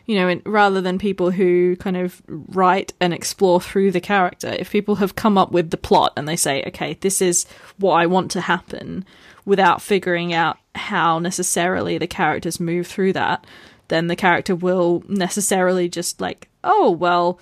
you 0.06 0.16
know, 0.16 0.40
rather 0.44 0.80
than 0.80 0.98
people 0.98 1.30
who 1.30 1.76
kind 1.76 1.96
of 1.96 2.22
write 2.26 2.92
and 3.00 3.14
explore 3.14 3.60
through 3.60 3.90
the 3.90 4.00
character. 4.00 4.48
If 4.58 4.70
people 4.70 4.96
have 4.96 5.16
come 5.16 5.38
up 5.38 5.52
with 5.52 5.70
the 5.70 5.76
plot 5.76 6.12
and 6.16 6.28
they 6.28 6.36
say, 6.36 6.62
okay, 6.66 6.94
this 7.00 7.22
is 7.22 7.46
what 7.78 7.94
I 7.94 8.06
want 8.06 8.30
to 8.32 8.42
happen, 8.42 9.04
without 9.44 9.82
figuring 9.82 10.32
out 10.32 10.58
how 10.74 11.18
necessarily 11.18 11.98
the 11.98 12.06
characters 12.06 12.60
move 12.60 12.86
through 12.86 13.12
that, 13.14 13.46
then 13.88 14.06
the 14.06 14.16
character 14.16 14.54
will 14.54 15.02
necessarily 15.08 15.88
just 15.88 16.20
like, 16.20 16.48
oh, 16.62 16.90
well, 16.90 17.38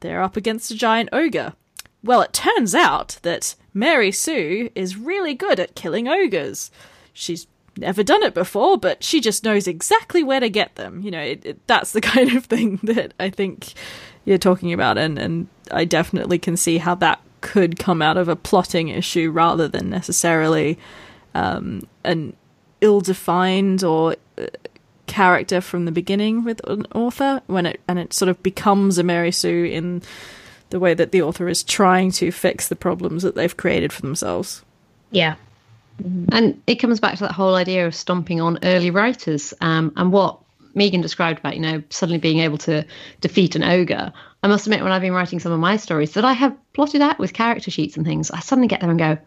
they're 0.00 0.22
up 0.22 0.36
against 0.36 0.70
a 0.70 0.76
giant 0.76 1.08
ogre. 1.12 1.54
Well, 2.02 2.22
it 2.22 2.32
turns 2.32 2.74
out 2.74 3.18
that 3.22 3.54
Mary 3.72 4.10
Sue 4.10 4.70
is 4.74 4.96
really 4.96 5.34
good 5.34 5.60
at 5.60 5.76
killing 5.76 6.08
ogres. 6.08 6.70
She's 7.12 7.46
never 7.76 8.02
done 8.02 8.22
it 8.22 8.34
before, 8.34 8.78
but 8.78 9.02
she 9.02 9.20
just 9.20 9.44
knows 9.44 9.66
exactly 9.66 10.22
where 10.22 10.40
to 10.40 10.48
get 10.48 10.74
them. 10.76 11.00
You 11.02 11.10
know, 11.10 11.20
it, 11.20 11.44
it, 11.44 11.66
that's 11.66 11.92
the 11.92 12.00
kind 12.12 12.32
of 12.36 12.46
thing 12.46 12.80
that 12.82 13.14
I 13.18 13.30
think 13.30 13.72
you're 14.24 14.38
talking 14.38 14.72
about, 14.72 14.98
and 14.98 15.18
and 15.18 15.48
I 15.70 15.84
definitely 15.84 16.38
can 16.38 16.56
see 16.56 16.78
how 16.78 16.94
that 16.96 17.20
could 17.40 17.78
come 17.78 18.00
out 18.00 18.16
of 18.16 18.28
a 18.28 18.36
plotting 18.36 18.88
issue 18.88 19.30
rather 19.30 19.66
than 19.66 19.90
necessarily 19.90 20.78
um, 21.34 21.82
an 22.04 22.36
ill-defined 22.80 23.82
or 23.82 24.16
uh, 24.38 24.46
character 25.06 25.60
from 25.60 25.84
the 25.84 25.92
beginning 25.92 26.44
with 26.44 26.64
an 26.68 26.86
author 26.94 27.42
when 27.46 27.66
it 27.66 27.80
and 27.86 27.98
it 27.98 28.12
sort 28.12 28.28
of 28.28 28.42
becomes 28.42 28.96
a 28.96 29.02
Mary 29.02 29.32
Sue 29.32 29.64
in 29.64 30.02
the 30.70 30.80
way 30.80 30.94
that 30.94 31.12
the 31.12 31.20
author 31.20 31.48
is 31.48 31.62
trying 31.62 32.10
to 32.12 32.30
fix 32.30 32.68
the 32.68 32.76
problems 32.76 33.22
that 33.22 33.34
they've 33.34 33.56
created 33.56 33.92
for 33.92 34.00
themselves. 34.00 34.64
Yeah, 35.10 35.34
and 36.32 36.60
it 36.66 36.76
comes 36.76 37.00
back 37.00 37.14
to 37.18 37.24
that 37.24 37.32
whole 37.32 37.54
idea 37.54 37.86
of 37.86 37.94
stomping 37.94 38.40
on 38.40 38.58
early 38.62 38.90
writers 38.90 39.54
um, 39.60 39.92
and 39.96 40.12
what 40.12 40.38
Megan 40.74 41.00
described 41.00 41.38
about, 41.38 41.54
you 41.54 41.60
know, 41.60 41.82
suddenly 41.90 42.18
being 42.18 42.38
able 42.38 42.58
to 42.58 42.84
defeat 43.20 43.54
an 43.54 43.62
ogre. 43.62 44.12
I 44.42 44.48
must 44.48 44.66
admit, 44.66 44.82
when 44.82 44.92
I've 44.92 45.02
been 45.02 45.12
writing 45.12 45.38
some 45.38 45.52
of 45.52 45.60
my 45.60 45.76
stories 45.76 46.12
that 46.12 46.24
I 46.24 46.32
have 46.32 46.56
plotted 46.72 47.02
out 47.02 47.18
with 47.18 47.32
character 47.32 47.70
sheets 47.70 47.96
and 47.96 48.06
things, 48.06 48.30
I 48.30 48.40
suddenly 48.40 48.68
get 48.68 48.80
there 48.80 48.90
and 48.90 48.98
go, 48.98 49.18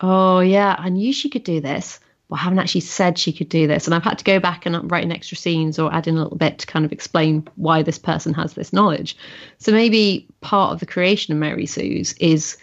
oh, 0.00 0.40
yeah, 0.40 0.76
I 0.78 0.88
knew 0.88 1.12
she 1.12 1.30
could 1.30 1.44
do 1.44 1.60
this. 1.60 2.00
Well, 2.28 2.38
I 2.38 2.44
haven't 2.44 2.60
actually 2.60 2.82
said 2.82 3.18
she 3.18 3.32
could 3.32 3.48
do 3.48 3.66
this. 3.66 3.86
And 3.86 3.94
I've 3.94 4.04
had 4.04 4.18
to 4.18 4.24
go 4.24 4.38
back 4.38 4.66
and 4.66 4.90
write 4.90 5.04
in 5.04 5.12
extra 5.12 5.36
scenes 5.36 5.78
or 5.78 5.92
add 5.92 6.06
in 6.06 6.16
a 6.16 6.22
little 6.22 6.36
bit 6.36 6.58
to 6.58 6.66
kind 6.66 6.84
of 6.84 6.92
explain 6.92 7.46
why 7.56 7.82
this 7.82 7.98
person 7.98 8.34
has 8.34 8.54
this 8.54 8.72
knowledge. 8.72 9.16
So 9.58 9.72
maybe 9.72 10.26
part 10.40 10.72
of 10.72 10.80
the 10.80 10.86
creation 10.86 11.32
of 11.32 11.40
Mary 11.40 11.66
Sue's 11.66 12.12
is 12.20 12.56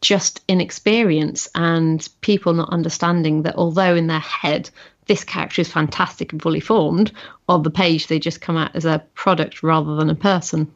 just 0.00 0.42
inexperience 0.48 1.48
and 1.54 2.08
people 2.20 2.52
not 2.52 2.70
understanding 2.70 3.42
that 3.42 3.56
although 3.56 3.96
in 3.96 4.06
their 4.06 4.20
head 4.20 4.70
this 5.06 5.24
character 5.24 5.62
is 5.62 5.70
fantastic 5.70 6.32
and 6.32 6.42
fully 6.42 6.60
formed, 6.60 7.12
on 7.48 7.62
the 7.62 7.70
page 7.70 8.08
they 8.08 8.18
just 8.18 8.40
come 8.40 8.56
out 8.56 8.74
as 8.74 8.84
a 8.84 9.04
product 9.14 9.62
rather 9.62 9.96
than 9.96 10.10
a 10.10 10.14
person. 10.14 10.72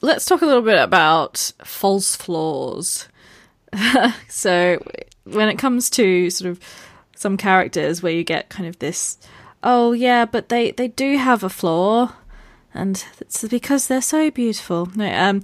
Let's 0.00 0.24
talk 0.24 0.40
a 0.40 0.46
little 0.46 0.62
bit 0.62 0.78
about 0.80 1.52
false 1.64 2.16
flaws. 2.16 3.08
so, 4.28 4.82
when 5.24 5.48
it 5.48 5.58
comes 5.58 5.90
to 5.90 6.30
sort 6.30 6.50
of 6.50 6.60
some 7.14 7.36
characters 7.36 8.02
where 8.02 8.12
you 8.12 8.24
get 8.24 8.48
kind 8.48 8.68
of 8.68 8.78
this, 8.78 9.18
oh 9.62 9.92
yeah, 9.92 10.24
but 10.24 10.48
they, 10.48 10.70
they 10.70 10.88
do 10.88 11.18
have 11.18 11.44
a 11.44 11.50
flaw, 11.50 12.12
and 12.74 13.04
it's 13.20 13.46
because 13.48 13.86
they're 13.86 14.00
so 14.00 14.30
beautiful. 14.30 14.88
Um, 14.98 15.42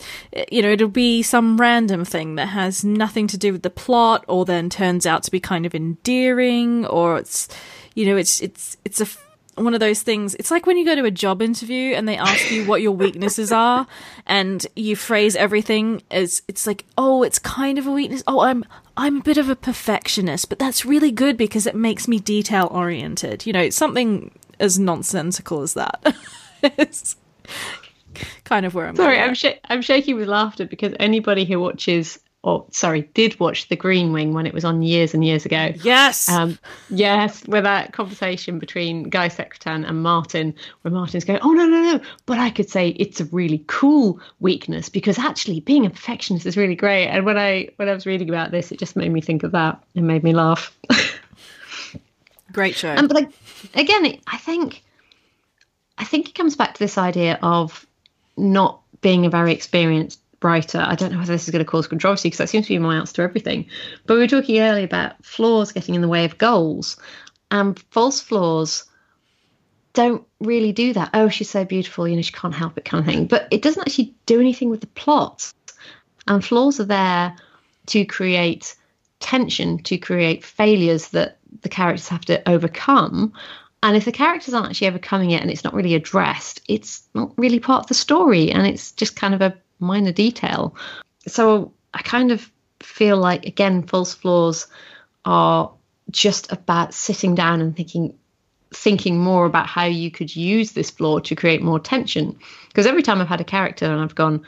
you 0.50 0.62
know, 0.62 0.70
it'll 0.70 0.88
be 0.88 1.22
some 1.22 1.60
random 1.60 2.04
thing 2.04 2.36
that 2.36 2.46
has 2.48 2.84
nothing 2.84 3.26
to 3.28 3.38
do 3.38 3.52
with 3.52 3.62
the 3.62 3.70
plot, 3.70 4.24
or 4.28 4.44
then 4.44 4.70
turns 4.70 5.06
out 5.06 5.22
to 5.24 5.30
be 5.30 5.40
kind 5.40 5.66
of 5.66 5.74
endearing, 5.74 6.86
or 6.86 7.18
it's, 7.18 7.48
you 7.94 8.06
know, 8.06 8.16
it's 8.16 8.40
it's 8.40 8.76
it's 8.84 9.00
a 9.00 9.06
one 9.56 9.74
of 9.74 9.80
those 9.80 10.02
things. 10.02 10.34
It's 10.34 10.50
like 10.50 10.66
when 10.66 10.76
you 10.76 10.84
go 10.84 10.94
to 10.94 11.04
a 11.04 11.10
job 11.10 11.40
interview 11.40 11.94
and 11.94 12.06
they 12.06 12.16
ask 12.16 12.50
you 12.50 12.66
what 12.66 12.82
your 12.82 12.92
weaknesses 12.92 13.50
are, 13.50 13.86
and 14.26 14.64
you 14.76 14.94
phrase 14.96 15.34
everything 15.34 16.02
as 16.10 16.42
it's 16.46 16.66
like, 16.66 16.84
oh, 16.96 17.22
it's 17.22 17.38
kind 17.38 17.78
of 17.78 17.86
a 17.86 17.92
weakness. 17.92 18.22
Oh, 18.26 18.40
I'm 18.40 18.64
I'm 18.96 19.18
a 19.18 19.22
bit 19.22 19.38
of 19.38 19.48
a 19.48 19.56
perfectionist, 19.56 20.48
but 20.48 20.58
that's 20.58 20.84
really 20.86 21.10
good 21.10 21.36
because 21.36 21.66
it 21.66 21.74
makes 21.74 22.06
me 22.06 22.20
detail 22.20 22.68
oriented. 22.70 23.46
You 23.46 23.52
know, 23.52 23.70
something 23.70 24.30
as 24.60 24.78
nonsensical 24.78 25.62
as 25.62 25.74
that. 25.74 26.14
it's 26.62 27.16
kind 28.44 28.66
of 28.66 28.74
where 28.74 28.86
I'm. 28.86 28.96
Sorry, 28.96 29.18
I'm 29.18 29.34
sh- 29.34 29.58
I'm 29.68 29.82
shaking 29.82 30.16
with 30.16 30.28
laughter 30.28 30.66
because 30.66 30.94
anybody 30.98 31.44
who 31.44 31.60
watches 31.60 32.18
or 32.46 32.64
sorry, 32.70 33.02
did 33.12 33.38
watch 33.40 33.68
The 33.68 33.74
Green 33.74 34.12
Wing 34.12 34.32
when 34.32 34.46
it 34.46 34.54
was 34.54 34.64
on 34.64 34.80
years 34.80 35.14
and 35.14 35.24
years 35.24 35.44
ago. 35.44 35.72
Yes. 35.82 36.28
Um, 36.28 36.56
yes, 36.88 37.44
with 37.48 37.64
that 37.64 37.92
conversation 37.92 38.60
between 38.60 39.02
Guy 39.10 39.28
Secretan 39.28 39.84
and 39.84 40.00
Martin, 40.04 40.54
where 40.82 40.92
Martin's 40.94 41.24
going, 41.24 41.40
Oh, 41.42 41.50
no, 41.50 41.66
no, 41.66 41.82
no. 41.82 42.00
But 42.24 42.38
I 42.38 42.50
could 42.50 42.70
say 42.70 42.90
it's 42.90 43.20
a 43.20 43.24
really 43.26 43.64
cool 43.66 44.20
weakness 44.38 44.88
because 44.88 45.18
actually 45.18 45.58
being 45.58 45.86
a 45.86 45.90
perfectionist 45.90 46.46
is 46.46 46.56
really 46.56 46.76
great. 46.76 47.08
And 47.08 47.26
when 47.26 47.36
I 47.36 47.70
when 47.76 47.88
I 47.88 47.94
was 47.94 48.06
reading 48.06 48.28
about 48.28 48.52
this, 48.52 48.70
it 48.70 48.78
just 48.78 48.94
made 48.94 49.10
me 49.10 49.20
think 49.20 49.42
of 49.42 49.50
that 49.50 49.82
and 49.96 50.06
made 50.06 50.22
me 50.22 50.32
laugh. 50.32 50.72
Great 52.52 52.76
show. 52.76 52.94
Um, 52.94 53.08
but 53.08 53.16
like, 53.16 53.30
again, 53.74 54.20
I 54.28 54.36
think 54.36 54.84
I 55.98 56.04
think 56.04 56.28
it 56.28 56.34
comes 56.34 56.56
back 56.56 56.74
to 56.74 56.78
this 56.78 56.98
idea 56.98 57.38
of 57.42 57.86
not 58.36 58.80
being 59.00 59.26
a 59.26 59.30
very 59.30 59.52
experienced 59.52 60.20
writer. 60.42 60.84
I 60.86 60.94
don't 60.94 61.12
know 61.12 61.18
whether 61.18 61.32
this 61.32 61.44
is 61.44 61.50
going 61.50 61.64
to 61.64 61.70
cause 61.70 61.86
controversy 61.86 62.28
because 62.28 62.38
that 62.38 62.48
seems 62.48 62.66
to 62.66 62.74
be 62.74 62.78
my 62.78 62.96
answer 62.96 63.14
to 63.14 63.22
everything. 63.22 63.66
But 64.06 64.14
we 64.14 64.20
were 64.20 64.28
talking 64.28 64.60
earlier 64.60 64.84
about 64.84 65.24
flaws 65.24 65.72
getting 65.72 65.94
in 65.94 66.02
the 66.02 66.08
way 66.08 66.24
of 66.24 66.38
goals, 66.38 66.96
and 67.50 67.78
false 67.90 68.20
flaws 68.20 68.84
don't 69.94 70.26
really 70.40 70.72
do 70.72 70.92
that. 70.92 71.10
Oh, 71.14 71.28
she's 71.28 71.48
so 71.48 71.64
beautiful, 71.64 72.06
you 72.06 72.16
know, 72.16 72.22
she 72.22 72.32
can't 72.32 72.54
help 72.54 72.76
it, 72.76 72.84
kind 72.84 73.00
of 73.00 73.06
thing. 73.06 73.26
But 73.26 73.48
it 73.50 73.62
doesn't 73.62 73.80
actually 73.80 74.14
do 74.26 74.40
anything 74.40 74.68
with 74.68 74.82
the 74.82 74.86
plot. 74.88 75.52
And 76.28 76.44
flaws 76.44 76.78
are 76.80 76.84
there 76.84 77.34
to 77.86 78.04
create 78.04 78.76
tension, 79.20 79.78
to 79.84 79.96
create 79.96 80.44
failures 80.44 81.08
that 81.08 81.38
the 81.62 81.70
characters 81.70 82.08
have 82.08 82.26
to 82.26 82.46
overcome. 82.46 83.32
And 83.86 83.96
if 83.96 84.04
the 84.04 84.10
characters 84.10 84.52
aren't 84.52 84.68
actually 84.70 84.88
overcoming 84.88 85.30
it 85.30 85.40
and 85.40 85.48
it's 85.48 85.62
not 85.62 85.72
really 85.72 85.94
addressed, 85.94 86.60
it's 86.66 87.08
not 87.14 87.32
really 87.36 87.60
part 87.60 87.84
of 87.84 87.86
the 87.86 87.94
story 87.94 88.50
and 88.50 88.66
it's 88.66 88.90
just 88.90 89.14
kind 89.14 89.32
of 89.32 89.40
a 89.40 89.56
minor 89.78 90.10
detail. 90.10 90.74
So 91.28 91.72
I 91.94 92.02
kind 92.02 92.32
of 92.32 92.50
feel 92.82 93.16
like, 93.16 93.46
again, 93.46 93.86
false 93.86 94.12
flaws 94.12 94.66
are 95.24 95.70
just 96.10 96.50
about 96.50 96.94
sitting 96.94 97.36
down 97.36 97.60
and 97.60 97.76
thinking 97.76 98.18
thinking 98.74 99.20
more 99.20 99.46
about 99.46 99.68
how 99.68 99.84
you 99.84 100.10
could 100.10 100.34
use 100.34 100.72
this 100.72 100.90
flaw 100.90 101.20
to 101.20 101.36
create 101.36 101.62
more 101.62 101.78
tension 101.78 102.36
because 102.66 102.84
every 102.84 103.02
time 103.02 103.20
i've 103.20 103.28
had 103.28 103.40
a 103.40 103.44
character 103.44 103.86
and 103.86 104.02
i've 104.02 104.16
gone 104.16 104.44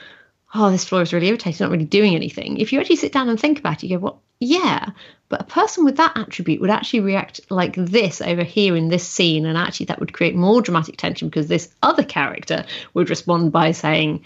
oh 0.54 0.70
this 0.70 0.84
flaw 0.84 1.00
is 1.00 1.12
really 1.12 1.28
irritating 1.28 1.64
not 1.64 1.72
really 1.72 1.84
doing 1.84 2.14
anything 2.14 2.56
if 2.58 2.72
you 2.72 2.80
actually 2.80 2.96
sit 2.96 3.12
down 3.12 3.28
and 3.28 3.38
think 3.38 3.58
about 3.58 3.82
it 3.82 3.86
you 3.86 3.98
go 3.98 4.04
well 4.04 4.22
yeah 4.40 4.90
but 5.28 5.42
a 5.42 5.44
person 5.44 5.84
with 5.84 5.96
that 5.96 6.16
attribute 6.16 6.60
would 6.60 6.70
actually 6.70 7.00
react 7.00 7.40
like 7.50 7.74
this 7.76 8.20
over 8.20 8.42
here 8.42 8.76
in 8.76 8.88
this 8.88 9.06
scene, 9.06 9.44
and 9.44 9.58
actually 9.58 9.86
that 9.86 10.00
would 10.00 10.12
create 10.12 10.34
more 10.34 10.62
dramatic 10.62 10.96
tension 10.96 11.28
because 11.28 11.48
this 11.48 11.68
other 11.82 12.02
character 12.02 12.64
would 12.94 13.10
respond 13.10 13.52
by 13.52 13.72
saying, 13.72 14.24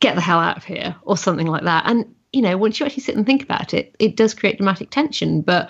"Get 0.00 0.14
the 0.14 0.22
hell 0.22 0.38
out 0.38 0.56
of 0.56 0.64
here," 0.64 0.96
or 1.02 1.16
something 1.16 1.46
like 1.46 1.64
that. 1.64 1.84
And 1.86 2.14
you 2.32 2.42
know, 2.42 2.56
once 2.56 2.80
you 2.80 2.86
actually 2.86 3.02
sit 3.02 3.16
and 3.16 3.26
think 3.26 3.42
about 3.42 3.74
it, 3.74 3.94
it 3.98 4.16
does 4.16 4.34
create 4.34 4.56
dramatic 4.56 4.90
tension. 4.90 5.42
But 5.42 5.68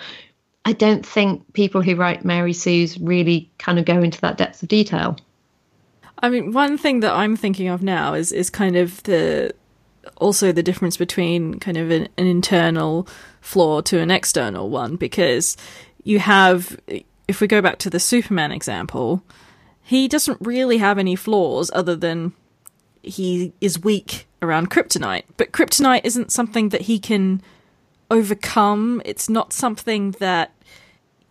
I 0.63 0.73
don't 0.73 1.05
think 1.05 1.51
people 1.53 1.81
who 1.81 1.95
write 1.95 2.23
Mary 2.23 2.53
Sue's 2.53 2.97
really 2.99 3.51
kind 3.57 3.77
of 3.77 3.85
go 3.85 4.01
into 4.01 4.21
that 4.21 4.37
depth 4.37 4.63
of 4.63 4.69
detail. 4.69 5.17
I 6.19 6.29
mean, 6.29 6.51
one 6.53 6.77
thing 6.77 6.99
that 7.01 7.13
I'm 7.13 7.35
thinking 7.35 7.67
of 7.67 7.83
now 7.83 8.13
is 8.13 8.31
is 8.31 8.49
kind 8.49 8.77
of 8.77 9.03
the 9.03 9.53
also 10.17 10.51
the 10.51 10.63
difference 10.63 10.97
between 10.97 11.59
kind 11.59 11.77
of 11.77 11.91
an, 11.91 12.07
an 12.17 12.27
internal 12.27 13.07
flaw 13.41 13.81
to 13.81 13.99
an 13.99 14.11
external 14.11 14.69
one 14.69 14.95
because 14.95 15.57
you 16.03 16.19
have 16.19 16.77
if 17.27 17.39
we 17.39 17.47
go 17.47 17.61
back 17.61 17.77
to 17.79 17.89
the 17.89 17.99
Superman 17.99 18.51
example, 18.51 19.23
he 19.81 20.07
doesn't 20.07 20.37
really 20.41 20.77
have 20.77 20.97
any 20.97 21.15
flaws 21.15 21.71
other 21.73 21.95
than 21.95 22.33
he 23.01 23.53
is 23.61 23.79
weak 23.79 24.27
around 24.41 24.69
kryptonite. 24.69 25.23
But 25.37 25.51
kryptonite 25.51 26.01
isn't 26.03 26.31
something 26.31 26.69
that 26.69 26.81
he 26.81 26.99
can 26.99 27.41
overcome. 28.09 29.01
It's 29.05 29.29
not 29.29 29.53
something 29.53 30.11
that 30.19 30.53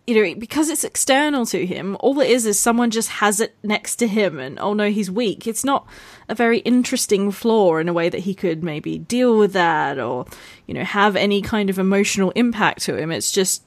you 0.07 0.15
know, 0.15 0.35
because 0.35 0.69
it's 0.69 0.83
external 0.83 1.45
to 1.47 1.65
him, 1.65 1.95
all 1.99 2.19
it 2.19 2.29
is 2.29 2.45
is 2.45 2.59
someone 2.59 2.89
just 2.89 3.09
has 3.09 3.39
it 3.39 3.55
next 3.63 3.97
to 3.97 4.07
him 4.07 4.39
and, 4.39 4.59
oh 4.59 4.73
no, 4.73 4.89
he's 4.89 5.11
weak. 5.11 5.47
It's 5.47 5.63
not 5.63 5.87
a 6.27 6.35
very 6.35 6.59
interesting 6.59 7.31
flaw 7.31 7.77
in 7.77 7.87
a 7.87 7.93
way 7.93 8.09
that 8.09 8.19
he 8.19 8.33
could 8.33 8.63
maybe 8.63 8.97
deal 8.97 9.37
with 9.37 9.53
that 9.53 9.99
or, 9.99 10.25
you 10.65 10.73
know, 10.73 10.83
have 10.83 11.15
any 11.15 11.41
kind 11.41 11.69
of 11.69 11.77
emotional 11.77 12.31
impact 12.31 12.81
to 12.83 12.97
him. 12.97 13.11
It's 13.11 13.31
just 13.31 13.63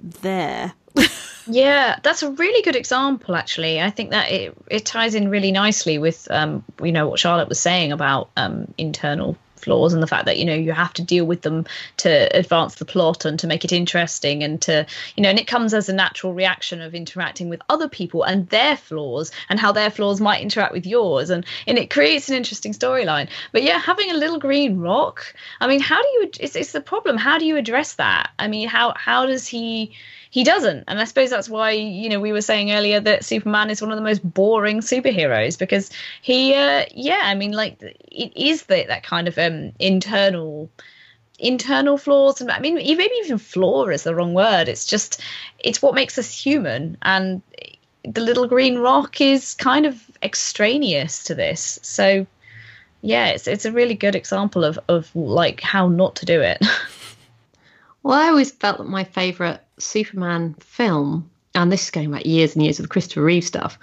there. 0.00 0.74
yeah, 1.46 1.98
that's 2.02 2.22
a 2.22 2.30
really 2.30 2.62
good 2.62 2.76
example. 2.76 3.34
Actually, 3.34 3.80
I 3.80 3.90
think 3.90 4.10
that 4.10 4.30
it 4.30 4.56
it 4.70 4.86
ties 4.86 5.14
in 5.14 5.28
really 5.28 5.50
nicely 5.50 5.98
with 5.98 6.28
um, 6.30 6.62
you 6.82 6.92
know 6.92 7.08
what 7.08 7.18
Charlotte 7.18 7.48
was 7.48 7.58
saying 7.58 7.90
about 7.90 8.30
um, 8.36 8.72
internal 8.78 9.36
flaws 9.64 9.92
and 9.92 10.02
the 10.02 10.06
fact 10.06 10.26
that 10.26 10.38
you 10.38 10.44
know 10.44 10.54
you 10.54 10.72
have 10.72 10.92
to 10.92 11.02
deal 11.02 11.24
with 11.24 11.42
them 11.42 11.66
to 11.96 12.36
advance 12.36 12.76
the 12.76 12.84
plot 12.84 13.24
and 13.24 13.38
to 13.38 13.46
make 13.46 13.64
it 13.64 13.72
interesting 13.72 14.42
and 14.42 14.62
to 14.62 14.86
you 15.16 15.22
know 15.22 15.28
and 15.28 15.38
it 15.38 15.46
comes 15.46 15.74
as 15.74 15.88
a 15.88 15.92
natural 15.92 16.32
reaction 16.34 16.80
of 16.80 16.94
interacting 16.94 17.48
with 17.48 17.60
other 17.68 17.88
people 17.88 18.22
and 18.22 18.48
their 18.48 18.76
flaws 18.76 19.32
and 19.48 19.58
how 19.58 19.72
their 19.72 19.90
flaws 19.90 20.20
might 20.20 20.42
interact 20.42 20.72
with 20.72 20.86
yours. 20.86 21.30
And 21.30 21.44
and 21.66 21.78
it 21.78 21.90
creates 21.90 22.28
an 22.28 22.36
interesting 22.36 22.72
storyline. 22.72 23.28
But 23.52 23.62
yeah 23.62 23.78
having 23.78 24.10
a 24.10 24.14
little 24.14 24.38
green 24.38 24.78
rock 24.78 25.34
i 25.60 25.66
mean 25.66 25.80
how 25.80 26.00
do 26.00 26.08
you 26.08 26.30
it's, 26.40 26.56
it's 26.56 26.72
the 26.72 26.80
problem. 26.80 27.16
How 27.16 27.38
do 27.38 27.46
you 27.46 27.56
address 27.56 27.94
that? 27.94 28.30
I 28.38 28.48
mean 28.48 28.68
how 28.68 28.94
how 28.96 29.26
does 29.26 29.46
he 29.46 29.92
he 30.34 30.42
doesn't. 30.42 30.82
And 30.88 31.00
i 31.00 31.04
suppose 31.04 31.30
that's 31.30 31.48
why 31.48 31.70
you 31.70 32.08
know 32.08 32.18
we 32.18 32.32
were 32.32 32.40
saying 32.40 32.72
earlier 32.72 32.98
that 32.98 33.24
superman 33.24 33.70
is 33.70 33.80
one 33.80 33.92
of 33.92 33.96
the 33.96 34.02
most 34.02 34.20
boring 34.34 34.80
superheroes 34.80 35.56
because 35.56 35.90
he 36.22 36.54
uh, 36.54 36.86
yeah 36.90 37.20
i 37.22 37.36
mean 37.36 37.52
like 37.52 37.80
it 37.80 38.32
is 38.36 38.64
the, 38.64 38.84
that 38.88 39.04
kind 39.04 39.28
of 39.28 39.38
um 39.38 39.70
internal 39.78 40.68
internal 41.38 41.96
flaws. 41.96 42.40
And 42.40 42.50
i 42.50 42.58
mean 42.58 42.74
maybe 42.74 43.14
even 43.22 43.38
flaw 43.38 43.86
is 43.86 44.02
the 44.02 44.12
wrong 44.12 44.34
word. 44.34 44.68
It's 44.68 44.86
just 44.86 45.20
it's 45.60 45.80
what 45.80 45.94
makes 45.94 46.18
us 46.18 46.36
human. 46.36 46.96
And 47.02 47.40
the 48.02 48.20
little 48.20 48.48
green 48.48 48.78
rock 48.78 49.20
is 49.20 49.54
kind 49.54 49.86
of 49.86 50.02
extraneous 50.20 51.22
to 51.24 51.36
this. 51.36 51.78
So 51.82 52.26
yeah 53.02 53.26
it's 53.26 53.46
it's 53.46 53.66
a 53.66 53.70
really 53.72 53.94
good 53.94 54.16
example 54.16 54.64
of 54.64 54.80
of 54.88 55.14
like 55.14 55.60
how 55.60 55.86
not 55.86 56.16
to 56.16 56.26
do 56.26 56.40
it 56.40 56.58
well 58.04 58.16
i 58.16 58.28
always 58.28 58.52
felt 58.52 58.78
that 58.78 58.84
my 58.84 59.02
favorite 59.02 59.60
Superman 59.78 60.54
film, 60.60 61.30
and 61.54 61.70
this 61.70 61.84
is 61.84 61.90
going 61.90 62.10
back 62.10 62.26
years 62.26 62.54
and 62.54 62.64
years 62.64 62.78
of 62.78 62.84
the 62.84 62.88
Christopher 62.88 63.22
Reeve 63.22 63.44
stuff, 63.44 63.78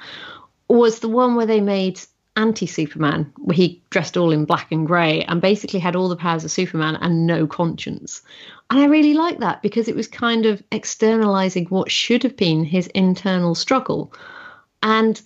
was 0.69 0.99
the 0.99 1.09
one 1.09 1.35
where 1.35 1.45
they 1.45 1.61
made 1.61 1.99
anti 2.37 2.65
Superman, 2.65 3.31
where 3.37 3.55
he 3.55 3.81
dressed 3.89 4.15
all 4.15 4.31
in 4.31 4.45
black 4.45 4.71
and 4.71 4.87
grey 4.87 5.23
and 5.23 5.41
basically 5.41 5.79
had 5.79 5.95
all 5.95 6.07
the 6.07 6.15
powers 6.15 6.45
of 6.45 6.51
Superman 6.51 6.95
and 7.01 7.27
no 7.27 7.45
conscience. 7.45 8.21
And 8.69 8.79
I 8.79 8.85
really 8.85 9.13
like 9.13 9.39
that 9.39 9.61
because 9.61 9.89
it 9.89 9.95
was 9.95 10.07
kind 10.07 10.45
of 10.45 10.63
externalizing 10.71 11.65
what 11.65 11.91
should 11.91 12.23
have 12.23 12.37
been 12.37 12.63
his 12.63 12.87
internal 12.87 13.53
struggle. 13.53 14.13
And 14.81 15.21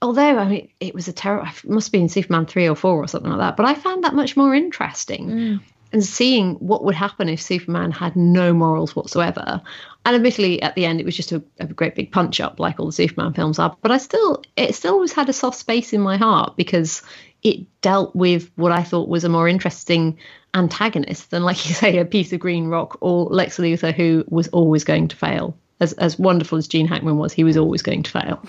although 0.00 0.38
I 0.38 0.48
mean 0.48 0.68
it 0.80 0.94
was 0.94 1.08
a 1.08 1.12
terrible, 1.12 1.50
must 1.64 1.88
have 1.88 1.92
been 1.92 2.08
Superman 2.08 2.46
three 2.46 2.66
or 2.66 2.74
four 2.74 2.96
or 2.96 3.08
something 3.08 3.30
like 3.30 3.40
that, 3.40 3.56
but 3.56 3.66
I 3.66 3.74
found 3.74 4.04
that 4.04 4.14
much 4.14 4.34
more 4.36 4.54
interesting. 4.54 5.28
Mm 5.28 5.60
and 5.96 6.04
seeing 6.04 6.56
what 6.56 6.84
would 6.84 6.94
happen 6.94 7.26
if 7.26 7.40
Superman 7.40 7.90
had 7.90 8.16
no 8.16 8.52
morals 8.52 8.94
whatsoever. 8.94 9.62
And 10.04 10.14
admittedly, 10.14 10.60
at 10.60 10.74
the 10.74 10.84
end, 10.84 11.00
it 11.00 11.06
was 11.06 11.16
just 11.16 11.32
a, 11.32 11.42
a, 11.58 11.66
great 11.66 11.94
big 11.94 12.12
punch 12.12 12.38
up, 12.38 12.60
like 12.60 12.78
all 12.78 12.84
the 12.84 12.92
Superman 12.92 13.32
films 13.32 13.58
are. 13.58 13.74
But 13.80 13.92
I 13.92 13.96
still, 13.96 14.42
it 14.58 14.74
still 14.74 14.92
always 14.92 15.14
had 15.14 15.30
a 15.30 15.32
soft 15.32 15.56
space 15.56 15.94
in 15.94 16.02
my 16.02 16.18
heart 16.18 16.54
because 16.54 17.00
it 17.42 17.60
dealt 17.80 18.14
with 18.14 18.50
what 18.56 18.72
I 18.72 18.82
thought 18.82 19.08
was 19.08 19.24
a 19.24 19.30
more 19.30 19.48
interesting 19.48 20.18
antagonist 20.52 21.30
than, 21.30 21.44
like 21.44 21.66
you 21.66 21.74
say, 21.74 21.96
a 21.96 22.04
piece 22.04 22.30
of 22.34 22.40
green 22.40 22.66
rock 22.66 22.98
or 23.00 23.24
Lex 23.30 23.56
Luthor, 23.56 23.94
who 23.94 24.22
was 24.28 24.48
always 24.48 24.84
going 24.84 25.08
to 25.08 25.16
fail. 25.16 25.56
As 25.80 25.94
as 25.94 26.18
wonderful 26.18 26.58
as 26.58 26.68
Gene 26.68 26.86
Hackman 26.86 27.16
was, 27.16 27.32
he 27.32 27.44
was 27.44 27.56
always 27.56 27.80
going 27.80 28.02
to 28.02 28.10
fail. 28.10 28.42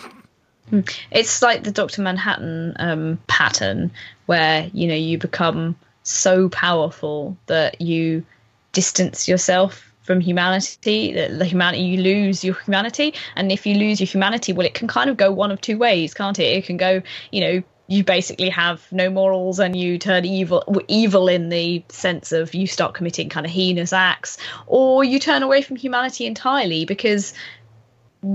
Hmm. 0.69 0.81
It's 1.11 1.41
like 1.41 1.63
the 1.63 1.71
Doctor 1.71 2.01
Manhattan 2.01 2.75
um, 2.77 3.19
pattern, 3.27 3.91
where 4.25 4.69
you 4.73 4.89
know 4.89 4.95
you 4.95 5.17
become 5.17 5.77
so 6.07 6.49
powerful 6.49 7.37
that 7.47 7.81
you 7.81 8.25
distance 8.71 9.27
yourself 9.27 9.91
from 10.03 10.21
humanity 10.21 11.11
that 11.13 11.37
the 11.37 11.45
humanity 11.45 11.83
you 11.83 12.01
lose 12.01 12.43
your 12.43 12.55
humanity. 12.55 13.13
And 13.35 13.51
if 13.51 13.65
you 13.65 13.75
lose 13.75 13.99
your 13.99 14.07
humanity 14.07 14.53
well 14.53 14.65
it 14.65 14.73
can 14.73 14.87
kind 14.87 15.09
of 15.09 15.17
go 15.17 15.31
one 15.31 15.51
of 15.51 15.59
two 15.59 15.77
ways 15.77 16.13
can't 16.13 16.39
it? 16.39 16.43
It 16.57 16.65
can 16.65 16.77
go 16.77 17.01
you 17.31 17.41
know 17.41 17.63
you 17.89 18.03
basically 18.03 18.49
have 18.49 18.89
no 18.91 19.09
morals 19.09 19.59
and 19.59 19.75
you 19.75 19.97
turn 19.97 20.25
evil 20.25 20.63
evil 20.87 21.27
in 21.27 21.49
the 21.49 21.83
sense 21.89 22.31
of 22.31 22.53
you 22.53 22.67
start 22.67 22.93
committing 22.93 23.29
kind 23.29 23.45
of 23.45 23.51
heinous 23.51 23.93
acts 23.93 24.37
or 24.65 25.03
you 25.03 25.19
turn 25.19 25.43
away 25.43 25.61
from 25.61 25.75
humanity 25.75 26.25
entirely 26.25 26.85
because 26.85 27.33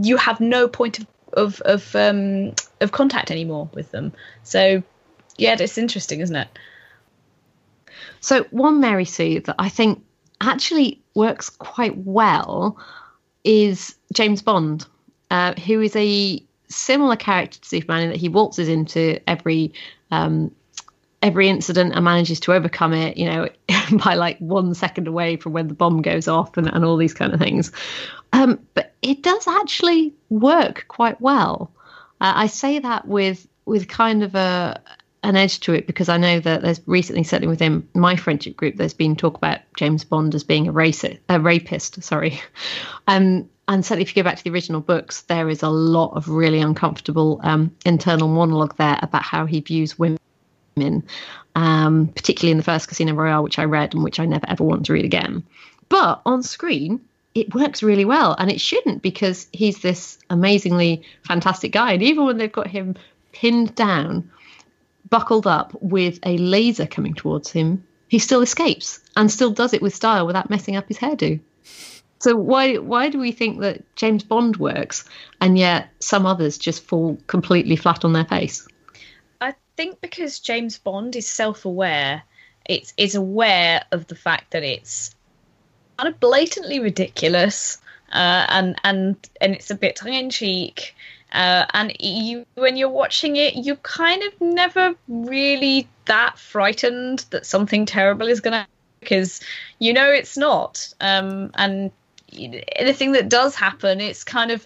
you 0.03 0.17
have 0.19 0.41
no 0.41 0.69
point 0.69 0.99
of 0.99 1.07
of 1.33 1.61
of, 1.63 1.97
um, 1.97 2.53
of 2.83 2.93
contact 2.93 3.31
anymore 3.31 3.71
with 3.73 3.91
them. 3.91 4.13
So 4.43 4.83
yeah 5.39 5.57
it's 5.59 5.79
interesting 5.79 6.21
isn't 6.21 6.37
it 6.37 6.49
so, 8.23 8.45
one 8.45 8.81
Mary 8.81 9.05
Sue 9.05 9.41
that 9.41 9.57
I 9.59 9.69
think 9.69 10.03
actually 10.41 11.03
works 11.15 11.51
quite 11.51 11.97
well 11.99 12.79
is 13.45 13.97
James 14.13 14.41
Bond, 14.41 14.87
uh, 15.31 15.55
who 15.55 15.81
is 15.81 15.95
a 15.97 16.43
similar 16.69 17.17
character 17.17 17.59
to 17.61 17.69
Superman 17.69 18.05
in 18.05 18.09
that 18.11 18.17
he 18.19 18.29
waltzes 18.29 18.69
into 18.69 19.21
every 19.29 19.73
um, 20.13 20.53
every 21.21 21.49
incident 21.49 21.95
and 21.95 22.05
manages 22.05 22.39
to 22.41 22.53
overcome 22.53 22.93
it, 22.93 23.17
you 23.17 23.27
know, 23.27 23.49
by 24.05 24.15
like 24.15 24.39
one 24.39 24.73
second 24.73 25.09
away 25.09 25.37
from 25.37 25.53
when 25.53 25.67
the 25.67 25.75
bomb 25.75 26.01
goes 26.01 26.29
off 26.29 26.57
and, 26.57 26.73
and 26.73 26.85
all 26.85 26.97
these 26.97 27.15
kind 27.15 27.35
of 27.35 27.41
things. 27.41 27.73
Um, 28.33 28.59
but 28.75 28.95
it 29.03 29.23
does 29.23 29.49
actually 29.49 30.15
work 30.31 30.85
quite 30.87 31.21
well. 31.21 31.73
Uh, 32.21 32.33
I 32.37 32.47
say 32.47 32.79
that 32.79 33.09
with 33.09 33.49
with 33.65 33.89
kind 33.89 34.23
of 34.23 34.35
a 34.37 34.81
an 35.23 35.37
edge 35.37 35.61
to 35.61 35.73
it 35.73 35.87
because 35.87 36.09
I 36.09 36.17
know 36.17 36.41
that 36.41 36.63
there's 36.63 36.81
recently, 36.87 37.23
certainly 37.23 37.51
within 37.51 37.89
my 37.95 38.17
friendship 38.17 38.57
group, 38.57 38.77
there's 38.77 38.95
been 38.95 39.15
talk 39.15 39.37
about 39.37 39.61
James 39.77 40.05
Bond 40.05 40.35
as 40.35 40.43
being 40.43 40.69
a 40.69 40.73
racist, 40.73 41.19
a 41.29 41.39
rapist. 41.39 42.03
Sorry, 42.03 42.41
um, 43.07 43.49
and 43.69 43.85
certainly 43.85 44.03
if 44.03 44.17
you 44.17 44.23
go 44.23 44.29
back 44.29 44.39
to 44.39 44.45
the 44.45 44.51
original 44.51 44.81
books, 44.81 45.23
there 45.23 45.49
is 45.49 45.63
a 45.63 45.69
lot 45.69 46.17
of 46.17 46.29
really 46.29 46.61
uncomfortable 46.61 47.41
um, 47.45 47.75
internal 47.85 48.29
monologue 48.29 48.77
there 48.77 48.99
about 49.03 49.23
how 49.23 49.47
he 49.47 49.61
views 49.61 49.99
women. 49.99 50.19
Um, 51.55 52.09
particularly 52.09 52.53
in 52.53 52.57
the 52.57 52.63
first 52.65 52.89
Casino 52.89 53.13
Royale, 53.13 53.43
which 53.43 53.59
I 53.59 53.65
read 53.65 53.93
and 53.93 54.03
which 54.03 54.19
I 54.19 54.25
never 54.25 54.49
ever 54.49 54.65
want 54.65 54.87
to 54.87 54.95
read 54.95 55.05
again. 55.05 55.45
But 55.91 56.23
on 56.25 56.43
screen, 56.43 57.03
it 57.35 57.55
works 57.55 57.83
really 57.83 58.07
well, 58.07 58.35
and 58.39 58.51
it 58.51 58.61
shouldn't 58.61 59.03
because 59.03 59.49
he's 59.53 59.83
this 59.83 60.19
amazingly 60.31 61.03
fantastic 61.27 61.73
guy. 61.73 61.93
And 61.93 62.03
even 62.03 62.25
when 62.25 62.39
they've 62.39 62.51
got 62.51 62.69
him 62.69 62.97
pinned 63.33 63.75
down 63.75 64.31
buckled 65.13 65.47
up 65.47 65.77
with 65.83 66.19
a 66.25 66.39
laser 66.39 66.87
coming 66.87 67.13
towards 67.13 67.51
him, 67.51 67.85
he 68.09 68.19
still 68.19 68.41
escapes 68.41 68.99
and 69.15 69.31
still 69.31 69.51
does 69.51 69.75
it 69.75 69.83
with 69.83 69.95
style 69.95 70.27
without 70.27 70.49
messing 70.49 70.75
up 70.75 70.89
his 70.89 70.97
hairdo. 70.97 71.39
So 72.19 72.35
why 72.35 72.77
why 72.79 73.11
do 73.11 73.19
we 73.19 73.31
think 73.31 73.61
that 73.61 73.95
James 73.95 74.25
Bond 74.25 74.57
works 74.57 75.05
and 75.39 75.59
yet 75.59 75.91
some 75.99 76.25
others 76.25 76.57
just 76.57 76.83
fall 76.83 77.19
completely 77.27 77.77
flat 77.77 78.07
on 78.07 78.15
their 78.15 78.25
face? 78.25 78.67
I 79.39 79.55
think 79.77 80.01
because 80.01 80.41
James 80.41 80.79
Bond 80.79 81.15
is 81.15 81.29
self-aware, 81.29 82.23
it's 82.65 82.95
is 82.97 83.15
aware 83.15 83.85
of 83.93 84.07
the 84.07 84.15
fact 84.15 84.53
that 84.53 84.63
it's 84.63 85.15
kind 85.99 86.09
of 86.09 86.19
blatantly 86.21 86.81
ridiculous 86.81 87.77
uh, 88.13 88.47
and 88.49 88.77
and 88.83 89.17
and 89.43 89.55
it's 89.55 89.71
a 89.71 89.75
bit 89.75 89.97
tongue 89.97 90.15
in 90.15 90.31
cheek 90.31 90.95
uh, 91.33 91.67
and 91.73 91.97
you, 91.99 92.47
when 92.55 92.77
you're 92.77 92.89
watching 92.89 93.37
it, 93.37 93.55
you 93.55 93.77
kind 93.77 94.23
of 94.23 94.41
never 94.41 94.95
really 95.09 95.89
that 96.05 96.39
frightened 96.39 97.25
that 97.31 97.47
something 97.47 97.87
terrible 97.87 98.27
is 98.27 98.41
going 98.41 98.53
to 98.53 98.67
because 99.01 99.41
you 99.79 99.93
know 99.93 100.11
it's 100.11 100.37
not. 100.37 100.93
Um, 101.01 101.51
and 101.55 101.91
anything 102.77 103.13
that 103.13 103.29
does 103.29 103.55
happen, 103.55 104.01
it's 104.01 104.25
kind 104.25 104.51
of 104.51 104.65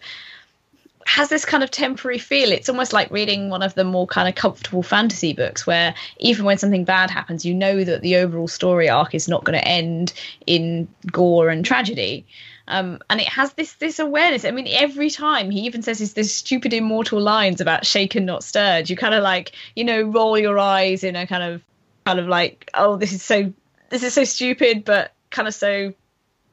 has 1.07 1.29
this 1.29 1.45
kind 1.45 1.63
of 1.63 1.71
temporary 1.71 2.19
feel. 2.19 2.51
It's 2.51 2.69
almost 2.69 2.93
like 2.93 3.11
reading 3.11 3.49
one 3.49 3.63
of 3.63 3.75
the 3.75 3.85
more 3.85 4.07
kind 4.07 4.29
of 4.29 4.35
comfortable 4.35 4.83
fantasy 4.83 5.33
books 5.33 5.67
where 5.67 5.95
even 6.19 6.45
when 6.45 6.59
something 6.59 6.85
bad 6.85 7.11
happens, 7.11 7.45
you 7.45 7.55
know 7.55 7.85
that 7.85 8.03
the 8.03 8.17
overall 8.17 8.49
story 8.49 8.89
arc 8.89 9.15
is 9.15 9.29
not 9.29 9.45
going 9.45 9.59
to 9.59 9.67
end 9.67 10.13
in 10.47 10.89
gore 11.11 11.49
and 11.49 11.65
tragedy. 11.65 12.27
Um, 12.69 13.01
and 13.09 13.21
it 13.21 13.29
has 13.29 13.53
this 13.53 13.75
this 13.75 13.99
awareness. 13.99 14.45
I 14.45 14.51
mean, 14.51 14.67
every 14.69 15.11
time 15.11 15.51
he 15.51 15.61
even 15.63 15.83
says 15.83 15.99
his 15.99 16.15
this 16.15 16.35
stupid 16.35 16.73
immortal 16.73 17.21
lines 17.21 17.61
about 17.61 17.87
shaken 17.87 18.25
not 18.25 18.43
stirred, 18.43 18.91
you 18.91 18.97
kind 18.97 19.15
of 19.15 19.23
like 19.23 19.53
you 19.75 19.85
know 19.85 20.03
roll 20.03 20.39
your 20.39 20.59
eyes 20.59 21.05
in 21.05 21.17
a 21.17 21.27
kind 21.27 21.43
of 21.43 21.63
kind 22.05 22.19
of 22.19 22.27
like 22.27 22.71
oh 22.75 22.97
this 22.97 23.13
is 23.13 23.23
so 23.23 23.53
this 23.91 24.03
is 24.03 24.15
so 24.15 24.25
stupid, 24.25 24.85
but 24.85 25.13
kind 25.31 25.47
of 25.47 25.55
so 25.55 25.93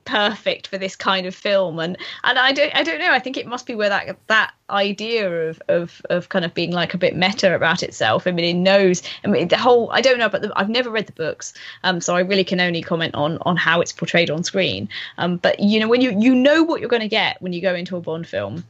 perfect 0.05 0.67
for 0.67 0.77
this 0.77 0.95
kind 0.95 1.25
of 1.25 1.35
film. 1.35 1.79
And 1.79 1.97
and 2.23 2.39
I 2.39 2.51
don't 2.51 2.73
I 2.75 2.83
don't 2.83 2.99
know. 2.99 3.11
I 3.11 3.19
think 3.19 3.37
it 3.37 3.47
must 3.47 3.65
be 3.65 3.75
where 3.75 3.89
that 3.89 4.17
that 4.27 4.53
idea 4.69 5.49
of 5.49 5.61
of 5.67 6.01
of 6.09 6.29
kind 6.29 6.45
of 6.45 6.53
being 6.53 6.71
like 6.71 6.93
a 6.93 6.97
bit 6.97 7.15
meta 7.15 7.53
about 7.55 7.83
itself. 7.83 8.27
I 8.27 8.31
mean 8.31 8.45
it 8.45 8.59
knows 8.59 9.03
I 9.23 9.27
mean 9.27 9.47
the 9.47 9.57
whole 9.57 9.91
I 9.91 10.01
don't 10.01 10.17
know 10.19 10.29
but 10.29 10.51
I've 10.55 10.69
never 10.69 10.89
read 10.89 11.07
the 11.07 11.13
books 11.13 11.53
um 11.83 12.01
so 12.01 12.15
I 12.15 12.21
really 12.21 12.43
can 12.43 12.59
only 12.59 12.81
comment 12.81 13.15
on 13.15 13.37
on 13.41 13.57
how 13.57 13.81
it's 13.81 13.91
portrayed 13.91 14.29
on 14.29 14.43
screen. 14.43 14.89
Um 15.17 15.37
but 15.37 15.59
you 15.59 15.79
know 15.79 15.87
when 15.87 16.01
you 16.01 16.17
you 16.19 16.35
know 16.35 16.63
what 16.63 16.79
you're 16.79 16.89
going 16.89 17.01
to 17.01 17.07
get 17.07 17.41
when 17.41 17.53
you 17.53 17.61
go 17.61 17.75
into 17.75 17.97
a 17.97 18.01
Bond 18.01 18.27
film 18.27 18.63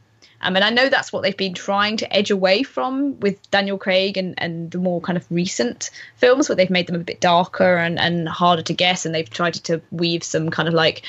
um, 0.44 0.56
and 0.56 0.64
I 0.64 0.70
know 0.70 0.88
that's 0.88 1.12
what 1.12 1.22
they've 1.22 1.36
been 1.36 1.54
trying 1.54 1.96
to 1.98 2.12
edge 2.14 2.30
away 2.30 2.62
from 2.62 3.18
with 3.20 3.50
Daniel 3.50 3.78
Craig 3.78 4.16
and, 4.16 4.34
and 4.38 4.70
the 4.70 4.78
more 4.78 5.00
kind 5.00 5.16
of 5.16 5.26
recent 5.30 5.90
films, 6.16 6.48
where 6.48 6.56
they've 6.56 6.70
made 6.70 6.86
them 6.86 6.96
a 6.96 7.04
bit 7.04 7.20
darker 7.20 7.76
and, 7.76 7.98
and 7.98 8.28
harder 8.28 8.62
to 8.62 8.74
guess, 8.74 9.06
and 9.06 9.14
they've 9.14 9.28
tried 9.28 9.54
to 9.54 9.80
weave 9.90 10.22
some 10.22 10.50
kind 10.50 10.68
of 10.68 10.74
like 10.74 11.02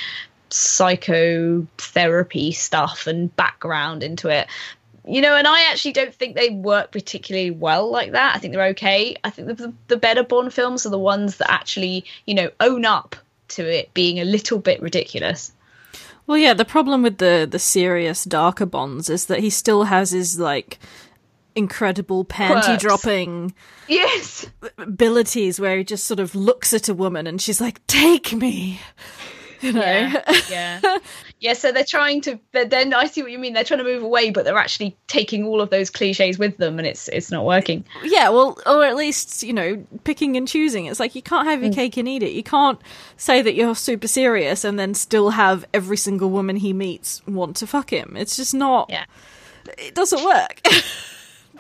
psychotherapy 0.50 2.54
stuff 2.54 3.08
and 3.08 3.36
background 3.36 4.04
into 4.04 4.30
it. 4.30 4.48
You 5.08 5.22
know, 5.22 5.36
and 5.36 5.46
I 5.46 5.70
actually 5.70 5.92
don't 5.92 6.16
think 6.16 6.36
they 6.36 6.50
work 6.50 6.92
particularly 6.92 7.52
well 7.52 7.92
like 7.92 8.14
that. 8.14 8.36
I 8.36 8.40
think 8.40 8.54
they're 8.54 8.68
okay. 8.68 9.16
I 9.24 9.30
think 9.30 9.58
the, 9.58 9.74
the 9.88 9.98
better 9.98 10.24
Bond 10.24 10.52
films 10.52 10.86
are 10.86 10.90
the 10.90 10.98
ones 10.98 11.38
that 11.38 11.52
actually, 11.52 12.06
you 12.26 12.34
know, 12.34 12.50
own 12.60 12.86
up 12.86 13.16
to 13.50 13.64
it 13.64 13.94
being 13.94 14.20
a 14.20 14.26
little 14.26 14.58
bit 14.58 14.82
ridiculous. 14.82 15.52
Well, 16.28 16.38
yeah, 16.38 16.53
the 16.53 16.65
problem 16.65 17.03
with 17.03 17.17
the 17.17 17.47
the 17.49 17.59
serious 17.59 18.23
darker 18.23 18.65
bonds 18.65 19.09
is 19.09 19.28
that 19.28 19.39
he 19.39 19.49
still 19.49 19.84
has 19.84 20.11
his 20.11 20.39
like 20.39 20.80
incredible 21.55 22.26
panty 22.26 22.78
dropping 22.78 23.53
yes. 23.88 24.45
abilities 24.78 25.59
where 25.59 25.78
he 25.78 25.84
just 25.86 26.05
sort 26.05 26.19
of 26.19 26.36
looks 26.36 26.73
at 26.73 26.89
a 26.89 26.93
woman 26.93 27.26
and 27.28 27.41
she's 27.41 27.61
like 27.61 27.86
take 27.88 28.34
me 28.34 28.80
you 29.66 29.74
know? 29.74 29.82
Yeah 29.82 30.36
yeah, 30.49 30.97
yeah 31.39 31.53
so 31.53 31.72
they're 31.72 31.84
trying 31.84 32.22
to 32.22 32.39
but 32.51 32.70
then 32.70 32.93
i 32.93 33.05
see 33.05 33.22
what 33.22 33.32
you 33.32 33.39
mean 33.39 33.53
they're 33.53 33.63
trying 33.63 33.80
to 33.80 33.84
move 33.84 34.03
away 34.03 34.30
but 34.30 34.45
they're 34.45 34.57
actually 34.57 34.95
taking 35.07 35.45
all 35.45 35.61
of 35.61 35.70
those 35.70 35.89
cliches 35.89 36.38
with 36.38 36.57
them 36.57 36.78
and 36.78 36.88
it's 36.88 37.07
it's 37.09 37.32
not 37.32 37.45
working. 37.45 37.84
Yeah 38.03 38.30
well 38.30 38.57
or 38.66 38.84
at 38.84 38.95
least 38.95 39.43
you 39.43 39.53
know 39.53 39.84
picking 40.03 40.36
and 40.38 40.47
choosing. 40.47 40.86
It's 40.86 40.99
like 40.99 41.16
you 41.16 41.22
can't 41.22 41.47
have 41.47 41.61
your 41.61 41.72
mm. 41.72 41.76
cake 41.76 41.97
and 41.97 42.07
eat 42.07 42.24
it. 42.24 42.32
You 42.32 42.43
can't 42.43 42.80
say 43.18 43.41
that 43.41 43.55
you're 43.55 43.76
super 43.76 44.07
serious 44.07 44.63
and 44.63 44.78
then 44.80 44.93
still 44.93 45.32
have 45.32 45.66
every 45.74 45.97
single 45.97 46.30
woman 46.30 46.57
he 46.57 46.74
meets 46.74 47.26
want 47.28 47.55
to 47.57 47.68
fuck 47.68 47.91
him. 47.91 48.16
It's 48.18 48.36
just 48.36 48.53
not 48.53 48.89
yeah. 48.89 49.05
it 49.78 49.95
doesn't 49.95 50.24
work. 50.24 50.61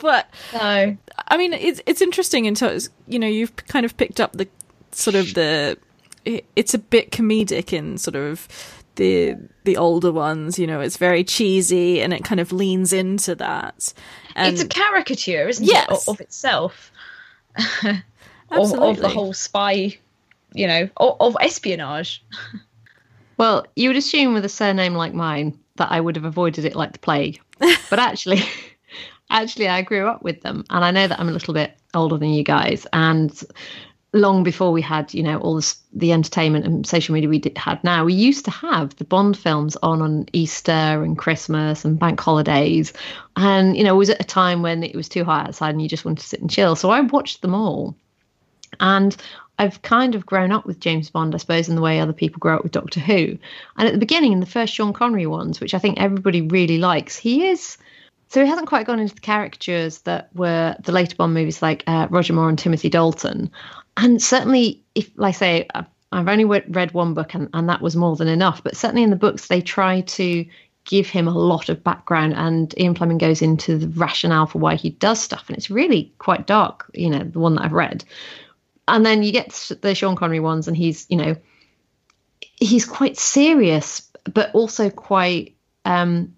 But 0.01 0.29
no. 0.53 0.97
I 1.29 1.37
mean 1.37 1.53
it's 1.53 1.79
it's 1.85 2.01
interesting 2.01 2.47
until 2.47 2.77
you 3.07 3.17
know 3.17 3.27
you've 3.27 3.55
kind 3.55 3.85
of 3.85 3.95
picked 3.95 4.19
up 4.19 4.33
the 4.33 4.45
sort 4.91 5.15
of 5.15 5.33
the 5.35 5.77
it's 6.25 6.73
a 6.73 6.79
bit 6.79 7.11
comedic 7.11 7.71
in 7.73 7.97
sort 7.97 8.15
of 8.15 8.47
the 8.95 9.37
the 9.63 9.77
older 9.77 10.11
ones. 10.11 10.57
You 10.59 10.67
know, 10.67 10.79
it's 10.79 10.97
very 10.97 11.23
cheesy 11.23 12.01
and 12.01 12.13
it 12.13 12.23
kind 12.23 12.39
of 12.39 12.51
leans 12.51 12.93
into 12.93 13.35
that. 13.35 13.93
And 14.35 14.53
it's 14.53 14.63
a 14.63 14.67
caricature, 14.67 15.47
isn't 15.47 15.65
yes. 15.65 15.85
it, 15.85 15.91
of, 15.91 16.15
of 16.15 16.21
itself, 16.21 16.91
of, 18.51 18.73
of, 18.73 18.97
the 18.97 19.09
whole 19.09 19.33
spy, 19.33 19.97
you 20.53 20.67
know, 20.67 20.89
of, 20.97 21.17
of 21.19 21.37
espionage. 21.41 22.23
Well, 23.37 23.67
you 23.75 23.89
would 23.89 23.97
assume 23.97 24.33
with 24.33 24.45
a 24.45 24.49
surname 24.49 24.93
like 24.93 25.13
mine 25.13 25.59
that 25.75 25.91
I 25.91 25.99
would 25.99 26.15
have 26.15 26.23
avoided 26.23 26.63
it 26.63 26.73
like 26.73 26.93
the 26.93 26.99
plague, 26.99 27.41
but 27.59 27.99
actually. 27.99 28.41
actually 29.31 29.67
i 29.67 29.81
grew 29.81 30.07
up 30.07 30.21
with 30.21 30.41
them 30.41 30.63
and 30.69 30.85
i 30.85 30.91
know 30.91 31.07
that 31.07 31.19
i'm 31.19 31.27
a 31.27 31.31
little 31.31 31.53
bit 31.55 31.75
older 31.95 32.15
than 32.15 32.29
you 32.29 32.43
guys 32.43 32.85
and 32.93 33.43
long 34.15 34.43
before 34.43 34.71
we 34.71 34.81
had 34.81 35.13
you 35.13 35.21
know 35.21 35.37
all 35.39 35.55
this, 35.55 35.77
the 35.93 36.11
entertainment 36.11 36.65
and 36.65 36.87
social 36.87 37.13
media 37.13 37.29
we 37.29 37.39
did, 37.39 37.57
had 37.57 37.83
now 37.83 38.05
we 38.05 38.13
used 38.13 38.45
to 38.45 38.51
have 38.51 38.95
the 38.95 39.03
bond 39.03 39.37
films 39.37 39.77
on 39.83 40.01
on 40.01 40.27
easter 40.33 40.71
and 40.71 41.17
christmas 41.17 41.85
and 41.85 41.99
bank 41.99 42.19
holidays. 42.19 42.93
And 43.35 43.77
you 43.77 43.83
know 43.83 43.93
it 43.93 43.97
was 43.97 44.09
at 44.09 44.21
a 44.21 44.25
time 44.25 44.61
when 44.61 44.83
it 44.83 44.95
was 44.95 45.09
too 45.09 45.23
hot 45.23 45.47
outside 45.47 45.71
and 45.71 45.81
you 45.81 45.89
just 45.89 46.05
wanted 46.05 46.21
to 46.21 46.27
sit 46.27 46.41
and 46.41 46.49
chill. 46.49 46.75
So 46.75 46.89
i 46.89 47.01
watched 47.01 47.41
them 47.41 47.53
all. 47.53 47.95
And 48.79 49.15
I've 49.57 49.81
kind 49.83 50.15
of 50.15 50.25
grown 50.25 50.51
up 50.51 50.65
with 50.65 50.81
James 50.81 51.09
Bond, 51.09 51.33
I 51.33 51.37
suppose, 51.37 51.69
in 51.69 51.75
the 51.75 51.81
way 51.81 51.99
other 51.99 52.11
people 52.11 52.39
grow 52.39 52.57
up 52.57 52.63
with 52.63 52.73
Doctor 52.73 52.99
Who. 52.99 53.37
And 53.77 53.87
at 53.87 53.93
the 53.93 53.99
beginning, 53.99 54.33
in 54.33 54.41
the 54.41 54.45
first 54.45 54.73
Sean 54.73 54.91
Connery 54.91 55.27
ones, 55.27 55.61
which 55.61 55.73
I 55.73 55.79
think 55.79 55.97
everybody 55.97 56.41
really 56.41 56.77
likes, 56.77 57.15
he 57.15 57.47
is 57.47 57.77
so 58.27 58.41
he 58.43 58.49
hasn't 58.49 58.67
quite 58.67 58.87
gone 58.87 58.99
into 58.99 59.15
the 59.15 59.21
caricatures 59.21 59.99
that 59.99 60.29
were 60.35 60.75
the 60.83 60.91
later 60.91 61.15
Bond 61.15 61.33
movies 61.33 61.61
like 61.61 61.83
uh, 61.87 62.07
Roger 62.09 62.33
Moore 62.33 62.49
and 62.49 62.59
Timothy 62.59 62.89
Dalton 62.89 63.51
and 63.97 64.21
certainly 64.21 64.83
if 64.93 65.09
like 65.15 65.35
I 65.35 65.37
say 65.37 65.67
I've 66.11 66.27
only 66.27 66.45
read 66.45 66.93
one 66.93 67.13
book 67.13 67.33
and, 67.33 67.49
and 67.53 67.69
that 67.69 67.81
was 67.81 67.95
more 67.95 68.15
than 68.15 68.27
enough 68.27 68.63
but 68.63 68.75
certainly 68.75 69.03
in 69.03 69.09
the 69.09 69.15
books 69.15 69.47
they 69.47 69.61
try 69.61 70.01
to 70.01 70.45
give 70.85 71.09
him 71.09 71.27
a 71.27 71.37
lot 71.37 71.69
of 71.69 71.83
background 71.83 72.33
and 72.35 72.77
Ian 72.79 72.95
Fleming 72.95 73.17
goes 73.17 73.41
into 73.41 73.77
the 73.77 73.87
rationale 73.87 74.45
for 74.45 74.59
why 74.59 74.75
he 74.75 74.91
does 74.91 75.19
stuff 75.19 75.45
and 75.47 75.57
it's 75.57 75.71
really 75.71 76.13
quite 76.19 76.47
dark 76.47 76.89
you 76.93 77.09
know 77.09 77.23
the 77.23 77.39
one 77.39 77.55
that 77.55 77.63
I've 77.63 77.73
read. 77.73 78.03
And 78.87 79.03
then 79.03 79.23
you 79.23 79.31
get 79.31 79.71
the 79.81 79.95
Sean 79.95 80.15
Connery 80.15 80.39
ones 80.39 80.67
and 80.67 80.77
he's 80.77 81.05
you 81.09 81.17
know 81.17 81.35
he's 82.39 82.85
quite 82.85 83.17
serious 83.17 84.11
but 84.31 84.53
also 84.53 84.89
quite 84.89 85.55
um 85.85 86.35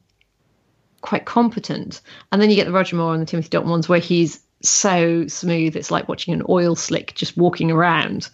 quite 1.01 1.25
competent. 1.25 2.01
And 2.31 2.41
then 2.41 2.49
you 2.49 2.55
get 2.55 2.65
the 2.65 2.71
Roger 2.71 2.95
Moore 2.95 3.13
and 3.13 3.21
the 3.21 3.25
Timothy 3.25 3.49
Dalton 3.49 3.69
ones 3.69 3.87
where 3.87 3.99
he's 3.99 4.41
so 4.61 5.27
smooth 5.27 5.75
it's 5.75 5.91
like 5.91 6.07
watching 6.07 6.33
an 6.33 6.43
oil 6.49 6.75
slick 6.75 7.13
just 7.15 7.37
walking 7.37 7.71
around. 7.71 8.29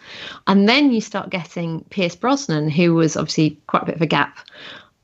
And 0.48 0.68
then 0.68 0.92
you 0.92 1.02
start 1.02 1.30
getting 1.30 1.84
pierce 1.90 2.16
brosnan 2.16 2.70
who 2.70 2.94
was 2.94 3.18
obviously 3.18 3.60
quite 3.68 3.84
a 3.84 3.88
bit 3.88 3.96
of 3.96 4.02
a 4.02 4.08
gap. 4.08 4.38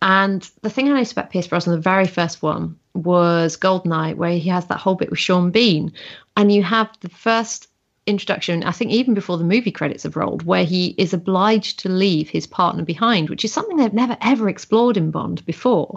And 0.01 0.49
the 0.61 0.69
thing 0.69 0.87
i 0.87 0.93
noticed 0.93 1.11
about 1.11 1.29
pierce 1.29 1.47
brosnan 1.47 1.75
the 1.75 1.81
very 1.81 2.07
first 2.07 2.41
one 2.41 2.77
was 2.93 3.57
goldeneye 3.57 4.15
where 4.15 4.31
he 4.31 4.49
has 4.49 4.65
that 4.67 4.79
whole 4.79 4.95
bit 4.95 5.09
with 5.09 5.19
sean 5.19 5.51
bean. 5.51 5.93
And 6.37 6.51
you 6.51 6.63
have 6.63 6.89
the 7.01 7.09
first 7.09 7.67
introduction 8.05 8.63
i 8.63 8.71
think 8.71 8.91
even 8.91 9.13
before 9.13 9.37
the 9.37 9.43
movie 9.43 9.71
credits 9.71 10.01
have 10.01 10.15
rolled 10.15 10.43
where 10.43 10.65
he 10.65 10.95
is 10.97 11.13
obliged 11.13 11.77
to 11.77 11.89
leave 11.89 12.27
his 12.27 12.47
partner 12.47 12.83
behind 12.83 13.29
which 13.29 13.45
is 13.45 13.53
something 13.53 13.77
they've 13.77 13.93
never 13.93 14.17
ever 14.21 14.49
explored 14.49 14.97
in 14.97 15.11
bond 15.11 15.45
before 15.45 15.95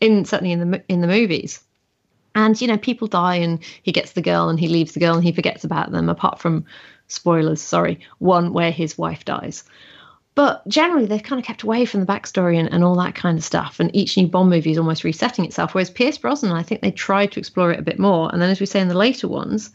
in 0.00 0.24
certainly 0.24 0.50
in 0.50 0.70
the 0.70 0.82
in 0.88 1.00
the 1.00 1.06
movies 1.06 1.62
and, 2.34 2.60
you 2.60 2.66
know, 2.68 2.78
people 2.78 3.08
die 3.08 3.36
and 3.36 3.58
he 3.82 3.92
gets 3.92 4.12
the 4.12 4.22
girl 4.22 4.48
and 4.48 4.58
he 4.58 4.68
leaves 4.68 4.92
the 4.92 5.00
girl 5.00 5.14
and 5.14 5.24
he 5.24 5.32
forgets 5.32 5.64
about 5.64 5.92
them, 5.92 6.08
apart 6.08 6.38
from 6.38 6.64
spoilers, 7.08 7.60
sorry, 7.60 8.00
one 8.18 8.52
where 8.52 8.70
his 8.70 8.96
wife 8.96 9.24
dies. 9.24 9.64
But 10.34 10.66
generally, 10.66 11.04
they've 11.04 11.22
kind 11.22 11.38
of 11.38 11.44
kept 11.44 11.62
away 11.62 11.84
from 11.84 12.00
the 12.00 12.06
backstory 12.06 12.58
and, 12.58 12.72
and 12.72 12.82
all 12.82 12.96
that 12.96 13.14
kind 13.14 13.36
of 13.36 13.44
stuff. 13.44 13.80
And 13.80 13.94
each 13.94 14.16
new 14.16 14.26
Bond 14.26 14.48
movie 14.48 14.70
is 14.70 14.78
almost 14.78 15.04
resetting 15.04 15.44
itself. 15.44 15.74
Whereas 15.74 15.90
Pierce 15.90 16.16
Brosnan, 16.16 16.52
I 16.52 16.62
think 16.62 16.80
they 16.80 16.90
tried 16.90 17.32
to 17.32 17.38
explore 17.38 17.70
it 17.70 17.78
a 17.78 17.82
bit 17.82 17.98
more. 17.98 18.32
And 18.32 18.40
then, 18.40 18.48
as 18.48 18.58
we 18.58 18.66
say 18.66 18.80
in 18.80 18.88
the 18.88 18.94
later 18.94 19.28
ones, 19.28 19.70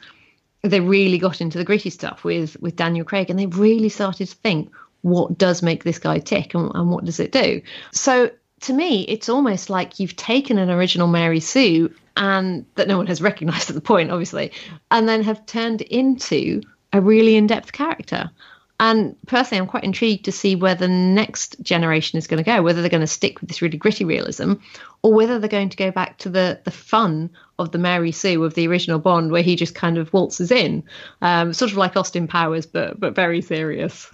they 0.63 0.79
really 0.79 1.19
got 1.19 1.41
into 1.41 1.59
the 1.59 1.63
gritty 1.63 1.91
stuff 1.91 2.23
with 2.23 2.59
with 2.59 2.75
Daniel 2.75 3.05
Craig, 3.05 3.29
and 3.29 3.37
they 3.37 3.45
really 3.45 3.89
started 3.89 4.27
to 4.27 4.35
think, 4.35 4.71
what 5.01 5.37
does 5.37 5.61
make 5.61 5.83
this 5.83 5.99
guy 5.99 6.17
tick, 6.17 6.55
and, 6.55 6.71
and 6.73 6.89
what 6.89 7.05
does 7.05 7.19
it 7.19 7.31
do? 7.31 7.61
So 7.91 8.31
to 8.61 8.73
me, 8.73 9.03
it's 9.03 9.29
almost 9.29 9.69
like 9.69 9.99
you've 9.99 10.15
taken 10.15 10.57
an 10.57 10.69
original 10.69 11.07
Mary 11.07 11.39
Sue 11.39 11.93
and 12.15 12.65
that 12.75 12.87
no 12.87 12.97
one 12.97 13.07
has 13.07 13.21
recognized 13.31 13.69
at 13.69 13.75
the 13.75 13.81
point, 13.81 14.11
obviously, 14.11 14.51
and 14.91 15.07
then 15.07 15.23
have 15.23 15.45
turned 15.45 15.81
into 15.81 16.61
a 16.93 17.01
really 17.01 17.35
in 17.35 17.47
depth 17.47 17.71
character. 17.71 18.31
And 18.79 19.15
personally, 19.25 19.59
I'm 19.59 19.67
quite 19.67 19.83
intrigued 19.83 20.25
to 20.25 20.31
see 20.31 20.55
where 20.55 20.75
the 20.75 20.87
next 20.87 21.59
generation 21.63 22.17
is 22.17 22.27
going 22.27 22.43
to 22.43 22.43
go, 22.43 22.61
whether 22.61 22.81
they're 22.81 22.91
going 22.91 23.01
to 23.01 23.07
stick 23.07 23.41
with 23.41 23.49
this 23.49 23.61
really 23.61 23.77
gritty 23.77 24.05
realism 24.05 24.53
or 25.01 25.13
whether 25.13 25.39
they're 25.39 25.49
going 25.49 25.69
to 25.69 25.77
go 25.77 25.89
back 25.89 26.19
to 26.19 26.29
the, 26.29 26.59
the 26.63 26.71
fun 26.71 27.31
of 27.57 27.71
the 27.71 27.79
Mary 27.79 28.11
Sue 28.11 28.43
of 28.43 28.53
the 28.53 28.67
original 28.67 28.99
Bond, 28.99 29.31
where 29.31 29.41
he 29.41 29.55
just 29.55 29.73
kind 29.73 29.97
of 29.97 30.13
waltzes 30.13 30.51
in, 30.51 30.83
um, 31.23 31.53
sort 31.53 31.71
of 31.71 31.77
like 31.77 31.97
Austin 31.97 32.27
Powers, 32.27 32.67
but, 32.67 32.99
but 32.99 33.15
very 33.15 33.41
serious. 33.41 34.11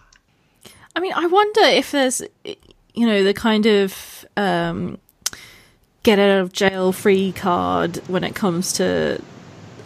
I 0.95 1.01
mean, 1.01 1.13
I 1.13 1.25
wonder 1.25 1.61
if 1.61 1.91
there's, 1.91 2.21
you 2.93 3.07
know, 3.07 3.23
the 3.23 3.33
kind 3.33 3.65
of 3.65 4.25
um, 4.37 4.97
get 6.03 6.19
out 6.19 6.39
of 6.39 6.53
jail 6.53 6.91
free 6.91 7.31
card 7.31 7.97
when 8.07 8.23
it 8.23 8.35
comes 8.35 8.73
to 8.73 9.21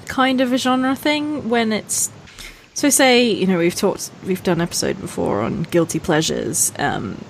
kind 0.07 0.41
of 0.41 0.51
a 0.51 0.57
genre 0.57 0.95
thing 0.95 1.49
when 1.49 1.71
it's 1.71 2.11
so 2.73 2.89
say 2.89 3.29
you 3.29 3.45
know 3.45 3.57
we've 3.57 3.75
talked 3.75 4.09
we've 4.25 4.43
done 4.43 4.61
episode 4.61 4.99
before 5.01 5.41
on 5.41 5.63
guilty 5.63 5.99
pleasures 5.99 6.71
um 6.79 7.23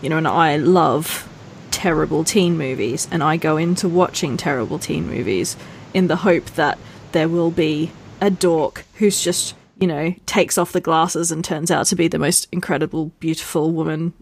you 0.00 0.08
know 0.08 0.16
and 0.16 0.28
i 0.28 0.56
love 0.56 1.28
terrible 1.72 2.22
teen 2.22 2.56
movies 2.56 3.08
and 3.10 3.22
i 3.22 3.36
go 3.36 3.56
into 3.56 3.88
watching 3.88 4.36
terrible 4.36 4.78
teen 4.78 5.06
movies 5.06 5.56
in 5.92 6.06
the 6.06 6.16
hope 6.16 6.46
that 6.52 6.78
there 7.12 7.28
will 7.28 7.50
be 7.50 7.90
a 8.20 8.30
dork 8.30 8.84
who's 8.94 9.20
just 9.22 9.56
you 9.78 9.88
know 9.88 10.14
takes 10.24 10.56
off 10.56 10.72
the 10.72 10.80
glasses 10.80 11.32
and 11.32 11.44
turns 11.44 11.70
out 11.70 11.86
to 11.86 11.96
be 11.96 12.06
the 12.06 12.18
most 12.18 12.46
incredible 12.52 13.06
beautiful 13.18 13.72
woman 13.72 14.12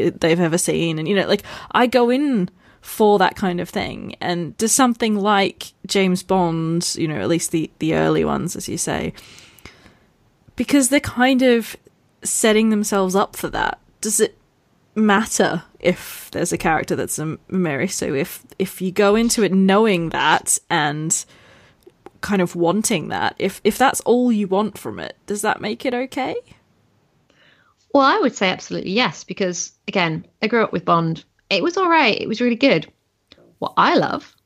they've 0.00 0.40
ever 0.40 0.58
seen 0.58 0.98
and 0.98 1.08
you 1.08 1.14
know 1.14 1.26
like 1.26 1.42
i 1.72 1.86
go 1.86 2.10
in 2.10 2.48
for 2.86 3.18
that 3.18 3.34
kind 3.34 3.60
of 3.60 3.68
thing. 3.68 4.14
And 4.20 4.56
does 4.58 4.70
something 4.70 5.16
like 5.16 5.72
James 5.88 6.22
Bond, 6.22 6.94
you 6.96 7.08
know, 7.08 7.20
at 7.20 7.26
least 7.26 7.50
the, 7.50 7.68
the 7.80 7.94
early 7.94 8.24
ones, 8.24 8.54
as 8.54 8.68
you 8.68 8.78
say, 8.78 9.12
because 10.54 10.88
they're 10.88 11.00
kind 11.00 11.42
of 11.42 11.76
setting 12.22 12.70
themselves 12.70 13.16
up 13.16 13.34
for 13.34 13.48
that, 13.48 13.80
does 14.00 14.20
it 14.20 14.38
matter 14.94 15.64
if 15.80 16.30
there's 16.30 16.52
a 16.52 16.58
character 16.58 16.96
that's 16.96 17.18
a 17.18 17.38
Mary 17.48 17.88
Sue. 17.88 18.14
If 18.14 18.42
if 18.58 18.80
you 18.80 18.90
go 18.90 19.14
into 19.14 19.42
it 19.42 19.52
knowing 19.52 20.08
that 20.08 20.58
and 20.70 21.24
kind 22.22 22.40
of 22.40 22.56
wanting 22.56 23.08
that, 23.08 23.34
if 23.38 23.60
if 23.62 23.76
that's 23.76 24.00
all 24.02 24.32
you 24.32 24.46
want 24.48 24.78
from 24.78 24.98
it, 24.98 25.16
does 25.26 25.42
that 25.42 25.60
make 25.60 25.84
it 25.84 25.92
okay? 25.92 26.36
Well, 27.96 28.04
I 28.04 28.18
would 28.18 28.36
say 28.36 28.50
absolutely 28.50 28.90
yes, 28.92 29.24
because 29.24 29.72
again, 29.88 30.26
I 30.42 30.48
grew 30.48 30.62
up 30.62 30.70
with 30.70 30.84
Bond. 30.84 31.24
It 31.48 31.62
was 31.62 31.78
all 31.78 31.88
right. 31.88 32.14
It 32.20 32.28
was 32.28 32.42
really 32.42 32.54
good. 32.56 32.86
What 33.58 33.72
I 33.78 33.94
love, 33.96 34.36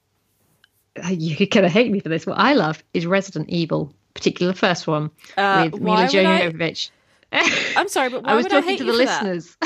you're 1.10 1.48
gonna 1.50 1.68
hate 1.68 1.90
me 1.90 1.98
for 1.98 2.08
this. 2.08 2.26
What 2.26 2.38
I 2.38 2.52
love 2.54 2.80
is 2.94 3.06
Resident 3.06 3.48
Evil, 3.48 3.92
particularly 4.14 4.52
the 4.54 4.58
first 4.58 4.86
one 4.86 5.10
Uh, 5.36 5.68
with 5.72 5.82
Mila 5.82 6.02
I- 6.02 6.06
Jovovich. 6.06 6.90
I'm 7.76 7.88
sorry, 7.88 8.10
but 8.10 8.22
why 8.24 8.30
I 8.30 8.34
was 8.36 8.46
talking 8.46 8.68
hate 8.68 8.78
to 8.78 8.84
the 8.84 8.92
listeners. 8.92 9.56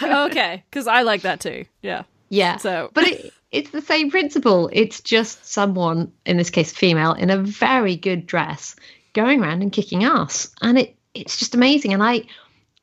okay, 0.00 0.62
because 0.70 0.86
I 0.86 1.02
like 1.02 1.22
that 1.22 1.40
too. 1.40 1.64
Yeah. 1.82 2.04
Yeah. 2.28 2.58
So- 2.58 2.90
but 2.94 3.08
it, 3.08 3.32
it's 3.50 3.70
the 3.70 3.82
same 3.82 4.08
principle. 4.08 4.70
It's 4.72 5.00
just 5.00 5.44
someone, 5.44 6.12
in 6.26 6.36
this 6.36 6.50
case, 6.50 6.72
female, 6.72 7.12
in 7.14 7.28
a 7.30 7.38
very 7.38 7.96
good 7.96 8.24
dress, 8.26 8.76
going 9.14 9.42
around 9.42 9.62
and 9.62 9.72
kicking 9.72 10.04
ass, 10.04 10.48
and 10.62 10.78
it 10.78 10.96
it's 11.14 11.36
just 11.38 11.54
amazing. 11.54 11.92
And 11.92 12.02
I 12.02 12.22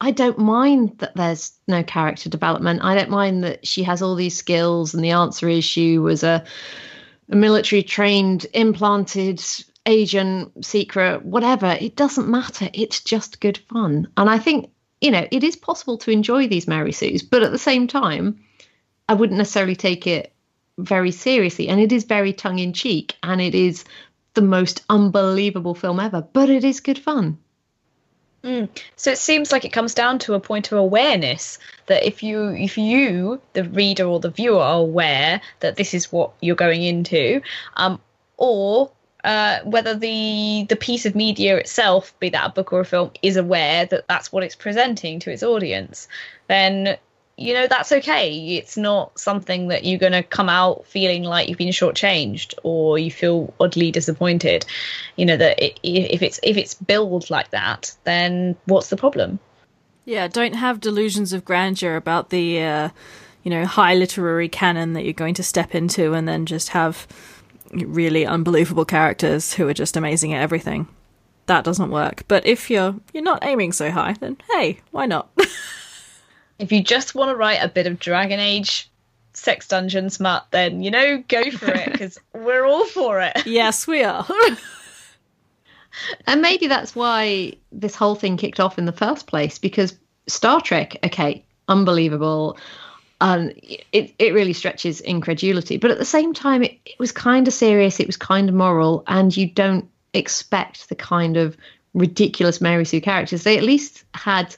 I 0.01 0.11
don't 0.11 0.39
mind 0.39 0.97
that 0.99 1.15
there's 1.15 1.51
no 1.67 1.83
character 1.83 2.29
development. 2.29 2.83
I 2.83 2.95
don't 2.95 3.09
mind 3.09 3.43
that 3.43 3.67
she 3.67 3.83
has 3.83 4.01
all 4.01 4.15
these 4.15 4.37
skills, 4.37 4.93
and 4.93 5.03
the 5.03 5.11
answer 5.11 5.49
is 5.49 5.63
she 5.65 5.97
was 5.97 6.23
a 6.23 6.43
a 7.31 7.35
military 7.35 7.83
trained, 7.83 8.47
implanted 8.53 9.41
agent, 9.85 10.65
secret, 10.65 11.23
whatever. 11.25 11.77
It 11.79 11.95
doesn't 11.95 12.27
matter. 12.27 12.69
It's 12.73 13.01
just 13.01 13.39
good 13.39 13.57
fun. 13.57 14.07
And 14.17 14.29
I 14.29 14.39
think, 14.39 14.71
you 15.01 15.11
know, 15.11 15.27
it 15.31 15.43
is 15.43 15.55
possible 15.55 15.97
to 15.99 16.11
enjoy 16.11 16.47
these 16.47 16.67
Mary 16.67 16.91
Sues, 16.91 17.23
but 17.23 17.43
at 17.43 17.51
the 17.51 17.57
same 17.57 17.87
time, 17.87 18.43
I 19.07 19.13
wouldn't 19.13 19.37
necessarily 19.37 19.75
take 19.75 20.07
it 20.07 20.33
very 20.77 21.11
seriously. 21.11 21.67
And 21.69 21.79
it 21.79 21.91
is 21.91 22.03
very 22.03 22.33
tongue 22.33 22.59
in 22.59 22.73
cheek 22.73 23.15
and 23.23 23.41
it 23.41 23.55
is 23.55 23.85
the 24.33 24.41
most 24.41 24.83
unbelievable 24.89 25.75
film 25.75 25.99
ever, 25.99 26.21
but 26.21 26.49
it 26.49 26.63
is 26.63 26.79
good 26.79 26.99
fun. 26.99 27.37
So 28.95 29.11
it 29.11 29.17
seems 29.17 29.51
like 29.51 29.65
it 29.65 29.73
comes 29.73 29.93
down 29.93 30.19
to 30.19 30.33
a 30.33 30.39
point 30.39 30.71
of 30.71 30.77
awareness 30.77 31.59
that 31.87 32.05
if 32.05 32.23
you 32.23 32.49
if 32.49 32.77
you 32.77 33.41
the 33.53 33.63
reader 33.65 34.05
or 34.05 34.19
the 34.19 34.29
viewer 34.29 34.61
are 34.61 34.79
aware 34.79 35.41
that 35.59 35.75
this 35.75 35.93
is 35.93 36.11
what 36.11 36.31
you're 36.41 36.55
going 36.55 36.83
into, 36.83 37.41
um, 37.75 37.99
or 38.37 38.91
uh, 39.23 39.59
whether 39.63 39.93
the 39.95 40.65
the 40.69 40.75
piece 40.75 41.05
of 41.05 41.15
media 41.15 41.57
itself, 41.57 42.17
be 42.19 42.29
that 42.29 42.49
a 42.49 42.53
book 42.53 42.71
or 42.71 42.79
a 42.79 42.85
film, 42.85 43.11
is 43.21 43.35
aware 43.35 43.85
that 43.85 44.07
that's 44.07 44.31
what 44.31 44.43
it's 44.43 44.55
presenting 44.55 45.19
to 45.19 45.31
its 45.31 45.43
audience, 45.43 46.07
then 46.47 46.97
you 47.39 47.53
know 47.53 47.67
that's 47.67 47.91
okay. 47.93 48.57
It's 48.57 48.75
not 48.75 49.17
something 49.17 49.69
that 49.69 49.85
you're 49.85 49.97
going 49.97 50.11
to 50.11 50.23
come 50.23 50.49
out 50.49 50.85
feeling 50.85 51.23
like 51.23 51.47
you've 51.47 51.57
been 51.57 51.69
shortchanged 51.69 52.53
or 52.63 52.99
you 52.99 53.09
feel 53.09 53.53
oddly 53.61 53.91
disappointed. 53.91 54.65
You 55.15 55.25
know 55.25 55.37
that 55.37 55.63
i 55.63 55.73
if 55.83 56.21
it's 56.21 56.39
if 56.43 56.57
it's 56.57 56.73
billed 56.73 57.29
like 57.29 57.51
that, 57.51 57.95
then 58.03 58.57
what's 58.65 58.89
the 58.89 58.97
problem? 58.97 59.39
Yeah, 60.03 60.27
don't 60.27 60.55
have 60.55 60.81
delusions 60.81 61.31
of 61.31 61.45
grandeur 61.45 61.95
about 61.95 62.29
the, 62.29 62.61
uh, 62.61 62.89
you 63.43 63.51
know, 63.51 63.65
high 63.65 63.93
literary 63.93 64.49
canon 64.49 64.93
that 64.93 65.03
you're 65.03 65.13
going 65.13 65.35
to 65.35 65.43
step 65.43 65.75
into 65.75 66.13
and 66.13 66.27
then 66.27 66.45
just 66.45 66.69
have 66.69 67.07
really 67.71 68.25
unbelievable 68.25 68.85
characters 68.85 69.53
who 69.53 69.67
are 69.67 69.73
just 69.73 69.95
amazing 69.95 70.33
at 70.33 70.41
everything. 70.41 70.87
That 71.45 71.63
doesn't 71.63 71.91
work. 71.91 72.23
But 72.27 72.45
if 72.45 72.69
you're 72.69 72.95
you're 73.13 73.23
not 73.23 73.45
aiming 73.45 73.71
so 73.71 73.91
high, 73.91 74.13
then 74.19 74.37
hey, 74.51 74.79
why 74.91 75.05
not? 75.05 75.29
If 76.59 76.71
you 76.71 76.83
just 76.83 77.15
want 77.15 77.29
to 77.29 77.35
write 77.35 77.63
a 77.63 77.69
bit 77.69 77.87
of 77.87 77.99
Dragon 77.99 78.39
Age 78.39 78.89
sex 79.33 79.67
dungeon 79.67 80.09
smut, 80.09 80.45
then 80.51 80.83
you 80.83 80.91
know 80.91 81.23
go 81.27 81.49
for 81.51 81.71
it 81.71 81.91
because 81.91 82.19
we're 82.33 82.65
all 82.65 82.85
for 82.85 83.21
it. 83.21 83.45
yes, 83.45 83.87
we 83.87 84.03
are. 84.03 84.27
And 86.27 86.41
maybe 86.41 86.67
that's 86.67 86.95
why 86.95 87.53
this 87.71 87.95
whole 87.95 88.15
thing 88.15 88.37
kicked 88.37 88.59
off 88.59 88.77
in 88.77 88.85
the 88.85 88.91
first 88.91 89.27
place 89.27 89.57
because 89.57 89.95
Star 90.27 90.61
Trek, 90.61 90.97
okay, 91.03 91.43
unbelievable. 91.67 92.57
And 93.21 93.53
it, 93.91 94.13
it 94.17 94.33
really 94.33 94.53
stretches 94.53 95.01
incredulity. 95.01 95.77
But 95.77 95.91
at 95.91 95.97
the 95.97 96.05
same 96.05 96.33
time, 96.33 96.63
it, 96.63 96.77
it 96.85 96.97
was 96.99 97.11
kind 97.11 97.47
of 97.47 97.53
serious, 97.53 97.99
it 97.99 98.07
was 98.07 98.17
kind 98.17 98.47
of 98.47 98.55
moral, 98.55 99.03
and 99.07 99.35
you 99.35 99.49
don't 99.49 99.89
expect 100.13 100.87
the 100.89 100.95
kind 100.95 101.35
of 101.35 101.57
ridiculous 101.93 102.61
Mary 102.61 102.85
Sue 102.85 103.01
characters. 103.01 103.43
They 103.43 103.57
at 103.57 103.63
least 103.63 104.05
had 104.13 104.55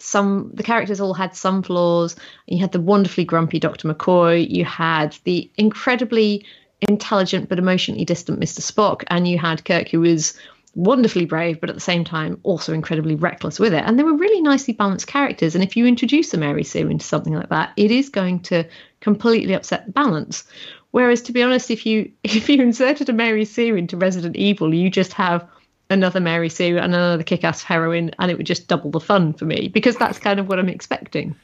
some 0.00 0.50
the 0.54 0.62
characters 0.62 1.00
all 1.00 1.14
had 1.14 1.34
some 1.34 1.62
flaws. 1.62 2.16
You 2.46 2.58
had 2.58 2.72
the 2.72 2.80
wonderfully 2.80 3.24
grumpy 3.24 3.58
Dr. 3.58 3.88
McCoy, 3.88 4.48
you 4.48 4.64
had 4.64 5.16
the 5.24 5.50
incredibly 5.56 6.44
intelligent 6.82 7.48
but 7.48 7.58
emotionally 7.58 8.04
distant 8.04 8.40
Mr. 8.40 8.60
Spock, 8.60 9.04
and 9.08 9.28
you 9.28 9.38
had 9.38 9.64
Kirk 9.64 9.88
who 9.88 10.00
was 10.00 10.34
wonderfully 10.76 11.24
brave 11.24 11.60
but 11.60 11.68
at 11.68 11.74
the 11.74 11.80
same 11.80 12.04
time 12.04 12.38
also 12.44 12.72
incredibly 12.72 13.14
reckless 13.14 13.58
with 13.58 13.74
it. 13.74 13.84
And 13.84 13.98
they 13.98 14.04
were 14.04 14.16
really 14.16 14.40
nicely 14.40 14.74
balanced 14.74 15.06
characters. 15.06 15.54
And 15.54 15.64
if 15.64 15.76
you 15.76 15.86
introduce 15.86 16.32
a 16.32 16.38
Mary 16.38 16.64
Sue 16.64 16.88
into 16.88 17.04
something 17.04 17.34
like 17.34 17.48
that, 17.48 17.72
it 17.76 17.90
is 17.90 18.08
going 18.08 18.40
to 18.40 18.64
completely 19.00 19.54
upset 19.54 19.86
the 19.86 19.92
balance. 19.92 20.44
Whereas 20.92 21.22
to 21.22 21.32
be 21.32 21.42
honest, 21.42 21.70
if 21.70 21.86
you 21.86 22.12
if 22.24 22.48
you 22.48 22.60
inserted 22.62 23.08
a 23.08 23.12
Mary 23.12 23.44
Sue 23.44 23.76
into 23.76 23.96
Resident 23.96 24.36
Evil, 24.36 24.74
you 24.74 24.90
just 24.90 25.12
have 25.14 25.46
another 25.90 26.20
Mary 26.20 26.48
Sue 26.48 26.78
and 26.78 26.94
another 26.94 27.22
kick-ass 27.22 27.62
heroine, 27.62 28.12
and 28.18 28.30
it 28.30 28.38
would 28.38 28.46
just 28.46 28.68
double 28.68 28.90
the 28.90 29.00
fun 29.00 29.32
for 29.32 29.44
me 29.44 29.68
because 29.68 29.96
that's 29.96 30.18
kind 30.18 30.40
of 30.40 30.48
what 30.48 30.58
I'm 30.58 30.68
expecting. 30.68 31.34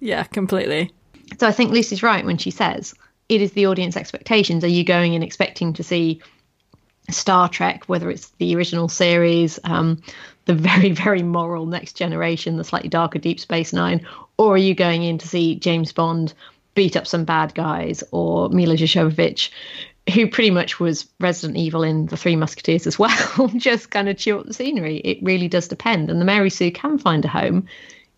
yeah, 0.00 0.24
completely. 0.24 0.90
So 1.38 1.46
I 1.46 1.52
think 1.52 1.70
Lucy's 1.70 2.02
right 2.02 2.24
when 2.26 2.38
she 2.38 2.50
says 2.50 2.94
it 3.28 3.40
is 3.40 3.52
the 3.52 3.66
audience 3.66 3.96
expectations. 3.96 4.64
Are 4.64 4.68
you 4.68 4.84
going 4.84 5.14
in 5.14 5.22
expecting 5.22 5.72
to 5.74 5.82
see 5.82 6.20
Star 7.10 7.48
Trek, 7.48 7.84
whether 7.86 8.10
it's 8.10 8.28
the 8.38 8.54
original 8.54 8.88
series, 8.88 9.58
um, 9.64 10.02
the 10.44 10.54
very, 10.54 10.90
very 10.92 11.22
moral 11.22 11.66
Next 11.66 11.94
Generation, 11.94 12.56
the 12.56 12.64
slightly 12.64 12.88
darker 12.88 13.18
Deep 13.18 13.40
Space 13.40 13.72
Nine, 13.72 14.06
or 14.36 14.54
are 14.54 14.58
you 14.58 14.74
going 14.74 15.02
in 15.02 15.18
to 15.18 15.28
see 15.28 15.56
James 15.56 15.92
Bond 15.92 16.34
beat 16.74 16.96
up 16.96 17.06
some 17.06 17.24
bad 17.24 17.54
guys 17.54 18.02
or 18.12 18.48
Mila 18.48 18.76
Jovovich, 18.76 19.50
who 20.12 20.28
pretty 20.28 20.50
much 20.50 20.80
was 20.80 21.08
Resident 21.20 21.58
Evil 21.58 21.82
in 21.82 22.06
The 22.06 22.16
Three 22.16 22.36
Musketeers 22.36 22.86
as 22.86 22.98
well, 22.98 23.48
just 23.56 23.90
kind 23.90 24.08
of 24.08 24.16
chew 24.16 24.38
up 24.38 24.46
the 24.46 24.54
scenery? 24.54 24.96
It 24.98 25.18
really 25.22 25.48
does 25.48 25.68
depend. 25.68 26.10
And 26.10 26.20
the 26.20 26.24
Mary 26.24 26.50
Sue 26.50 26.72
can 26.72 26.98
find 26.98 27.24
a 27.24 27.28
home 27.28 27.66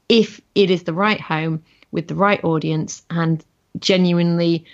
if 0.08 0.40
it 0.54 0.70
is 0.70 0.84
the 0.84 0.92
right 0.92 1.20
home 1.20 1.62
with 1.90 2.08
the 2.08 2.14
right 2.14 2.42
audience 2.42 3.02
and 3.10 3.44
genuinely 3.78 4.64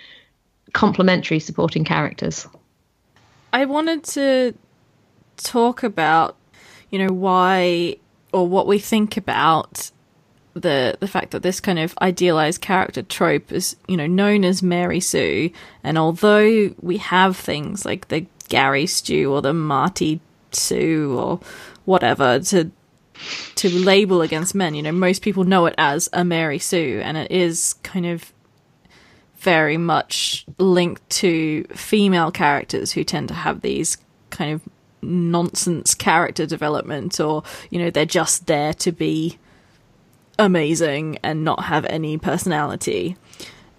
complementary 0.73 1.39
supporting 1.39 1.83
characters. 1.83 2.47
I 3.53 3.65
wanted 3.65 4.03
to 4.05 4.53
talk 5.37 5.83
about, 5.83 6.37
you 6.89 6.99
know, 6.99 7.13
why 7.13 7.97
or 8.31 8.47
what 8.47 8.67
we 8.67 8.79
think 8.79 9.17
about 9.17 9.91
the 10.53 10.97
the 10.99 11.07
fact 11.07 11.31
that 11.31 11.43
this 11.43 11.59
kind 11.59 11.79
of 11.79 11.97
idealized 12.01 12.61
character 12.61 13.01
trope 13.01 13.51
is, 13.51 13.75
you 13.87 13.97
know, 13.97 14.07
known 14.07 14.43
as 14.43 14.61
Mary 14.61 14.99
Sue, 14.99 15.51
and 15.83 15.97
although 15.97 16.73
we 16.81 16.97
have 16.97 17.37
things 17.37 17.85
like 17.85 18.09
the 18.09 18.25
Gary 18.49 18.85
Stu 18.85 19.31
or 19.31 19.41
the 19.41 19.53
Marty 19.53 20.19
Sue 20.51 21.17
or 21.17 21.39
whatever 21.85 22.39
to 22.39 22.71
to 23.55 23.69
label 23.69 24.21
against 24.21 24.55
men, 24.55 24.73
you 24.73 24.81
know, 24.81 24.91
most 24.91 25.21
people 25.21 25.43
know 25.43 25.65
it 25.67 25.75
as 25.77 26.09
a 26.11 26.25
Mary 26.25 26.59
Sue, 26.59 27.01
and 27.03 27.17
it 27.17 27.31
is 27.31 27.73
kind 27.83 28.05
of 28.05 28.33
very 29.37 29.77
much 29.77 30.45
linked 30.59 31.09
to 31.09 31.63
female 31.75 32.31
characters 32.31 32.91
who 32.91 33.03
tend 33.03 33.27
to 33.27 33.33
have 33.33 33.61
these 33.61 33.97
kind 34.29 34.53
of 34.53 34.61
nonsense 35.01 35.95
character 35.95 36.45
development 36.45 37.19
or 37.19 37.41
you 37.71 37.79
know 37.79 37.89
they're 37.89 38.05
just 38.05 38.45
there 38.45 38.71
to 38.71 38.91
be 38.91 39.39
amazing 40.45 41.17
and 41.23 41.43
not 41.43 41.65
have 41.65 41.85
any 41.85 42.17
personality 42.17 43.15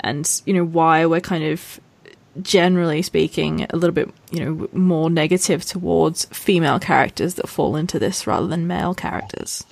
and 0.01 0.43
you 0.47 0.53
know 0.53 0.65
why 0.65 1.07
we're 1.07 1.21
kind 1.21 1.45
of 1.45 1.81
generally 2.41 3.03
speaking 3.03 3.67
a 3.71 3.77
little 3.77 3.93
bit 3.93 4.09
you 4.31 4.45
know 4.45 4.69
more 4.73 5.11
negative 5.11 5.65
towards 5.65 6.25
female 6.27 6.79
characters 6.79 7.35
that 7.35 7.49
fall 7.49 7.77
into 7.77 7.99
this 7.99 8.27
rather 8.27 8.47
than 8.47 8.67
male 8.67 8.95
characters 8.95 9.65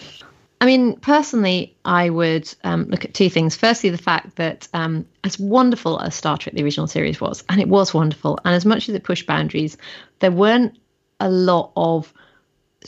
I 0.63 0.67
mean, 0.67 0.97
personally, 0.97 1.75
I 1.87 2.11
would 2.11 2.53
um, 2.65 2.85
look 2.85 3.07
at 3.07 3.15
two 3.15 3.31
things. 3.31 3.57
Firstly, 3.57 3.89
the 3.89 3.97
fact 3.97 4.37
that 4.37 4.69
um, 4.75 5.07
as 5.25 5.39
wonderful 5.39 5.99
as 6.01 6.15
Star 6.15 6.37
Trek, 6.37 6.55
the 6.55 6.63
original 6.63 6.87
series, 6.87 7.19
was, 7.19 7.43
and 7.49 7.63
it 7.63 7.69
was 7.69 7.95
wonderful, 7.95 8.39
and 8.45 8.55
as 8.55 8.67
much 8.67 8.87
as 8.87 8.95
it 8.95 9.03
pushed 9.03 9.27
boundaries, 9.27 9.79
there 10.19 10.31
weren't 10.31 10.79
a 11.19 11.31
lot 11.31 11.73
of 11.77 12.13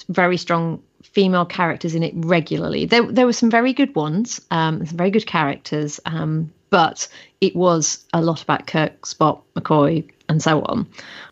very 0.08 0.36
strong 0.36 0.82
female 1.12 1.44
characters 1.44 1.94
in 1.94 2.02
it 2.02 2.14
regularly. 2.16 2.86
There, 2.86 3.02
there 3.02 3.26
were 3.26 3.32
some 3.32 3.50
very 3.50 3.72
good 3.72 3.94
ones, 3.94 4.40
um, 4.50 4.84
some 4.84 4.96
very 4.96 5.10
good 5.10 5.26
characters, 5.26 6.00
um, 6.06 6.52
but 6.70 7.06
it 7.40 7.54
was 7.54 8.04
a 8.12 8.22
lot 8.22 8.42
about 8.42 8.66
Kirk, 8.66 9.02
Spock, 9.02 9.42
McCoy, 9.54 10.10
and 10.28 10.42
so 10.42 10.62
on. 10.62 10.88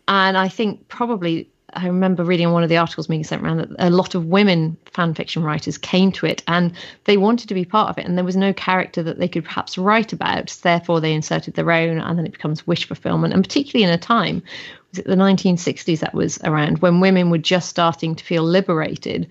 And 0.07 0.37
I 0.37 0.47
think 0.47 0.87
probably 0.87 1.49
I 1.73 1.87
remember 1.87 2.23
reading 2.23 2.51
one 2.51 2.63
of 2.63 2.69
the 2.69 2.77
articles 2.77 3.07
being 3.07 3.23
sent 3.23 3.43
around 3.43 3.57
that 3.57 3.69
a 3.79 3.89
lot 3.89 4.15
of 4.15 4.25
women 4.25 4.77
fan 4.93 5.13
fiction 5.13 5.43
writers 5.43 5.77
came 5.77 6.11
to 6.13 6.25
it 6.25 6.43
and 6.47 6.73
they 7.05 7.17
wanted 7.17 7.47
to 7.47 7.53
be 7.53 7.65
part 7.65 7.89
of 7.89 7.97
it, 7.97 8.05
and 8.05 8.17
there 8.17 8.25
was 8.25 8.35
no 8.35 8.53
character 8.53 9.01
that 9.03 9.19
they 9.19 9.27
could 9.27 9.45
perhaps 9.45 9.77
write 9.77 10.13
about. 10.13 10.57
Therefore, 10.61 10.99
they 10.99 11.13
inserted 11.13 11.53
their 11.53 11.71
own, 11.71 11.99
and 11.99 12.17
then 12.17 12.25
it 12.25 12.33
becomes 12.33 12.67
wish 12.67 12.85
fulfillment. 12.85 13.33
And 13.33 13.43
particularly 13.43 13.83
in 13.83 13.93
a 13.93 13.97
time, 13.97 14.43
was 14.91 14.99
it 14.99 15.07
the 15.07 15.15
1960s 15.15 15.99
that 15.99 16.13
was 16.13 16.39
around 16.43 16.79
when 16.79 16.99
women 16.99 17.29
were 17.29 17.37
just 17.37 17.69
starting 17.69 18.15
to 18.15 18.23
feel 18.23 18.43
liberated 18.43 19.27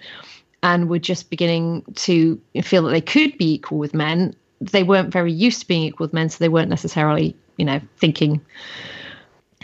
and 0.62 0.88
were 0.88 0.98
just 0.98 1.30
beginning 1.30 1.84
to 1.94 2.40
feel 2.62 2.82
that 2.82 2.90
they 2.90 3.00
could 3.00 3.36
be 3.38 3.54
equal 3.54 3.78
with 3.78 3.94
men. 3.94 4.34
They 4.60 4.82
weren't 4.82 5.12
very 5.12 5.32
used 5.32 5.60
to 5.60 5.66
being 5.66 5.84
equal 5.84 6.04
with 6.04 6.12
men, 6.12 6.28
so 6.28 6.36
they 6.38 6.48
weren't 6.48 6.68
necessarily, 6.68 7.34
you 7.56 7.64
know, 7.64 7.80
thinking 7.98 8.40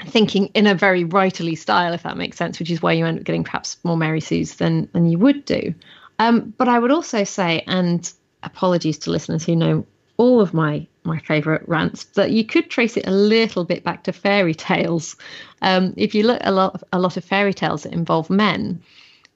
thinking 0.04 0.46
in 0.48 0.66
a 0.66 0.74
very 0.74 1.04
writerly 1.04 1.56
style, 1.56 1.94
if 1.94 2.02
that 2.02 2.18
makes 2.18 2.36
sense, 2.36 2.58
which 2.58 2.70
is 2.70 2.82
why 2.82 2.92
you 2.92 3.06
end 3.06 3.18
up 3.18 3.24
getting 3.24 3.44
perhaps 3.44 3.78
more 3.82 3.96
Mary 3.96 4.20
Sue's 4.20 4.56
than 4.56 4.88
than 4.92 5.08
you 5.08 5.18
would 5.18 5.44
do. 5.44 5.74
Um, 6.18 6.54
but 6.56 6.68
I 6.68 6.78
would 6.78 6.90
also 6.90 7.24
say, 7.24 7.62
and 7.66 8.10
apologies 8.42 8.98
to 8.98 9.10
listeners 9.10 9.44
who 9.44 9.56
know 9.56 9.86
all 10.16 10.40
of 10.40 10.54
my 10.54 10.86
my 11.04 11.18
favourite 11.20 11.66
rants, 11.68 12.04
that 12.04 12.32
you 12.32 12.44
could 12.44 12.68
trace 12.68 12.96
it 12.96 13.06
a 13.06 13.12
little 13.12 13.64
bit 13.64 13.84
back 13.84 14.02
to 14.04 14.12
fairy 14.12 14.54
tales. 14.54 15.16
Um, 15.62 15.94
if 15.96 16.14
you 16.14 16.24
look 16.24 16.40
a 16.42 16.52
lot 16.52 16.74
of, 16.74 16.84
a 16.92 16.98
lot 16.98 17.16
of 17.16 17.24
fairy 17.24 17.54
tales 17.54 17.84
that 17.84 17.92
involve 17.92 18.28
men, 18.28 18.82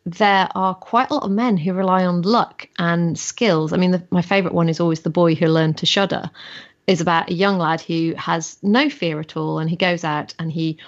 there 0.07 0.49
are 0.55 0.75
quite 0.75 1.11
a 1.11 1.15
lot 1.15 1.25
of 1.25 1.31
men 1.31 1.57
who 1.57 1.73
rely 1.73 2.05
on 2.05 2.23
luck 2.23 2.69
and 2.79 3.19
skills. 3.19 3.73
I 3.73 3.77
mean, 3.77 3.91
the, 3.91 4.03
my 4.11 4.23
favourite 4.23 4.55
one 4.55 4.69
is 4.69 4.81
always 4.81 5.01
the 5.01 5.11
boy 5.11 5.35
who 5.35 5.47
learned 5.47 5.79
to 5.79 5.87
shudder, 5.87 6.31
is 6.87 7.01
about 7.01 7.31
a 7.31 7.35
young 7.35 7.59
lad 7.59 7.81
who 7.81 8.15
has 8.17 8.57
no 8.63 8.91
fear 8.91 9.21
at 9.21 9.37
all 9.37 9.59
and 9.59 9.71
he 9.71 9.77
goes 9.77 10.03
out 10.03 10.35
and 10.39 10.51
he 10.51 10.79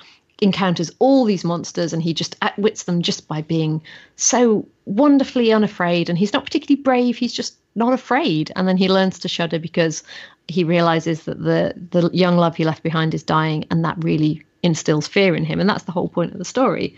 encounters 0.41 0.91
all 0.99 1.25
these 1.25 1.45
monsters 1.45 1.93
and 1.93 2.03
he 2.03 2.13
just 2.13 2.37
outwits 2.43 2.85
them 2.85 3.03
just 3.03 3.29
by 3.29 3.41
being 3.43 3.81
so 4.17 4.67
wonderfully 4.87 5.53
unafraid. 5.53 6.09
And 6.09 6.19
he's 6.19 6.33
not 6.33 6.45
particularly 6.45 6.83
brave 6.83 7.17
he's 7.17 7.33
just 7.33 7.57
not 7.75 7.93
afraid. 7.93 8.51
And 8.57 8.67
then 8.67 8.77
he 8.77 8.89
learns 8.89 9.19
to 9.21 9.29
shudder 9.29 9.59
because 9.59 10.03
he 10.49 10.65
realizes 10.65 11.25
that 11.25 11.43
the 11.43 11.75
the 11.91 12.11
young 12.13 12.37
love 12.37 12.57
he 12.57 12.65
left 12.65 12.83
behind 12.83 13.15
is 13.15 13.23
dying 13.23 13.65
and 13.71 13.85
that 13.85 14.03
really 14.03 14.43
instills 14.63 15.07
fear 15.07 15.37
in 15.37 15.45
him. 15.45 15.61
And 15.61 15.69
that's 15.69 15.85
the 15.85 15.93
whole 15.93 16.09
point 16.09 16.33
of 16.33 16.39
the 16.39 16.45
story 16.45 16.97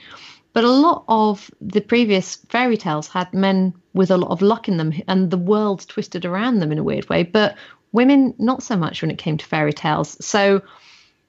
but 0.54 0.64
a 0.64 0.70
lot 0.70 1.04
of 1.08 1.50
the 1.60 1.80
previous 1.80 2.36
fairy 2.48 2.78
tales 2.78 3.08
had 3.08 3.32
men 3.34 3.74
with 3.92 4.10
a 4.10 4.16
lot 4.16 4.30
of 4.30 4.40
luck 4.40 4.66
in 4.68 4.78
them 4.78 4.94
and 5.06 5.30
the 5.30 5.36
world 5.36 5.86
twisted 5.86 6.24
around 6.24 6.60
them 6.60 6.72
in 6.72 6.78
a 6.78 6.82
weird 6.82 7.08
way 7.10 7.22
but 7.22 7.54
Women, 7.94 8.34
not 8.38 8.60
so 8.60 8.76
much 8.76 9.02
when 9.02 9.12
it 9.12 9.18
came 9.18 9.38
to 9.38 9.46
fairy 9.46 9.72
tales. 9.72 10.16
So 10.24 10.62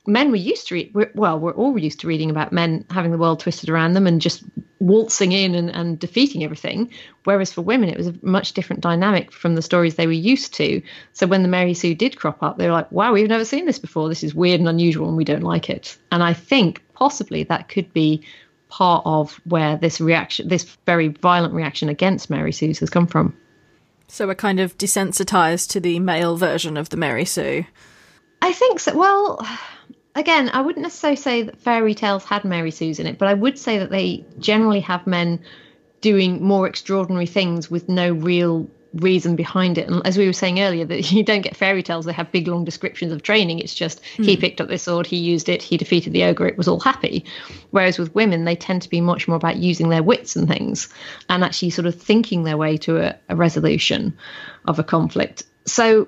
men 0.07 0.31
were 0.31 0.35
used 0.35 0.67
to 0.69 1.11
well, 1.13 1.39
we're 1.39 1.53
all 1.53 1.77
used 1.77 1.99
to 1.99 2.07
reading 2.07 2.31
about 2.31 2.51
men 2.51 2.83
having 2.89 3.11
the 3.11 3.19
world 3.19 3.39
twisted 3.39 3.69
around 3.69 3.93
them 3.93 4.07
and 4.07 4.19
just 4.19 4.43
waltzing 4.79 5.31
in 5.31 5.53
and, 5.53 5.69
and 5.69 5.99
defeating 5.99 6.43
everything. 6.43 6.89
Whereas 7.23 7.53
for 7.53 7.61
women, 7.61 7.89
it 7.89 7.97
was 7.97 8.07
a 8.07 8.15
much 8.23 8.53
different 8.53 8.81
dynamic 8.81 9.31
from 9.31 9.53
the 9.53 9.61
stories 9.61 9.93
they 9.93 10.07
were 10.07 10.13
used 10.13 10.55
to. 10.55 10.81
So 11.13 11.27
when 11.27 11.43
the 11.43 11.47
Mary 11.47 11.75
Sue 11.75 11.93
did 11.93 12.17
crop 12.17 12.41
up, 12.41 12.57
they 12.57 12.65
were 12.65 12.73
like, 12.73 12.91
wow, 12.91 13.13
we've 13.13 13.29
never 13.29 13.45
seen 13.45 13.67
this 13.67 13.77
before. 13.77 14.09
This 14.09 14.23
is 14.23 14.33
weird 14.33 14.59
and 14.59 14.67
unusual 14.67 15.07
and 15.07 15.17
we 15.17 15.23
don't 15.23 15.43
like 15.43 15.69
it. 15.69 15.95
And 16.11 16.23
I 16.23 16.33
think 16.33 16.83
possibly 16.95 17.43
that 17.43 17.69
could 17.69 17.93
be 17.93 18.23
part 18.75 19.03
of 19.05 19.39
where 19.45 19.77
this 19.77 20.01
reaction, 20.01 20.49
this 20.49 20.65
very 20.85 21.07
violent 21.07 21.53
reaction 21.53 21.87
against 21.87 22.29
Mary 22.29 22.51
Sue's 22.51 22.79
has 22.79 22.89
come 22.89 23.07
from. 23.07 23.33
So 24.09 24.27
we're 24.27 24.35
kind 24.35 24.59
of 24.59 24.77
desensitized 24.77 25.69
to 25.69 25.79
the 25.79 25.97
male 25.99 26.35
version 26.35 26.75
of 26.75 26.89
the 26.89 26.97
Mary 26.97 27.23
Sue. 27.23 27.63
I 28.41 28.51
think 28.51 28.81
so. 28.81 28.93
Well, 28.97 29.47
again, 30.13 30.49
I 30.49 30.59
wouldn't 30.59 30.83
necessarily 30.83 31.15
say 31.15 31.43
that 31.43 31.61
fairy 31.61 31.95
tales 31.95 32.25
had 32.25 32.43
Mary 32.43 32.69
Sue's 32.69 32.99
in 32.99 33.07
it, 33.07 33.17
but 33.17 33.29
I 33.29 33.33
would 33.33 33.57
say 33.57 33.77
that 33.77 33.91
they 33.91 34.25
generally 34.39 34.81
have 34.81 35.07
men 35.07 35.39
doing 36.01 36.43
more 36.43 36.67
extraordinary 36.67 37.27
things 37.27 37.71
with 37.71 37.87
no 37.87 38.11
real 38.11 38.69
reason 38.95 39.35
behind 39.35 39.77
it. 39.77 39.89
And 39.89 40.05
as 40.05 40.17
we 40.17 40.25
were 40.25 40.33
saying 40.33 40.59
earlier, 40.59 40.85
that 40.85 41.11
you 41.11 41.23
don't 41.23 41.41
get 41.41 41.55
fairy 41.55 41.83
tales, 41.83 42.05
they 42.05 42.13
have 42.13 42.31
big 42.31 42.47
long 42.47 42.65
descriptions 42.65 43.11
of 43.11 43.23
training. 43.23 43.59
It's 43.59 43.73
just 43.73 44.01
mm. 44.17 44.25
he 44.25 44.35
hmm. 44.35 44.41
picked 44.41 44.61
up 44.61 44.67
this 44.67 44.83
sword, 44.83 45.05
he 45.05 45.17
used 45.17 45.49
it, 45.49 45.61
he 45.61 45.77
defeated 45.77 46.13
the 46.13 46.23
ogre, 46.23 46.47
it 46.47 46.57
was 46.57 46.67
all 46.67 46.79
happy. 46.79 47.25
Whereas 47.71 47.99
with 47.99 48.15
women, 48.15 48.45
they 48.45 48.55
tend 48.55 48.81
to 48.83 48.89
be 48.89 49.01
much 49.01 49.27
more 49.27 49.37
about 49.37 49.57
using 49.57 49.89
their 49.89 50.03
wits 50.03 50.35
and 50.35 50.47
things 50.47 50.89
and 51.29 51.43
actually 51.43 51.69
sort 51.71 51.85
of 51.85 51.95
thinking 51.95 52.43
their 52.43 52.57
way 52.57 52.77
to 52.77 52.97
a, 52.97 53.15
a 53.29 53.35
resolution 53.35 54.17
of 54.65 54.79
a 54.79 54.83
conflict. 54.83 55.43
So 55.65 56.07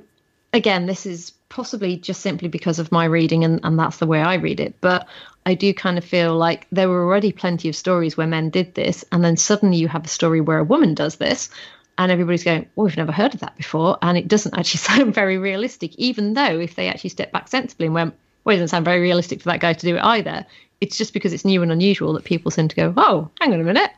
again, 0.53 0.85
this 0.85 1.05
is 1.05 1.31
possibly 1.49 1.97
just 1.97 2.21
simply 2.21 2.47
because 2.47 2.79
of 2.79 2.91
my 2.91 3.05
reading 3.05 3.43
and, 3.43 3.59
and 3.63 3.79
that's 3.79 3.97
the 3.97 4.07
way 4.07 4.21
I 4.21 4.35
read 4.35 4.59
it. 4.59 4.75
But 4.81 5.07
I 5.45 5.53
do 5.53 5.73
kind 5.73 5.97
of 5.97 6.03
feel 6.03 6.35
like 6.35 6.67
there 6.73 6.89
were 6.89 7.05
already 7.05 7.31
plenty 7.31 7.69
of 7.69 7.75
stories 7.75 8.17
where 8.17 8.27
men 8.27 8.49
did 8.49 8.75
this, 8.75 9.05
and 9.13 9.23
then 9.23 9.37
suddenly 9.37 9.77
you 9.77 9.87
have 9.87 10.03
a 10.03 10.09
story 10.09 10.41
where 10.41 10.57
a 10.57 10.63
woman 10.65 10.93
does 10.93 11.15
this, 11.15 11.49
and 11.97 12.11
everybody's 12.11 12.43
going, 12.43 12.67
"Well, 12.75 12.85
we've 12.85 12.97
never 12.97 13.11
heard 13.11 13.33
of 13.33 13.39
that 13.41 13.55
before," 13.57 13.97
and 14.01 14.17
it 14.17 14.27
doesn't 14.27 14.57
actually 14.57 14.79
sound 14.99 15.13
very 15.13 15.37
realistic. 15.37 15.95
Even 15.95 16.33
though, 16.33 16.59
if 16.59 16.75
they 16.75 16.87
actually 16.87 17.09
step 17.11 17.31
back 17.31 17.47
sensibly 17.47 17.87
and 17.87 17.95
went, 17.95 18.15
"Well, 18.43 18.55
it 18.55 18.59
doesn't 18.59 18.69
sound 18.69 18.85
very 18.85 19.01
realistic 19.01 19.41
for 19.41 19.49
that 19.49 19.59
guy 19.59 19.73
to 19.73 19.85
do 19.85 19.95
it 19.95 20.03
either," 20.03 20.45
it's 20.81 20.97
just 20.97 21.13
because 21.13 21.33
it's 21.33 21.45
new 21.45 21.63
and 21.63 21.71
unusual 21.71 22.13
that 22.13 22.23
people 22.23 22.51
seem 22.51 22.67
to 22.67 22.75
go, 22.75 22.93
"Oh, 22.97 23.29
hang 23.39 23.53
on 23.53 23.61
a 23.61 23.63
minute," 23.63 23.91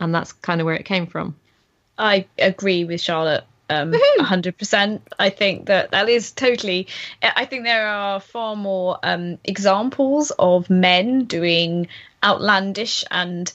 and 0.00 0.14
that's 0.14 0.32
kind 0.32 0.60
of 0.60 0.64
where 0.64 0.74
it 0.74 0.84
came 0.84 1.06
from. 1.06 1.36
I 1.98 2.26
agree 2.38 2.84
with 2.84 3.00
Charlotte. 3.00 3.44
Um, 3.70 3.92
100%. 4.18 5.00
I 5.18 5.30
think 5.30 5.66
that 5.66 5.92
that 5.92 6.08
is 6.08 6.32
totally. 6.32 6.88
I 7.22 7.46
think 7.46 7.64
there 7.64 7.86
are 7.86 8.20
far 8.20 8.54
more 8.54 8.98
um, 9.02 9.38
examples 9.44 10.30
of 10.38 10.68
men 10.68 11.24
doing 11.24 11.88
outlandish 12.22 13.04
and 13.10 13.50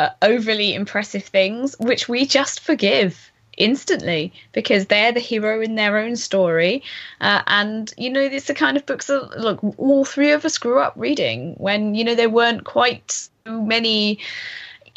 uh, 0.00 0.10
overly 0.22 0.74
impressive 0.74 1.24
things, 1.24 1.76
which 1.78 2.08
we 2.08 2.24
just 2.24 2.60
forgive 2.60 3.30
instantly 3.58 4.32
because 4.52 4.86
they're 4.86 5.12
the 5.12 5.20
hero 5.20 5.60
in 5.60 5.74
their 5.74 5.98
own 5.98 6.16
story. 6.16 6.82
Uh, 7.20 7.42
and, 7.46 7.92
you 7.98 8.08
know, 8.08 8.20
it's 8.20 8.46
the 8.46 8.54
kind 8.54 8.78
of 8.78 8.86
books 8.86 9.08
that, 9.08 9.38
look, 9.38 9.60
all 9.76 10.06
three 10.06 10.32
of 10.32 10.46
us 10.46 10.56
grew 10.56 10.78
up 10.78 10.94
reading 10.96 11.54
when, 11.58 11.94
you 11.94 12.02
know, 12.02 12.14
there 12.14 12.30
weren't 12.30 12.64
quite 12.64 13.28
so 13.44 13.60
many, 13.60 14.20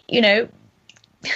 you 0.08 0.22
know, 0.22 0.47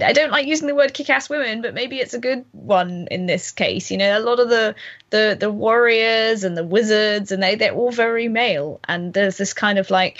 I 0.00 0.14
don't 0.14 0.30
like 0.30 0.46
using 0.46 0.68
the 0.68 0.74
word 0.74 0.94
kick-ass 0.94 1.28
women, 1.28 1.60
but 1.60 1.74
maybe 1.74 1.98
it's 1.98 2.14
a 2.14 2.18
good 2.18 2.46
one 2.52 3.08
in 3.10 3.26
this 3.26 3.50
case. 3.50 3.90
You 3.90 3.98
know, 3.98 4.16
a 4.16 4.24
lot 4.24 4.40
of 4.40 4.48
the 4.48 4.74
the 5.10 5.36
the 5.38 5.50
warriors 5.50 6.44
and 6.44 6.56
the 6.56 6.64
wizards, 6.64 7.30
and 7.30 7.42
they 7.42 7.56
they're 7.56 7.74
all 7.74 7.90
very 7.90 8.26
male, 8.26 8.80
and 8.88 9.12
there's 9.12 9.36
this 9.36 9.52
kind 9.52 9.78
of 9.78 9.90
like 9.90 10.18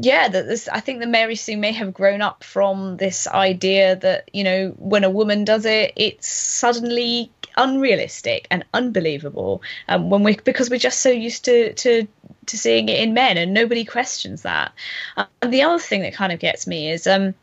yeah, 0.00 0.28
that 0.28 0.46
this 0.46 0.68
I 0.68 0.80
think 0.80 1.00
the 1.00 1.06
Mary 1.06 1.34
Sue 1.34 1.56
may 1.56 1.72
have 1.72 1.92
grown 1.92 2.22
up 2.22 2.44
from 2.44 2.96
this 2.98 3.26
idea 3.26 3.96
that 3.96 4.30
you 4.32 4.44
know 4.44 4.74
when 4.78 5.04
a 5.04 5.10
woman 5.10 5.44
does 5.44 5.66
it, 5.66 5.92
it's 5.96 6.28
suddenly 6.28 7.30
unrealistic 7.56 8.46
and 8.50 8.64
unbelievable. 8.72 9.60
Um, 9.88 10.08
when 10.08 10.22
we 10.22 10.36
because 10.36 10.70
we're 10.70 10.78
just 10.78 11.00
so 11.00 11.10
used 11.10 11.44
to 11.46 11.72
to 11.74 12.06
to 12.46 12.58
seeing 12.58 12.88
it 12.88 13.00
in 13.00 13.12
men, 13.12 13.36
and 13.36 13.52
nobody 13.52 13.84
questions 13.84 14.42
that. 14.42 14.72
Uh, 15.16 15.26
and 15.42 15.52
the 15.52 15.62
other 15.62 15.80
thing 15.80 16.02
that 16.02 16.14
kind 16.14 16.32
of 16.32 16.38
gets 16.38 16.68
me 16.68 16.90
is 16.90 17.08
um, 17.08 17.34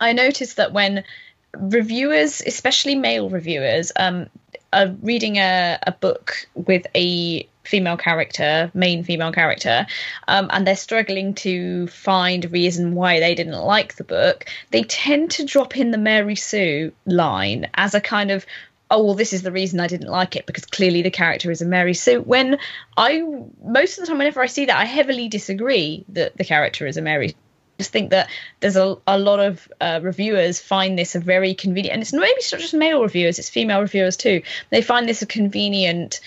I 0.00 0.14
noticed 0.14 0.56
that 0.56 0.72
when 0.72 1.04
reviewers, 1.52 2.42
especially 2.46 2.94
male 2.94 3.28
reviewers, 3.28 3.92
um, 3.96 4.28
are 4.76 4.94
reading 5.02 5.38
a, 5.38 5.78
a 5.86 5.92
book 5.92 6.46
with 6.54 6.86
a 6.94 7.48
female 7.64 7.96
character, 7.96 8.70
main 8.74 9.02
female 9.02 9.32
character, 9.32 9.86
um, 10.28 10.48
and 10.52 10.66
they're 10.66 10.76
struggling 10.76 11.34
to 11.34 11.86
find 11.88 12.50
reason 12.52 12.94
why 12.94 13.18
they 13.18 13.34
didn't 13.34 13.60
like 13.60 13.96
the 13.96 14.04
book, 14.04 14.44
they 14.70 14.82
tend 14.84 15.30
to 15.32 15.44
drop 15.44 15.76
in 15.76 15.90
the 15.90 15.98
Mary 15.98 16.36
Sue 16.36 16.92
line 17.06 17.68
as 17.74 17.94
a 17.94 18.00
kind 18.00 18.30
of 18.30 18.46
oh 18.88 19.02
well 19.02 19.14
this 19.14 19.32
is 19.32 19.42
the 19.42 19.50
reason 19.50 19.80
i 19.80 19.88
didn't 19.88 20.08
like 20.08 20.36
it 20.36 20.46
because 20.46 20.64
clearly 20.64 21.02
the 21.02 21.10
character 21.10 21.50
is 21.50 21.60
a 21.60 21.64
mary 21.64 21.92
sue 21.92 22.20
when 22.22 22.56
i 22.96 23.20
most 23.64 23.98
of 23.98 24.02
the 24.02 24.06
time 24.06 24.18
whenever 24.18 24.40
i 24.40 24.46
see 24.46 24.66
that 24.66 24.78
i 24.78 24.84
heavily 24.84 25.28
disagree 25.28 26.04
that 26.08 26.36
the 26.36 26.44
character 26.44 26.86
is 26.86 26.96
a 26.96 27.02
mary 27.02 27.34
just 27.78 27.90
think 27.92 28.10
that 28.10 28.28
there's 28.60 28.76
a, 28.76 28.96
a 29.06 29.18
lot 29.18 29.40
of 29.40 29.70
uh, 29.80 30.00
reviewers 30.02 30.60
find 30.60 30.98
this 30.98 31.14
a 31.14 31.20
very 31.20 31.54
convenient 31.54 31.94
and 31.94 32.02
it's 32.02 32.12
maybe 32.12 32.32
it's 32.36 32.52
not 32.52 32.60
just 32.60 32.74
male 32.74 33.02
reviewers 33.02 33.38
it's 33.38 33.50
female 33.50 33.80
reviewers 33.80 34.16
too. 34.16 34.42
They 34.70 34.82
find 34.82 35.08
this 35.08 35.22
a 35.22 35.26
convenient 35.26 36.20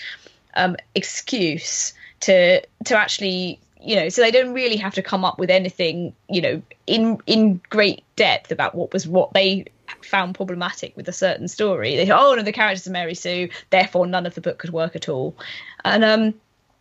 um, 0.54 0.76
excuse 0.94 1.92
to 2.20 2.60
to 2.84 2.96
actually 2.96 3.60
you 3.80 3.96
know 3.96 4.08
so 4.08 4.22
they 4.22 4.30
don't 4.30 4.52
really 4.52 4.76
have 4.76 4.94
to 4.94 5.02
come 5.02 5.24
up 5.24 5.38
with 5.38 5.50
anything 5.50 6.12
you 6.28 6.40
know 6.40 6.62
in 6.86 7.18
in 7.26 7.60
great 7.70 8.04
depth 8.16 8.52
about 8.52 8.74
what 8.74 8.92
was 8.92 9.06
what 9.06 9.32
they 9.32 9.66
found 10.02 10.34
problematic 10.34 10.96
with 10.96 11.08
a 11.08 11.12
certain 11.12 11.48
story. 11.48 11.96
They 11.96 12.10
oh 12.10 12.34
no 12.34 12.42
the 12.42 12.52
characters 12.52 12.86
are 12.86 12.92
mary 12.92 13.14
sue 13.14 13.48
therefore 13.70 14.06
none 14.06 14.26
of 14.26 14.34
the 14.34 14.40
book 14.40 14.58
could 14.58 14.70
work 14.70 14.96
at 14.96 15.08
all. 15.08 15.36
And 15.84 16.04
um 16.04 16.34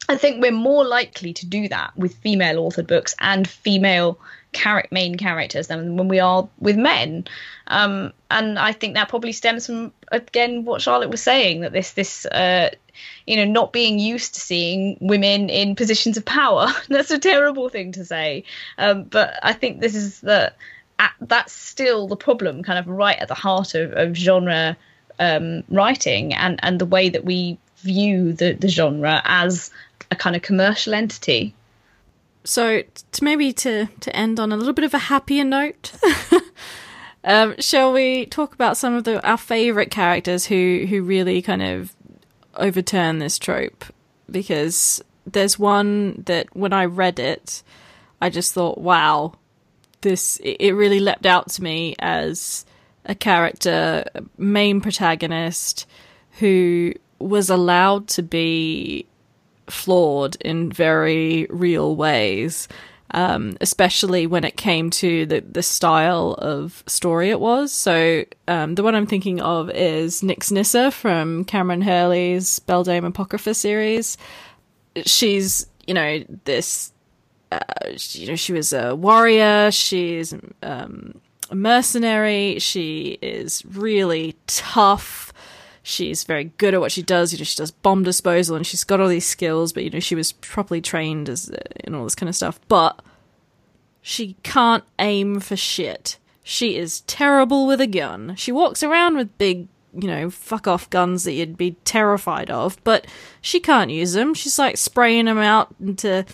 I 0.07 0.17
think 0.17 0.41
we're 0.41 0.51
more 0.51 0.85
likely 0.85 1.33
to 1.33 1.45
do 1.45 1.67
that 1.67 1.95
with 1.95 2.15
female 2.15 2.67
authored 2.67 2.87
books 2.87 3.15
and 3.19 3.47
female 3.47 4.19
char- 4.53 4.87
main 4.91 5.15
characters 5.15 5.67
than 5.67 5.97
when 5.97 6.07
we 6.07 6.19
are 6.19 6.47
with 6.59 6.77
men. 6.77 7.25
Um, 7.67 8.13
and 8.31 8.57
I 8.57 8.71
think 8.71 8.95
that 8.95 9.09
probably 9.09 9.31
stems 9.31 9.65
from 9.65 9.93
again 10.11 10.65
what 10.65 10.81
Charlotte 10.81 11.09
was 11.09 11.21
saying 11.21 11.61
that 11.61 11.71
this 11.71 11.91
this 11.93 12.25
uh, 12.25 12.69
you 13.25 13.35
know 13.35 13.45
not 13.45 13.73
being 13.73 13.99
used 13.99 14.33
to 14.35 14.39
seeing 14.39 14.97
women 15.01 15.49
in 15.49 15.75
positions 15.75 16.17
of 16.17 16.25
power. 16.25 16.67
That's 16.89 17.11
a 17.11 17.19
terrible 17.19 17.69
thing 17.69 17.91
to 17.93 18.05
say, 18.05 18.43
um, 18.77 19.03
but 19.03 19.39
I 19.43 19.53
think 19.53 19.79
this 19.79 19.95
is 19.95 20.21
the 20.21 20.53
that's 21.21 21.53
still 21.53 22.07
the 22.07 22.17
problem, 22.17 22.63
kind 22.63 22.77
of 22.77 22.87
right 22.87 23.17
at 23.19 23.27
the 23.27 23.33
heart 23.33 23.73
of, 23.73 23.93
of 23.93 24.15
genre 24.15 24.75
um, 25.19 25.63
writing 25.69 26.33
and 26.33 26.59
and 26.63 26.79
the 26.79 26.85
way 26.85 27.09
that 27.09 27.25
we 27.25 27.57
view 27.77 28.33
the, 28.33 28.53
the 28.53 28.67
genre 28.67 29.21
as 29.23 29.71
a 30.11 30.15
kind 30.15 30.35
of 30.35 30.41
commercial 30.41 30.93
entity. 30.93 31.53
So, 32.49 32.81
to 33.11 33.23
maybe 33.23 33.53
to 33.53 33.85
to 33.99 34.15
end 34.15 34.39
on 34.39 34.51
a 34.51 34.57
little 34.57 34.73
bit 34.73 34.83
of 34.83 34.95
a 34.95 34.97
happier 34.97 35.43
note, 35.43 35.93
um, 37.23 37.53
shall 37.59 37.93
we 37.93 38.25
talk 38.25 38.55
about 38.55 38.75
some 38.75 38.95
of 38.95 39.03
the 39.03 39.23
our 39.23 39.37
favorite 39.37 39.91
characters 39.91 40.47
who 40.47 40.87
who 40.89 41.03
really 41.03 41.43
kind 41.43 41.61
of 41.61 41.93
overturn 42.55 43.19
this 43.19 43.37
trope? 43.37 43.85
Because 44.31 44.99
there's 45.27 45.59
one 45.59 46.23
that 46.25 46.47
when 46.55 46.73
I 46.73 46.85
read 46.85 47.19
it, 47.19 47.61
I 48.19 48.31
just 48.31 48.55
thought, 48.55 48.79
wow, 48.79 49.33
this 50.01 50.37
it 50.37 50.71
really 50.71 50.99
leapt 50.99 51.27
out 51.27 51.51
to 51.51 51.61
me 51.61 51.95
as 51.99 52.65
a 53.05 53.13
character, 53.13 54.05
main 54.39 54.81
protagonist 54.81 55.85
who 56.39 56.93
was 57.19 57.51
allowed 57.51 58.07
to 58.07 58.23
be 58.23 59.05
flawed 59.71 60.35
in 60.41 60.71
very 60.71 61.47
real 61.49 61.95
ways, 61.95 62.67
um, 63.11 63.57
especially 63.61 64.27
when 64.27 64.43
it 64.43 64.57
came 64.57 64.89
to 64.91 65.25
the, 65.25 65.41
the 65.41 65.63
style 65.63 66.33
of 66.37 66.83
story 66.87 67.29
it 67.29 67.39
was. 67.39 67.71
So 67.71 68.23
um, 68.47 68.75
the 68.75 68.83
one 68.83 68.95
I'm 68.95 69.07
thinking 69.07 69.41
of 69.41 69.69
is 69.71 70.21
Nyxnissa 70.21 70.93
from 70.93 71.45
Kameron 71.45 71.83
Hurley's 71.83 72.59
Bel 72.59 72.83
Dame 72.83 73.05
Apocrypha 73.05 73.53
series. 73.53 74.17
She's, 75.05 75.65
you 75.87 75.93
know, 75.93 76.23
this, 76.45 76.91
uh, 77.51 77.59
you 78.11 78.27
know, 78.27 78.35
she 78.35 78.53
was 78.53 78.73
a 78.73 78.95
warrior. 78.95 79.71
She's 79.71 80.33
um, 80.61 81.19
a 81.49 81.55
mercenary. 81.55 82.59
She 82.59 83.17
is 83.21 83.65
really 83.65 84.35
tough 84.45 85.28
she's 85.83 86.23
very 86.23 86.45
good 86.57 86.73
at 86.73 86.79
what 86.79 86.91
she 86.91 87.01
does. 87.01 87.31
You 87.31 87.39
know, 87.39 87.43
she 87.43 87.57
does 87.57 87.71
bomb 87.71 88.03
disposal 88.03 88.55
and 88.55 88.65
she's 88.65 88.83
got 88.83 88.99
all 88.99 89.07
these 89.07 89.27
skills, 89.27 89.73
but 89.73 89.83
you 89.83 89.89
know, 89.89 89.99
she 89.99 90.15
was 90.15 90.31
properly 90.33 90.81
trained 90.81 91.29
as 91.29 91.49
uh, 91.49 91.57
and 91.83 91.95
all 91.95 92.03
this 92.03 92.15
kind 92.15 92.29
of 92.29 92.35
stuff. 92.35 92.59
But 92.67 93.01
she 94.01 94.35
can't 94.43 94.83
aim 94.97 95.39
for 95.39 95.55
shit. 95.55 96.17
She 96.43 96.77
is 96.77 97.01
terrible 97.01 97.67
with 97.67 97.79
a 97.79 97.87
gun. 97.87 98.35
She 98.35 98.51
walks 98.51 98.81
around 98.81 99.17
with 99.17 99.37
big, 99.37 99.67
you 99.93 100.07
know, 100.07 100.31
fuck 100.31 100.67
off 100.67 100.89
guns 100.89 101.23
that 101.25 101.33
you'd 101.33 101.57
be 101.57 101.75
terrified 101.85 102.49
of, 102.49 102.83
but 102.83 103.05
she 103.39 103.59
can't 103.59 103.91
use 103.91 104.13
them. 104.13 104.33
She's 104.33 104.57
like 104.57 104.77
spraying 104.77 105.25
them 105.25 105.37
out 105.37 105.75
into 105.79 106.25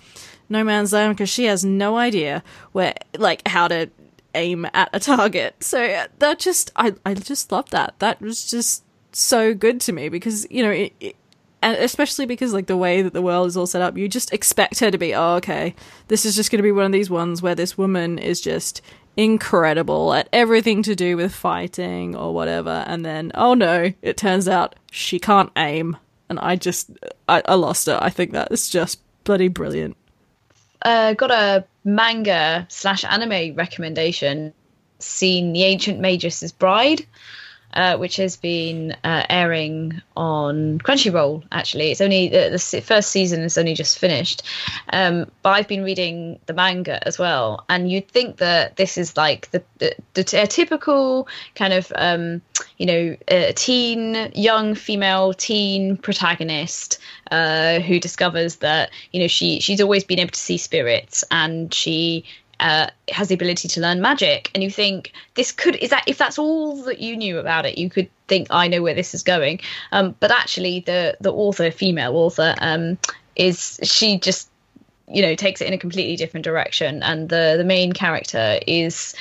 no 0.48 0.64
man's 0.64 0.94
land 0.94 1.16
because 1.16 1.30
she 1.30 1.46
has 1.46 1.66
no 1.66 1.98
idea 1.98 2.44
where, 2.72 2.94
like, 3.18 3.46
how 3.46 3.68
to 3.68 3.90
aim 4.36 4.66
at 4.74 4.90
a 4.94 5.00
target. 5.00 5.56
So 5.62 5.84
uh, 5.84 6.08
that 6.20 6.40
just, 6.40 6.72
I, 6.78 6.94
I 7.06 7.14
just 7.14 7.52
love 7.52 7.70
that. 7.72 7.96
That 8.00 8.22
was 8.22 8.50
just 8.50 8.85
so 9.18 9.54
good 9.54 9.80
to 9.82 9.94
me 9.94 10.10
because 10.10 10.46
you 10.50 10.62
know 10.64 10.72
it, 10.72 10.94
it, 11.00 11.16
and 11.62 11.78
especially 11.78 12.26
because 12.26 12.54
like 12.54 12.68
the 12.68 12.78
way 12.78 13.02
that 13.02 13.14
the 13.14 13.22
world 13.22 13.48
is 13.48 13.56
all 13.56 13.66
set 13.66 13.82
up 13.82 13.98
you 13.98 14.08
just 14.08 14.34
expect 14.34 14.80
her 14.80 14.92
to 14.92 14.98
be 14.98 15.14
oh 15.16 15.36
okay 15.36 15.74
this 16.10 16.26
is 16.26 16.36
just 16.36 16.52
going 16.52 16.60
to 16.60 16.64
be 16.64 16.72
one 16.72 16.86
of 16.86 16.92
these 16.92 17.10
ones 17.10 17.42
where 17.42 17.56
this 17.56 17.78
woman 17.78 18.20
is 18.20 18.42
just 18.42 18.82
incredible 19.18 20.14
at 20.14 20.28
everything 20.34 20.84
to 20.84 20.96
do 20.96 21.16
with 21.16 21.34
fighting 21.34 22.16
or 22.16 22.34
whatever 22.34 22.84
and 22.88 23.06
then 23.06 23.32
oh 23.36 23.54
no 23.54 23.92
it 24.02 24.18
turns 24.18 24.48
out 24.48 24.76
she 24.92 25.18
can't 25.18 25.52
aim 25.56 25.96
and 26.28 26.38
i 26.40 26.56
just 26.56 26.92
i, 27.30 27.42
I 27.46 27.54
lost 27.54 27.88
it 27.88 27.98
i 28.02 28.10
think 28.10 28.34
that 28.34 28.52
is 28.52 28.70
just 28.70 29.00
bloody 29.26 29.50
brilliant. 29.50 29.98
Uh 30.84 31.14
got 31.14 31.32
a 31.32 31.66
manga 31.84 32.66
slash 32.70 33.04
anime 33.04 33.56
recommendation. 33.56 34.54
Seen 35.00 35.52
the 35.52 35.64
ancient 35.64 36.00
magus' 36.00 36.54
bride 36.54 37.06
uh, 37.76 37.98
which 37.98 38.16
has 38.18 38.38
been 38.38 38.96
uh, 39.04 39.24
airing 39.30 40.02
on 40.16 40.80
Crunchyroll. 40.80 41.44
Actually, 41.52 41.92
it's 41.92 42.02
only 42.02 42.30
the, 42.30 42.50
the 42.50 42.82
first 42.82 43.10
season 43.10 43.42
is 43.42 43.58
only 43.58 43.74
just 43.74 44.00
finished, 44.00 44.44
um, 44.94 45.30
but 45.42 45.52
I've 45.52 45.68
been 45.68 45.84
reading 45.84 46.40
the 46.46 46.54
manga 46.54 47.06
as 47.08 47.20
well, 47.20 47.66
and 47.70 47.92
you'd 47.92 48.08
think 48.08 48.38
that 48.38 48.78
this 48.78 48.98
is 48.98 49.18
like 49.18 49.52
the, 49.52 49.64
the, 49.80 49.96
the 50.14 50.42
a 50.42 50.48
typical 50.48 51.28
kind 51.56 51.74
of 51.74 51.92
um, 51.96 52.42
you 52.78 52.86
know 52.86 53.18
a 53.28 53.54
teen, 53.54 54.32
young 54.34 54.76
female 54.76 55.34
teen 55.34 55.98
protagonist 55.98 57.00
uh, 57.32 57.80
who 57.80 58.00
discovers 58.00 58.58
that 58.58 58.92
you 59.12 59.20
know 59.20 59.28
she 59.28 59.60
she's 59.60 59.82
always 59.82 60.04
been 60.04 60.20
able 60.20 60.32
to 60.32 60.40
see 60.40 60.58
spirits 60.58 61.24
and 61.32 61.74
she 61.74 62.24
uh, 62.60 62.88
has 63.10 63.28
the 63.28 63.36
ability 63.36 63.68
to 63.70 63.82
learn 63.82 64.02
magic, 64.02 64.52
and 64.54 64.64
you 64.64 64.70
think 64.70 65.14
this 65.36 65.52
could 65.52 65.76
is 65.76 65.90
that 65.90 66.04
if 66.08 66.18
that's 66.18 66.38
all 66.38 66.84
that 66.84 67.00
you 67.00 67.18
knew 67.18 67.40
about 67.40 67.66
it, 67.66 67.78
you 67.78 67.90
could 67.90 68.10
think 68.28 68.48
I 68.50 68.68
know 68.68 68.82
where 68.82 68.94
this 68.94 69.14
is 69.14 69.24
going. 69.24 69.62
Um, 69.92 70.16
but 70.20 70.32
actually, 70.32 70.82
the 70.82 71.18
the 71.22 71.32
author, 71.32 71.72
female 71.72 72.16
author, 72.16 72.56
um, 72.60 72.98
is 73.36 73.80
she 73.84 74.20
just 74.20 74.50
you 75.08 75.22
know 75.22 75.36
takes 75.36 75.62
it 75.62 75.68
in 75.68 75.74
a 75.74 75.78
completely 75.78 76.16
different 76.16 76.44
direction, 76.44 77.04
and 77.04 77.30
the 77.30 77.56
the 77.58 77.66
main 77.66 77.94
character 77.94 78.60
is 78.66 79.16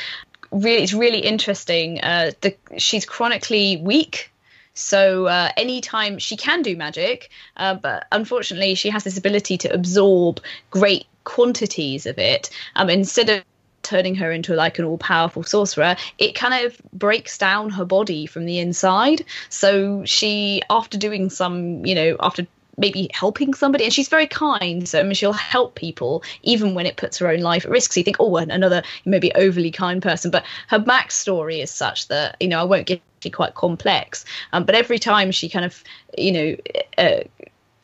really 0.51 0.83
it's 0.83 0.95
really 0.95 1.21
interesting. 1.21 2.01
Uh, 2.01 2.33
the 2.41 2.57
she's 2.79 3.05
chronically 3.05 3.77
weak 3.77 4.31
so 4.75 5.27
uh, 5.27 5.51
anytime 5.57 6.19
she 6.19 6.37
can 6.37 6.63
do 6.63 6.77
magic, 6.77 7.31
uh, 7.57 7.75
but 7.75 8.07
unfortunately 8.11 8.75
she 8.75 8.91
has 8.91 9.05
this 9.05 9.17
ability 9.17 9.57
to 9.59 9.73
absorb 9.73 10.41
great 10.71 11.07
quantities 11.25 12.07
of 12.07 12.19
it. 12.19 12.51
Um, 12.77 12.91
instead 12.91 13.29
of 13.29 13.45
turning 13.83 14.15
her 14.15 14.33
into 14.33 14.55
like 14.55 14.79
an 14.79 14.85
all 14.85 14.99
powerful 14.99 15.43
sorcerer, 15.43 15.97
it 16.19 16.35
kind 16.35 16.65
of 16.65 16.81
breaks 16.93 17.39
down 17.39 17.71
her 17.71 17.85
body 17.85 18.27
from 18.27 18.47
the 18.47 18.59
inside. 18.59 19.25
So 19.51 20.05
she, 20.05 20.63
after 20.71 20.99
doing 20.99 21.31
some, 21.31 21.85
you 21.85 21.95
know, 21.95 22.17
after 22.21 22.47
maybe 22.77 23.09
helping 23.13 23.55
somebody, 23.55 23.85
and 23.85 23.93
she's 23.93 24.09
very 24.09 24.27
kind, 24.27 24.89
so 24.89 24.99
I 24.99 25.03
mean, 25.05 25.15
she'll 25.15 25.33
help 25.33 25.77
people 25.77 26.25
even 26.43 26.75
when 26.75 26.87
it 26.87 26.97
puts 26.97 27.19
her 27.19 27.29
own 27.29 27.41
life 27.41 27.65
at 27.65 27.71
risk. 27.71 27.93
So 27.93 28.01
you 28.01 28.05
think, 28.05 28.17
oh, 28.19 28.37
another 28.37 28.83
maybe 29.05 29.33
overly 29.35 29.71
kind 29.71 30.03
person, 30.03 30.31
but 30.31 30.45
her 30.69 30.81
backstory 30.81 31.63
is 31.63 31.71
such 31.71 32.09
that 32.09 32.37
you 32.41 32.49
know 32.49 32.59
I 32.59 32.65
won't 32.65 32.87
get 32.87 33.01
quite 33.33 33.55
complex. 33.55 34.25
Um, 34.53 34.65
but 34.65 34.75
every 34.75 34.99
time 34.99 35.31
she 35.31 35.49
kind 35.49 35.65
of, 35.65 35.83
you 36.19 36.33
know, 36.33 36.57
uh, 36.99 37.21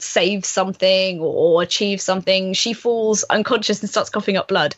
saves 0.02 0.48
something 0.48 1.20
or, 1.20 1.62
achieve 1.62 2.00
something, 2.00 2.52
she 2.52 2.72
falls 2.72 3.24
unconscious 3.24 3.80
and 3.80 3.90
starts 3.90 4.10
coughing 4.10 4.36
up 4.36 4.48
blood. 4.48 4.74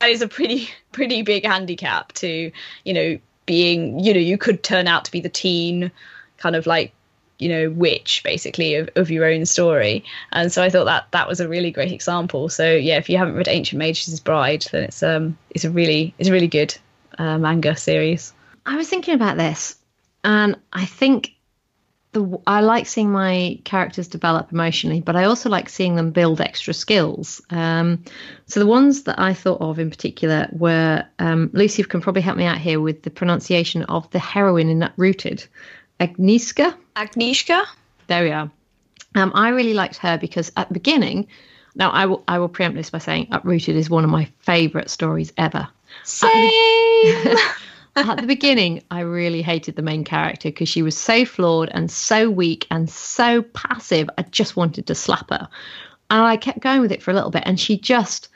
That 0.00 0.10
is 0.10 0.22
a 0.22 0.28
pretty 0.28 0.68
pretty 0.92 1.22
big 1.22 1.46
handicap 1.46 2.12
to 2.12 2.52
you 2.84 2.92
know 2.92 3.18
being 3.46 3.98
you 3.98 4.12
know 4.12 4.20
you 4.20 4.36
could 4.36 4.62
turn 4.62 4.86
out 4.86 5.06
to 5.06 5.10
be 5.10 5.20
the 5.20 5.28
teen 5.28 5.90
kind 6.36 6.54
of 6.54 6.66
like 6.66 6.92
you 7.38 7.48
know 7.48 7.70
witch 7.70 8.20
basically 8.22 8.74
of, 8.74 8.90
of 8.96 9.10
your 9.10 9.24
own 9.24 9.46
story. 9.46 10.04
And 10.32 10.52
so 10.52 10.62
i 10.62 10.68
thought 10.68 10.84
that 10.84 11.10
that 11.12 11.28
was 11.28 11.40
a 11.40 11.48
really 11.48 11.70
great 11.70 11.92
example. 11.92 12.48
So 12.48 12.74
yeah 12.74 12.98
if 12.98 13.08
you 13.08 13.16
haven't 13.16 13.34
read 13.34 13.48
ancient 13.48 13.78
magus' 13.78 14.20
bride 14.20 14.66
then 14.72 14.84
it's 14.84 15.02
um 15.02 15.38
it's 15.50 15.64
a 15.64 15.70
really 15.70 16.14
it's 16.18 16.28
a 16.28 16.32
really 16.32 16.48
good 16.48 16.76
uh, 17.18 17.38
manga 17.38 17.76
series. 17.76 18.32
I 18.66 18.76
was 18.76 18.88
thinking 18.88 19.14
about 19.14 19.36
this 19.36 19.76
and 20.24 20.56
i 20.72 20.84
think 20.84 21.34
the 22.12 22.38
I 22.46 22.60
like 22.60 22.86
seeing 22.86 23.10
my 23.10 23.58
characters 23.64 24.06
develop 24.06 24.52
emotionally, 24.52 25.00
but 25.00 25.16
I 25.16 25.24
also 25.24 25.48
like 25.48 25.68
seeing 25.68 25.96
them 25.96 26.10
build 26.10 26.40
extra 26.40 26.74
skills. 26.74 27.40
Um, 27.50 28.04
so 28.46 28.60
the 28.60 28.66
ones 28.66 29.04
that 29.04 29.18
I 29.18 29.32
thought 29.32 29.60
of 29.60 29.78
in 29.78 29.90
particular 29.90 30.48
were 30.52 31.04
um, 31.18 31.50
Lucy 31.54 31.82
can 31.84 32.00
probably 32.00 32.22
help 32.22 32.36
me 32.36 32.44
out 32.44 32.58
here 32.58 32.80
with 32.80 33.02
the 33.02 33.10
pronunciation 33.10 33.84
of 33.84 34.10
the 34.10 34.18
heroine 34.18 34.68
in 34.68 34.82
Uprooted, 34.82 35.46
Agnieszka. 36.00 36.74
Agnieszka. 36.96 37.64
There 38.08 38.24
we 38.24 38.30
are. 38.30 38.50
Um, 39.14 39.32
I 39.34 39.48
really 39.48 39.74
liked 39.74 39.96
her 39.98 40.18
because 40.18 40.52
at 40.56 40.68
the 40.68 40.74
beginning, 40.74 41.28
now 41.74 41.90
I 41.90 42.06
will 42.06 42.22
I 42.28 42.38
will 42.38 42.48
preempt 42.48 42.76
this 42.76 42.90
by 42.90 42.98
saying 42.98 43.28
Uprooted 43.32 43.74
is 43.74 43.88
one 43.88 44.04
of 44.04 44.10
my 44.10 44.28
favourite 44.40 44.90
stories 44.90 45.32
ever. 45.38 45.68
Same. 46.04 46.50
at 47.96 48.20
the 48.20 48.26
beginning, 48.26 48.82
I 48.90 49.00
really 49.00 49.42
hated 49.42 49.76
the 49.76 49.82
main 49.82 50.04
character 50.04 50.48
because 50.48 50.68
she 50.68 50.82
was 50.82 50.96
so 50.96 51.24
flawed 51.24 51.70
and 51.72 51.90
so 51.90 52.30
weak 52.30 52.66
and 52.70 52.88
so 52.88 53.42
passive. 53.42 54.08
I 54.16 54.22
just 54.22 54.56
wanted 54.56 54.86
to 54.86 54.94
slap 54.94 55.30
her. 55.30 55.48
And 56.10 56.22
I 56.22 56.36
kept 56.36 56.60
going 56.60 56.80
with 56.80 56.92
it 56.92 57.02
for 57.02 57.10
a 57.10 57.14
little 57.14 57.30
bit. 57.30 57.42
And 57.44 57.60
she 57.60 57.76
just, 57.76 58.28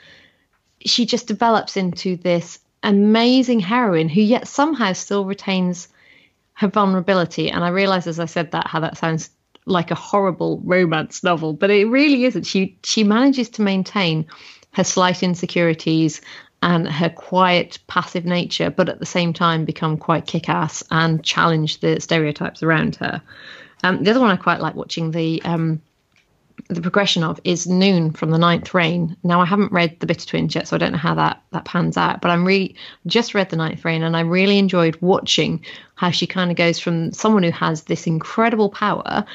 she 0.85 1.05
just 1.05 1.27
develops 1.27 1.75
into 1.75 2.17
this 2.17 2.59
amazing 2.83 3.59
heroine 3.59 4.09
who 4.09 4.21
yet 4.21 4.47
somehow 4.47 4.93
still 4.93 5.25
retains 5.25 5.87
her 6.53 6.67
vulnerability. 6.67 7.49
And 7.49 7.63
I 7.63 7.69
realize 7.69 8.07
as 8.07 8.19
I 8.19 8.25
said 8.25 8.51
that 8.51 8.67
how 8.67 8.79
that 8.79 8.97
sounds 8.97 9.29
like 9.65 9.91
a 9.91 9.95
horrible 9.95 10.61
romance 10.63 11.23
novel, 11.23 11.53
but 11.53 11.69
it 11.69 11.85
really 11.85 12.25
isn't. 12.25 12.45
She 12.45 12.77
she 12.83 13.03
manages 13.03 13.49
to 13.49 13.61
maintain 13.61 14.25
her 14.71 14.83
slight 14.83 15.23
insecurities 15.23 16.21
and 16.63 16.87
her 16.87 17.09
quiet, 17.09 17.79
passive 17.87 18.25
nature, 18.25 18.69
but 18.69 18.89
at 18.89 18.99
the 18.99 19.05
same 19.05 19.33
time 19.33 19.65
become 19.65 19.97
quite 19.97 20.25
kick 20.25 20.49
ass 20.49 20.83
and 20.91 21.23
challenge 21.23 21.79
the 21.79 21.99
stereotypes 21.99 22.63
around 22.63 22.95
her. 22.95 23.21
Um, 23.83 24.03
the 24.03 24.11
other 24.11 24.19
one 24.19 24.31
I 24.31 24.37
quite 24.37 24.59
like 24.59 24.75
watching 24.75 25.11
the 25.11 25.41
um, 25.43 25.81
the 26.69 26.81
progression 26.81 27.23
of 27.23 27.39
is 27.43 27.67
Noon 27.67 28.11
from 28.11 28.31
the 28.31 28.37
Ninth 28.37 28.73
Rain. 28.73 29.15
Now 29.23 29.39
I 29.39 29.45
haven't 29.45 29.71
read 29.71 29.99
the 29.99 30.07
Bitter 30.07 30.25
Twins 30.25 30.55
yet, 30.55 30.67
so 30.67 30.75
I 30.75 30.79
don't 30.79 30.91
know 30.91 30.97
how 30.97 31.15
that 31.15 31.41
that 31.51 31.65
pans 31.65 31.95
out. 31.95 32.21
But 32.21 32.31
I'm 32.31 32.45
really 32.45 32.75
just 33.05 33.35
read 33.35 33.49
the 33.49 33.55
Ninth 33.55 33.85
Rain, 33.85 34.03
and 34.03 34.17
I 34.17 34.21
really 34.21 34.57
enjoyed 34.57 34.97
watching 35.01 35.63
how 35.95 36.09
she 36.09 36.25
kind 36.25 36.49
of 36.49 36.57
goes 36.57 36.79
from 36.79 37.11
someone 37.13 37.43
who 37.43 37.51
has 37.51 37.83
this 37.83 38.07
incredible 38.07 38.69
power 38.69 39.25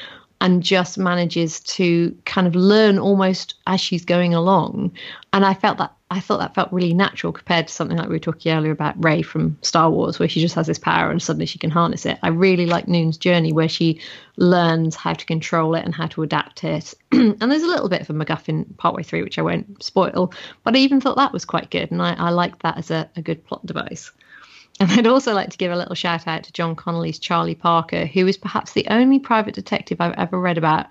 and 0.41 0.61
just 0.61 0.97
manages 0.97 1.61
to 1.61 2.15
kind 2.25 2.47
of 2.47 2.55
learn 2.55 2.99
almost 2.99 3.55
as 3.65 3.79
she's 3.79 4.03
going 4.03 4.33
along. 4.33 4.91
And 5.31 5.45
I 5.45 5.53
felt 5.53 5.77
that 5.77 5.93
I 6.13 6.19
thought 6.19 6.37
that 6.37 6.53
felt 6.53 6.71
really 6.71 6.93
natural 6.93 7.33
compared 7.33 7.67
to 7.67 7.73
something 7.73 7.97
like 7.97 8.07
we 8.07 8.13
were 8.13 8.19
talking 8.19 8.51
earlier 8.51 8.71
about 8.71 9.03
Rey 9.03 9.23
from 9.23 9.57
Star 9.63 9.89
Wars, 9.89 10.19
where 10.19 10.29
she 10.29 10.41
just 10.41 10.53
has 10.53 10.67
this 10.67 10.77
power 10.77 11.09
and 11.09 11.19
suddenly 11.19 11.47
she 11.47 11.57
can 11.57 11.71
harness 11.71 12.05
it. 12.05 12.19
I 12.21 12.27
really 12.27 12.67
like 12.67 12.87
Noon's 12.87 13.17
journey 13.17 13.51
where 13.51 13.67
she 13.67 13.99
learns 14.37 14.95
how 14.95 15.13
to 15.13 15.25
control 15.25 15.73
it 15.73 15.83
and 15.83 15.95
how 15.95 16.05
to 16.07 16.21
adapt 16.21 16.63
it. 16.63 16.93
and 17.11 17.41
there's 17.41 17.63
a 17.63 17.67
little 17.67 17.89
bit 17.89 18.01
of 18.01 18.11
a 18.11 18.13
MacGuffin 18.13 18.77
partway 18.77 19.01
through, 19.01 19.23
which 19.23 19.39
I 19.39 19.41
won't 19.41 19.81
spoil, 19.81 20.31
but 20.63 20.75
I 20.75 20.79
even 20.79 21.01
thought 21.01 21.17
that 21.17 21.33
was 21.33 21.45
quite 21.45 21.71
good, 21.71 21.89
and 21.91 21.99
I, 21.99 22.13
I 22.13 22.29
that 22.61 22.77
as 22.77 22.91
a, 22.91 23.09
a 23.15 23.21
good 23.23 23.43
plot 23.43 23.65
device. 23.65 24.11
And 24.83 24.91
I'd 24.99 25.07
also 25.07 25.33
like 25.33 25.49
to 25.49 25.57
give 25.57 25.71
a 25.71 25.77
little 25.77 25.95
shout 25.95 26.27
out 26.27 26.43
to 26.43 26.51
John 26.51 26.75
Connolly's 26.75 27.17
Charlie 27.17 27.55
Parker, 27.55 28.05
who 28.05 28.27
is 28.27 28.35
perhaps 28.35 28.73
the 28.73 28.85
only 28.89 29.17
private 29.17 29.55
detective 29.55 30.01
I've 30.01 30.17
ever 30.17 30.37
read 30.37 30.57
about 30.57 30.87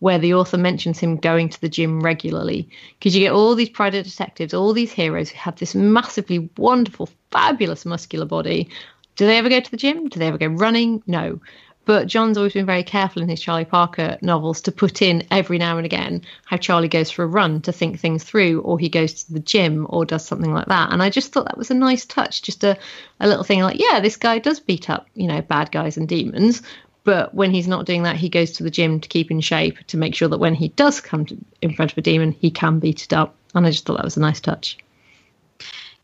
where 0.00 0.18
the 0.18 0.34
author 0.34 0.58
mentions 0.58 0.98
him 0.98 1.16
going 1.16 1.48
to 1.50 1.60
the 1.60 1.68
gym 1.68 2.00
regularly. 2.00 2.68
Because 2.98 3.14
you 3.14 3.20
get 3.20 3.32
all 3.32 3.54
these 3.54 3.68
private 3.68 4.04
detectives, 4.04 4.52
all 4.52 4.72
these 4.72 4.90
heroes 4.90 5.30
who 5.30 5.38
have 5.38 5.56
this 5.56 5.76
massively 5.76 6.50
wonderful, 6.56 7.08
fabulous 7.30 7.86
muscular 7.86 8.26
body. 8.26 8.68
Do 9.14 9.26
they 9.26 9.38
ever 9.38 9.48
go 9.48 9.60
to 9.60 9.70
the 9.70 9.76
gym? 9.76 10.08
Do 10.08 10.18
they 10.18 10.26
ever 10.26 10.38
go 10.38 10.48
running? 10.48 11.04
No. 11.06 11.40
But 11.86 12.08
John's 12.08 12.36
always 12.36 12.52
been 12.52 12.66
very 12.66 12.82
careful 12.82 13.22
in 13.22 13.28
his 13.28 13.40
Charlie 13.40 13.64
Parker 13.64 14.18
novels 14.20 14.60
to 14.62 14.72
put 14.72 15.00
in 15.00 15.24
every 15.30 15.56
now 15.56 15.76
and 15.76 15.86
again 15.86 16.20
how 16.44 16.56
Charlie 16.56 16.88
goes 16.88 17.12
for 17.12 17.22
a 17.22 17.28
run 17.28 17.62
to 17.62 17.72
think 17.72 17.98
things 17.98 18.24
through, 18.24 18.60
or 18.62 18.78
he 18.78 18.88
goes 18.88 19.22
to 19.22 19.32
the 19.32 19.40
gym 19.40 19.86
or 19.88 20.04
does 20.04 20.26
something 20.26 20.52
like 20.52 20.66
that. 20.66 20.92
And 20.92 21.00
I 21.00 21.10
just 21.10 21.32
thought 21.32 21.46
that 21.46 21.56
was 21.56 21.70
a 21.70 21.74
nice 21.74 22.04
touch, 22.04 22.42
just 22.42 22.64
a, 22.64 22.76
a 23.20 23.28
little 23.28 23.44
thing 23.44 23.60
like, 23.60 23.78
yeah, 23.78 24.00
this 24.00 24.16
guy 24.16 24.40
does 24.40 24.60
beat 24.60 24.90
up, 24.90 25.06
you 25.14 25.28
know, 25.28 25.40
bad 25.40 25.70
guys 25.70 25.96
and 25.96 26.08
demons. 26.08 26.60
But 27.04 27.32
when 27.32 27.52
he's 27.52 27.68
not 27.68 27.86
doing 27.86 28.02
that, 28.02 28.16
he 28.16 28.28
goes 28.28 28.50
to 28.52 28.64
the 28.64 28.70
gym 28.70 28.98
to 28.98 29.08
keep 29.08 29.30
in 29.30 29.40
shape 29.40 29.78
to 29.86 29.96
make 29.96 30.16
sure 30.16 30.26
that 30.28 30.40
when 30.40 30.56
he 30.56 30.68
does 30.70 31.00
come 31.00 31.24
to, 31.26 31.36
in 31.62 31.72
front 31.72 31.92
of 31.92 31.98
a 31.98 32.02
demon, 32.02 32.32
he 32.32 32.50
can 32.50 32.80
beat 32.80 33.04
it 33.04 33.12
up. 33.12 33.36
And 33.54 33.64
I 33.64 33.70
just 33.70 33.86
thought 33.86 33.96
that 33.98 34.04
was 34.04 34.16
a 34.16 34.20
nice 34.20 34.40
touch. 34.40 34.76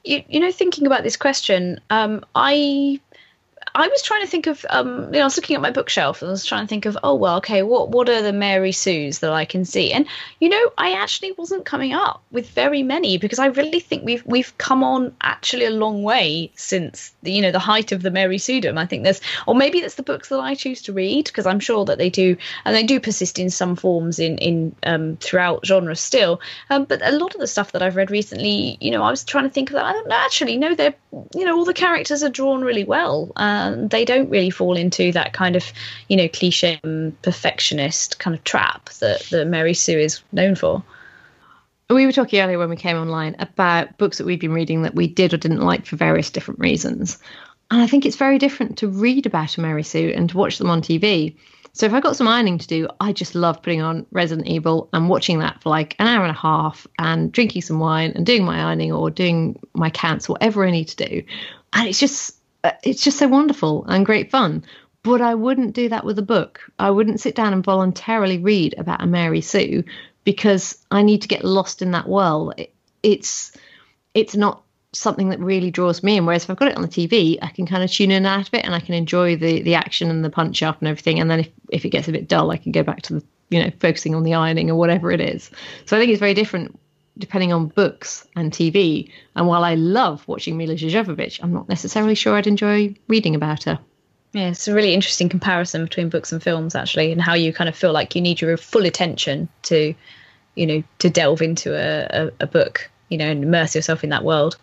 You, 0.05 0.23
you 0.29 0.39
know, 0.39 0.53
thinking 0.53 0.87
about 0.87 1.03
this 1.03 1.17
question, 1.17 1.81
um, 1.91 2.25
I 2.37 3.01
I 3.75 3.89
was 3.89 4.03
trying 4.03 4.21
to 4.21 4.27
think 4.27 4.47
of, 4.47 4.67
um, 4.69 5.05
you 5.05 5.19
know, 5.19 5.21
I 5.21 5.25
was 5.25 5.37
looking 5.37 5.57
at 5.57 5.63
my 5.63 5.71
bookshelf 5.71 6.21
and 6.21 6.29
I 6.29 6.33
was 6.33 6.45
trying 6.45 6.65
to 6.65 6.69
think 6.69 6.85
of, 6.85 6.99
oh 7.03 7.15
well, 7.15 7.37
okay, 7.39 7.63
what 7.63 7.89
what 7.89 8.09
are 8.09 8.23
the 8.23 8.33
Mary 8.33 8.73
Sues 8.73 9.21
that 9.21 9.33
I 9.33 9.45
can 9.45 9.65
see? 9.65 9.93
And 9.93 10.07
you 10.41 10.49
know, 10.49 10.73
I 10.77 10.93
actually 10.93 11.33
wasn't 11.33 11.65
coming 11.65 11.93
up 11.95 12.23
with 12.31 12.51
very 12.51 12.83
many 12.83 13.17
because 13.17 13.39
I 13.39 13.47
really 13.47 13.81
think 13.81 14.05
we've 14.05 14.25
we've 14.27 14.57
come 14.59 14.85
on 14.85 15.15
actually 15.23 15.65
a 15.65 15.71
long 15.71 16.03
way 16.03 16.53
since 16.55 17.15
the, 17.23 17.33
you 17.33 17.41
know 17.41 17.51
the 17.51 17.59
height 17.59 17.93
of 17.93 18.03
the 18.03 18.11
Mary 18.11 18.37
Suedom. 18.39 18.79
I 18.79 18.87
think 18.87 19.05
there's, 19.05 19.23
or 19.47 19.55
maybe 19.55 19.81
that's 19.81 19.95
the 19.95 20.03
books 20.03 20.29
that 20.29 20.41
I 20.41 20.55
choose 20.55 20.83
to 20.83 20.93
read 20.93 21.27
because 21.27 21.47
I'm 21.47 21.61
sure 21.61 21.85
that 21.87 21.97
they 21.99 22.11
do, 22.11 22.37
and 22.65 22.77
they 22.77 22.83
do 22.83 23.01
persist 23.01 23.39
in 23.39 23.49
some 23.49 23.75
forms 23.77 24.19
in 24.19 24.37
in 24.39 24.75
um, 24.83 25.17
throughout 25.17 25.65
genres 25.65 26.01
still. 26.01 26.41
Um, 26.69 26.85
but 26.85 27.01
a 27.03 27.13
lot 27.13 27.35
of 27.35 27.41
the 27.41 27.47
stuff 27.47 27.73
that 27.73 27.83
I've 27.83 27.97
read 27.97 28.11
recently, 28.11 28.77
you 28.81 28.91
know, 28.91 29.03
I 29.03 29.11
was 29.11 29.25
trying 29.25 29.45
to 29.45 29.51
think 29.51 29.71
of 29.71 29.75
that. 29.75 29.87
I 29.87 29.93
don't 29.93 30.09
know, 30.09 30.17
actually, 30.17 30.59
no, 30.59 30.75
they're 30.75 30.95
you 31.35 31.45
know 31.45 31.57
all 31.57 31.65
the 31.65 31.75
characters 31.75 32.23
are 32.23 32.29
drawn 32.29 32.63
really 32.63 32.85
well. 32.85 33.33
Um, 33.37 33.62
um, 33.63 33.89
they 33.89 34.05
don't 34.05 34.29
really 34.31 34.51
fall 34.51 34.77
into 34.77 35.13
that 35.13 35.33
kind 35.33 35.57
of, 35.57 35.73
you 36.09 36.17
know, 36.17 36.29
cliche 36.29 36.81
perfectionist 37.23 38.19
kind 38.19 38.37
of 38.37 38.43
trap 38.45 38.91
that, 39.01 39.23
that 39.31 39.47
Mary 39.47 39.75
Sue 39.75 39.99
is 39.99 40.21
known 40.33 40.55
for. 40.55 40.83
We 41.91 42.07
were 42.07 42.13
talking 42.13 42.41
earlier 42.41 42.59
when 42.59 42.71
we 42.71 42.77
came 42.77 42.97
online 42.97 43.37
about 43.39 43.99
books 43.99 44.19
that 44.19 44.25
we've 44.25 44.41
been 44.41 44.55
reading 44.55 44.83
that 44.83 44.95
we 44.95 45.07
did 45.07 45.35
or 45.35 45.37
didn't 45.37 45.61
like 45.61 45.85
for 45.85 45.97
various 45.97 46.31
different 46.31 46.61
reasons. 46.61 47.19
And 47.71 47.83
I 47.83 47.87
think 47.87 48.07
it's 48.07 48.17
very 48.17 48.39
different 48.39 48.79
to 48.79 48.89
read 48.89 49.27
about 49.27 49.59
a 49.59 49.61
Mary 49.61 49.83
Sue 49.83 50.13
and 50.15 50.29
to 50.31 50.37
watch 50.37 50.59
them 50.59 50.71
on 50.71 50.81
TV. 50.81 51.37
So 51.75 51.87
if 51.87 51.95
I 51.95 52.01
got 52.01 52.17
some 52.17 52.29
ironing 52.29 52.59
to 52.59 52.67
do, 52.67 52.89
I 53.01 53.13
just 53.13 53.35
love 53.35 53.63
putting 53.63 53.81
on 53.81 54.07
Resident 54.11 54.47
Evil 54.47 54.89
and 54.93 55.09
watching 55.09 55.39
that 55.39 55.63
for 55.63 55.71
like 55.71 55.97
an 55.99 56.07
hour 56.07 56.23
and 56.23 56.31
a 56.31 56.39
half 56.39 56.87
and 56.99 57.33
drinking 57.33 57.63
some 57.63 57.79
wine 57.79 58.13
and 58.15 58.27
doing 58.27 58.45
my 58.45 58.63
ironing 58.63 58.93
or 58.93 59.11
doing 59.11 59.59
my 59.75 59.89
counts, 59.89 60.29
whatever 60.29 60.67
I 60.67 60.71
need 60.71 60.89
to 60.89 61.09
do. 61.09 61.23
And 61.73 61.89
it's 61.89 61.99
just 61.99 62.37
Uh, 62.65 62.73
it's 62.83 63.03
just 63.03 63.19
so 63.19 63.29
wonderful 63.29 63.85
and 63.89 64.07
great 64.07 64.31
fun. 64.31 64.65
But 65.03 65.21
I 65.21 65.35
wouldn't 65.35 65.75
do 65.75 65.89
that 65.89 66.05
with 66.05 66.19
a 66.19 66.23
book. 66.23 66.61
I 66.79 66.91
wouldn't 66.91 67.21
sit 67.21 67.35
down 67.35 67.53
and 67.53 67.65
voluntarily 67.65 68.39
read 68.39 68.75
about 68.79 69.03
a 69.03 69.07
Mary 69.07 69.41
Sue 69.41 69.83
because 70.25 70.79
I 70.93 71.03
need 71.03 71.23
to 71.23 71.29
get 71.29 71.45
lost 71.45 71.83
in 71.83 71.91
that 71.91 72.09
world. 72.09 72.55
It, 72.57 72.73
it's 73.03 73.53
it's 74.15 74.37
not 74.37 74.63
something 74.93 75.31
that 75.31 75.41
really 75.41 75.71
draws 75.71 76.03
me 76.03 76.19
in. 76.19 76.27
Whereas 76.27 76.45
if 76.45 76.51
I've 76.51 76.57
got 76.57 76.69
it 76.69 76.77
on 76.77 76.83
the 76.83 76.89
TV, 76.89 77.39
I 77.43 77.49
can 77.49 77.67
kind 77.67 77.83
of 77.83 77.91
tune 77.91 78.11
in 78.11 78.27
out 78.27 78.47
of 78.47 78.55
it 78.55 78.65
and 78.65 78.75
I 78.75 78.81
can 78.81 78.95
enjoy 78.95 79.37
the 79.37 79.63
the 79.63 79.75
action 79.75 80.09
and 80.11 80.25
the 80.25 80.31
punch 80.31 80.63
up 80.63 80.79
and 80.81 80.89
everything. 80.89 81.19
And 81.19 81.31
then 81.31 81.41
if, 81.41 81.51
if 81.71 81.85
it 81.85 81.91
gets 81.91 82.07
a 82.07 82.13
bit 82.13 82.29
dull, 82.29 82.53
I 82.53 82.59
can 82.59 82.71
go 82.71 82.85
back 82.85 83.03
to 83.03 83.15
the 83.15 83.25
you 83.51 83.63
know 83.63 83.73
focusing 83.81 84.15
on 84.15 84.23
the 84.23 84.35
ironing 84.35 84.71
or 84.71 84.77
whatever 84.77 85.11
it 85.11 85.21
is. 85.21 85.51
So 85.87 85.97
I 85.97 86.01
think 86.01 86.13
it's 86.13 86.21
very 86.21 86.35
different 86.35 86.79
depending 87.19 87.53
on 87.53 87.67
books 87.67 88.27
and 88.37 88.53
TV. 88.53 89.11
And 89.37 89.47
while 89.47 89.65
I 89.65 89.75
love 89.75 90.27
watching 90.27 90.57
Milla 90.57 90.75
Jovovich, 90.75 91.41
I'm 91.43 91.53
not 91.53 91.69
necessarily 91.69 92.15
sure 92.15 92.35
I'd 92.35 92.47
enjoy 92.47 92.95
reading 93.09 93.35
about 93.35 93.65
her. 93.65 93.79
Yeah, 94.33 94.49
it's 94.49 94.67
a 94.67 94.75
really 94.75 94.95
interesting 94.95 95.29
comparison 95.29 95.85
between 95.85 96.09
books 96.09 96.33
and 96.33 96.43
films, 96.43 96.75
actually, 96.75 97.13
and 97.13 97.21
how 97.21 97.35
you 97.35 97.53
kind 97.53 97.69
of 97.69 97.77
feel 97.77 97.93
like 97.93 98.15
you 98.15 98.23
need 98.23 98.41
your 98.41 98.57
full 98.57 98.87
attention 98.87 99.49
to, 99.65 99.95
you 100.55 100.67
know, 100.67 100.83
to 101.01 101.11
delve 101.11 101.43
into 101.43 101.75
a, 101.75 102.25
a, 102.25 102.31
a 102.41 102.47
book, 102.47 102.91
you 103.11 103.19
know, 103.19 103.27
and 103.27 103.45
immerse 103.45 103.75
yourself 103.75 104.03
in 104.03 104.11
that 104.11 104.25
world. 104.25 104.57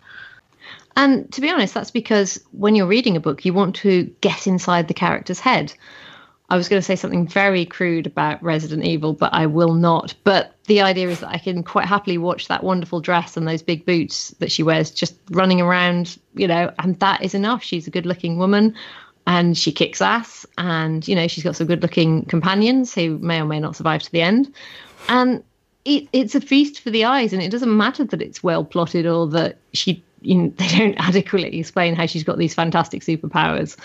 And 0.96 1.32
to 1.32 1.40
be 1.40 1.48
honest, 1.50 1.72
that's 1.72 1.92
because 1.92 2.40
when 2.50 2.74
you're 2.74 2.86
reading 2.86 3.16
a 3.16 3.20
book, 3.20 3.44
you 3.44 3.52
want 3.52 3.76
to 3.76 4.04
get 4.20 4.48
inside 4.48 4.88
the 4.88 4.94
character's 4.94 5.38
head. 5.38 5.72
I 6.50 6.56
was 6.56 6.68
going 6.68 6.80
to 6.80 6.84
say 6.84 6.96
something 6.96 7.28
very 7.28 7.64
crude 7.64 8.08
about 8.08 8.42
Resident 8.42 8.84
Evil, 8.84 9.12
but 9.12 9.32
I 9.32 9.46
will 9.46 9.74
not. 9.74 10.14
But 10.24 10.56
the 10.66 10.80
idea 10.80 11.08
is 11.08 11.20
that 11.20 11.28
I 11.28 11.38
can 11.38 11.62
quite 11.62 11.86
happily 11.86 12.18
watch 12.18 12.48
that 12.48 12.64
wonderful 12.64 13.00
dress 13.00 13.36
and 13.36 13.46
those 13.46 13.62
big 13.62 13.86
boots 13.86 14.30
that 14.40 14.50
she 14.50 14.64
wears 14.64 14.90
just 14.90 15.14
running 15.30 15.60
around, 15.60 16.18
you 16.34 16.48
know, 16.48 16.72
and 16.80 16.98
that 16.98 17.22
is 17.22 17.34
enough. 17.34 17.62
She's 17.62 17.86
a 17.86 17.90
good 17.90 18.04
looking 18.04 18.36
woman 18.36 18.74
and 19.28 19.56
she 19.56 19.70
kicks 19.70 20.02
ass 20.02 20.44
and, 20.58 21.06
you 21.06 21.14
know, 21.14 21.28
she's 21.28 21.44
got 21.44 21.54
some 21.54 21.68
good 21.68 21.82
looking 21.82 22.24
companions 22.24 22.92
who 22.92 23.18
may 23.18 23.40
or 23.40 23.44
may 23.44 23.60
not 23.60 23.76
survive 23.76 24.02
to 24.02 24.10
the 24.10 24.22
end. 24.22 24.52
And 25.08 25.44
it, 25.84 26.08
it's 26.12 26.34
a 26.34 26.40
feast 26.40 26.80
for 26.80 26.90
the 26.90 27.04
eyes 27.04 27.32
and 27.32 27.40
it 27.40 27.52
doesn't 27.52 27.76
matter 27.76 28.04
that 28.04 28.20
it's 28.20 28.42
well 28.42 28.64
plotted 28.64 29.06
or 29.06 29.28
that 29.28 29.58
she, 29.72 30.02
you 30.20 30.34
know, 30.34 30.48
they 30.56 30.66
don't 30.66 30.96
adequately 30.98 31.60
explain 31.60 31.94
how 31.94 32.06
she's 32.06 32.24
got 32.24 32.38
these 32.38 32.54
fantastic 32.54 33.02
superpowers. 33.02 33.76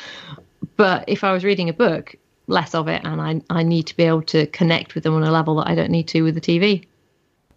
But 0.77 1.03
if 1.07 1.23
I 1.23 1.31
was 1.31 1.43
reading 1.43 1.69
a 1.69 1.73
book, 1.73 2.15
less 2.47 2.75
of 2.75 2.87
it 2.87 3.01
and 3.03 3.21
I, 3.21 3.41
I 3.49 3.63
need 3.63 3.87
to 3.87 3.97
be 3.97 4.03
able 4.03 4.21
to 4.23 4.45
connect 4.47 4.95
with 4.95 5.03
them 5.03 5.15
on 5.15 5.23
a 5.23 5.31
level 5.31 5.55
that 5.55 5.67
I 5.67 5.75
don't 5.75 5.91
need 5.91 6.07
to 6.09 6.21
with 6.21 6.35
the 6.35 6.41
TV. 6.41 6.85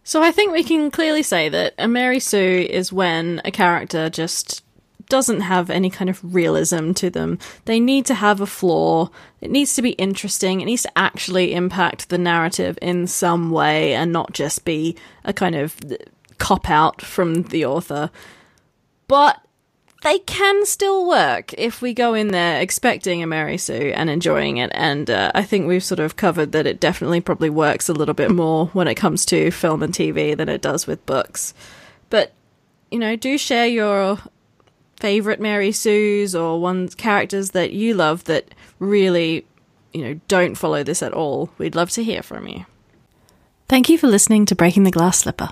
So 0.03 0.23
I 0.23 0.33
think 0.33 0.53
we 0.53 0.65
can 0.65 0.91
clearly 0.91 1.23
say 1.23 1.51
that 1.51 1.75
a 1.77 1.87
Mary 1.87 2.21
Sue 2.21 2.67
is 2.71 2.93
when 2.93 3.43
a 3.45 3.51
character 3.51 4.09
just 4.09 4.65
doesn't 5.09 5.41
have 5.41 5.71
any 5.71 5.91
kind 5.91 6.11
of 6.11 6.35
realism 6.35 6.93
to 6.93 7.11
them. 7.11 7.39
They 7.65 7.81
need 7.81 8.07
to 8.07 8.15
have 8.15 8.41
a 8.41 8.47
flaw. 8.47 9.11
It 9.41 9.51
needs 9.51 9.75
to 9.75 9.83
be 9.83 9.91
interesting. 9.93 10.61
It 10.61 10.67
needs 10.67 10.83
to 10.83 10.99
actually 10.99 11.55
impact 11.55 12.09
the 12.09 12.19
narrative 12.19 12.79
in 12.81 13.07
some 13.07 13.51
way 13.51 13.95
and 13.95 14.13
not 14.13 14.33
just 14.33 14.65
be 14.65 14.97
a 15.25 15.33
kind 15.33 15.55
of 15.55 15.77
cop 16.39 16.71
out 16.71 17.03
from 17.03 17.43
the 17.45 17.65
author. 17.65 18.11
But 19.09 19.41
they 20.03 20.21
can 20.21 20.65
still 20.65 21.09
work 21.09 21.53
if 21.55 21.83
we 21.83 21.93
go 21.93 22.15
in 22.15 22.29
there 22.29 22.61
expecting 22.61 23.23
a 23.23 23.27
Mary 23.27 23.59
Sue 23.59 23.93
and 23.95 24.09
enjoying 24.09 24.59
it. 24.59 24.71
And 24.73 25.11
uh, 25.11 25.33
I 25.35 25.43
think 25.43 25.67
we've 25.67 25.83
sort 25.83 25.99
of 25.99 26.17
covered 26.17 26.53
that 26.53 26.67
it 26.67 26.79
definitely 26.79 27.21
probably 27.21 27.51
works 27.51 27.89
a 27.89 27.93
little 27.93 28.15
bit 28.15 28.31
more 28.31 28.67
when 28.69 28.87
it 28.87 28.95
comes 28.95 29.27
to 29.27 29.51
film 29.51 29.83
and 29.83 29.93
TV 29.93 30.37
than 30.37 30.49
it 30.49 30.63
does 30.63 30.87
with 30.87 31.05
books. 31.05 31.53
But, 32.11 32.33
you 32.91 32.99
know, 32.99 33.17
do 33.17 33.37
share 33.37 33.67
your 33.67 34.19
favorite 35.01 35.41
Mary 35.41 35.73
Sues 35.73 36.35
or 36.35 36.61
ones 36.61 36.95
characters 36.95 37.51
that 37.51 37.73
you 37.73 37.95
love 37.95 38.25
that 38.25 38.55
really, 38.79 39.47
you 39.93 40.03
know, 40.03 40.21
don't 40.29 40.55
follow 40.55 40.85
this 40.85 41.03
at 41.03 41.13
all. 41.13 41.51
We'd 41.59 41.75
love 41.75 41.91
to 41.91 42.05
hear 42.05 42.23
from 42.23 42.47
you. 42.47 42.67
Thank 43.69 43.89
you 43.89 43.99
for 43.99 44.07
listening 44.07 44.47
to 44.47 44.55
Breaking 44.55 44.85
the 44.85 44.91
Glass 44.91 45.19
Slipper. 45.19 45.51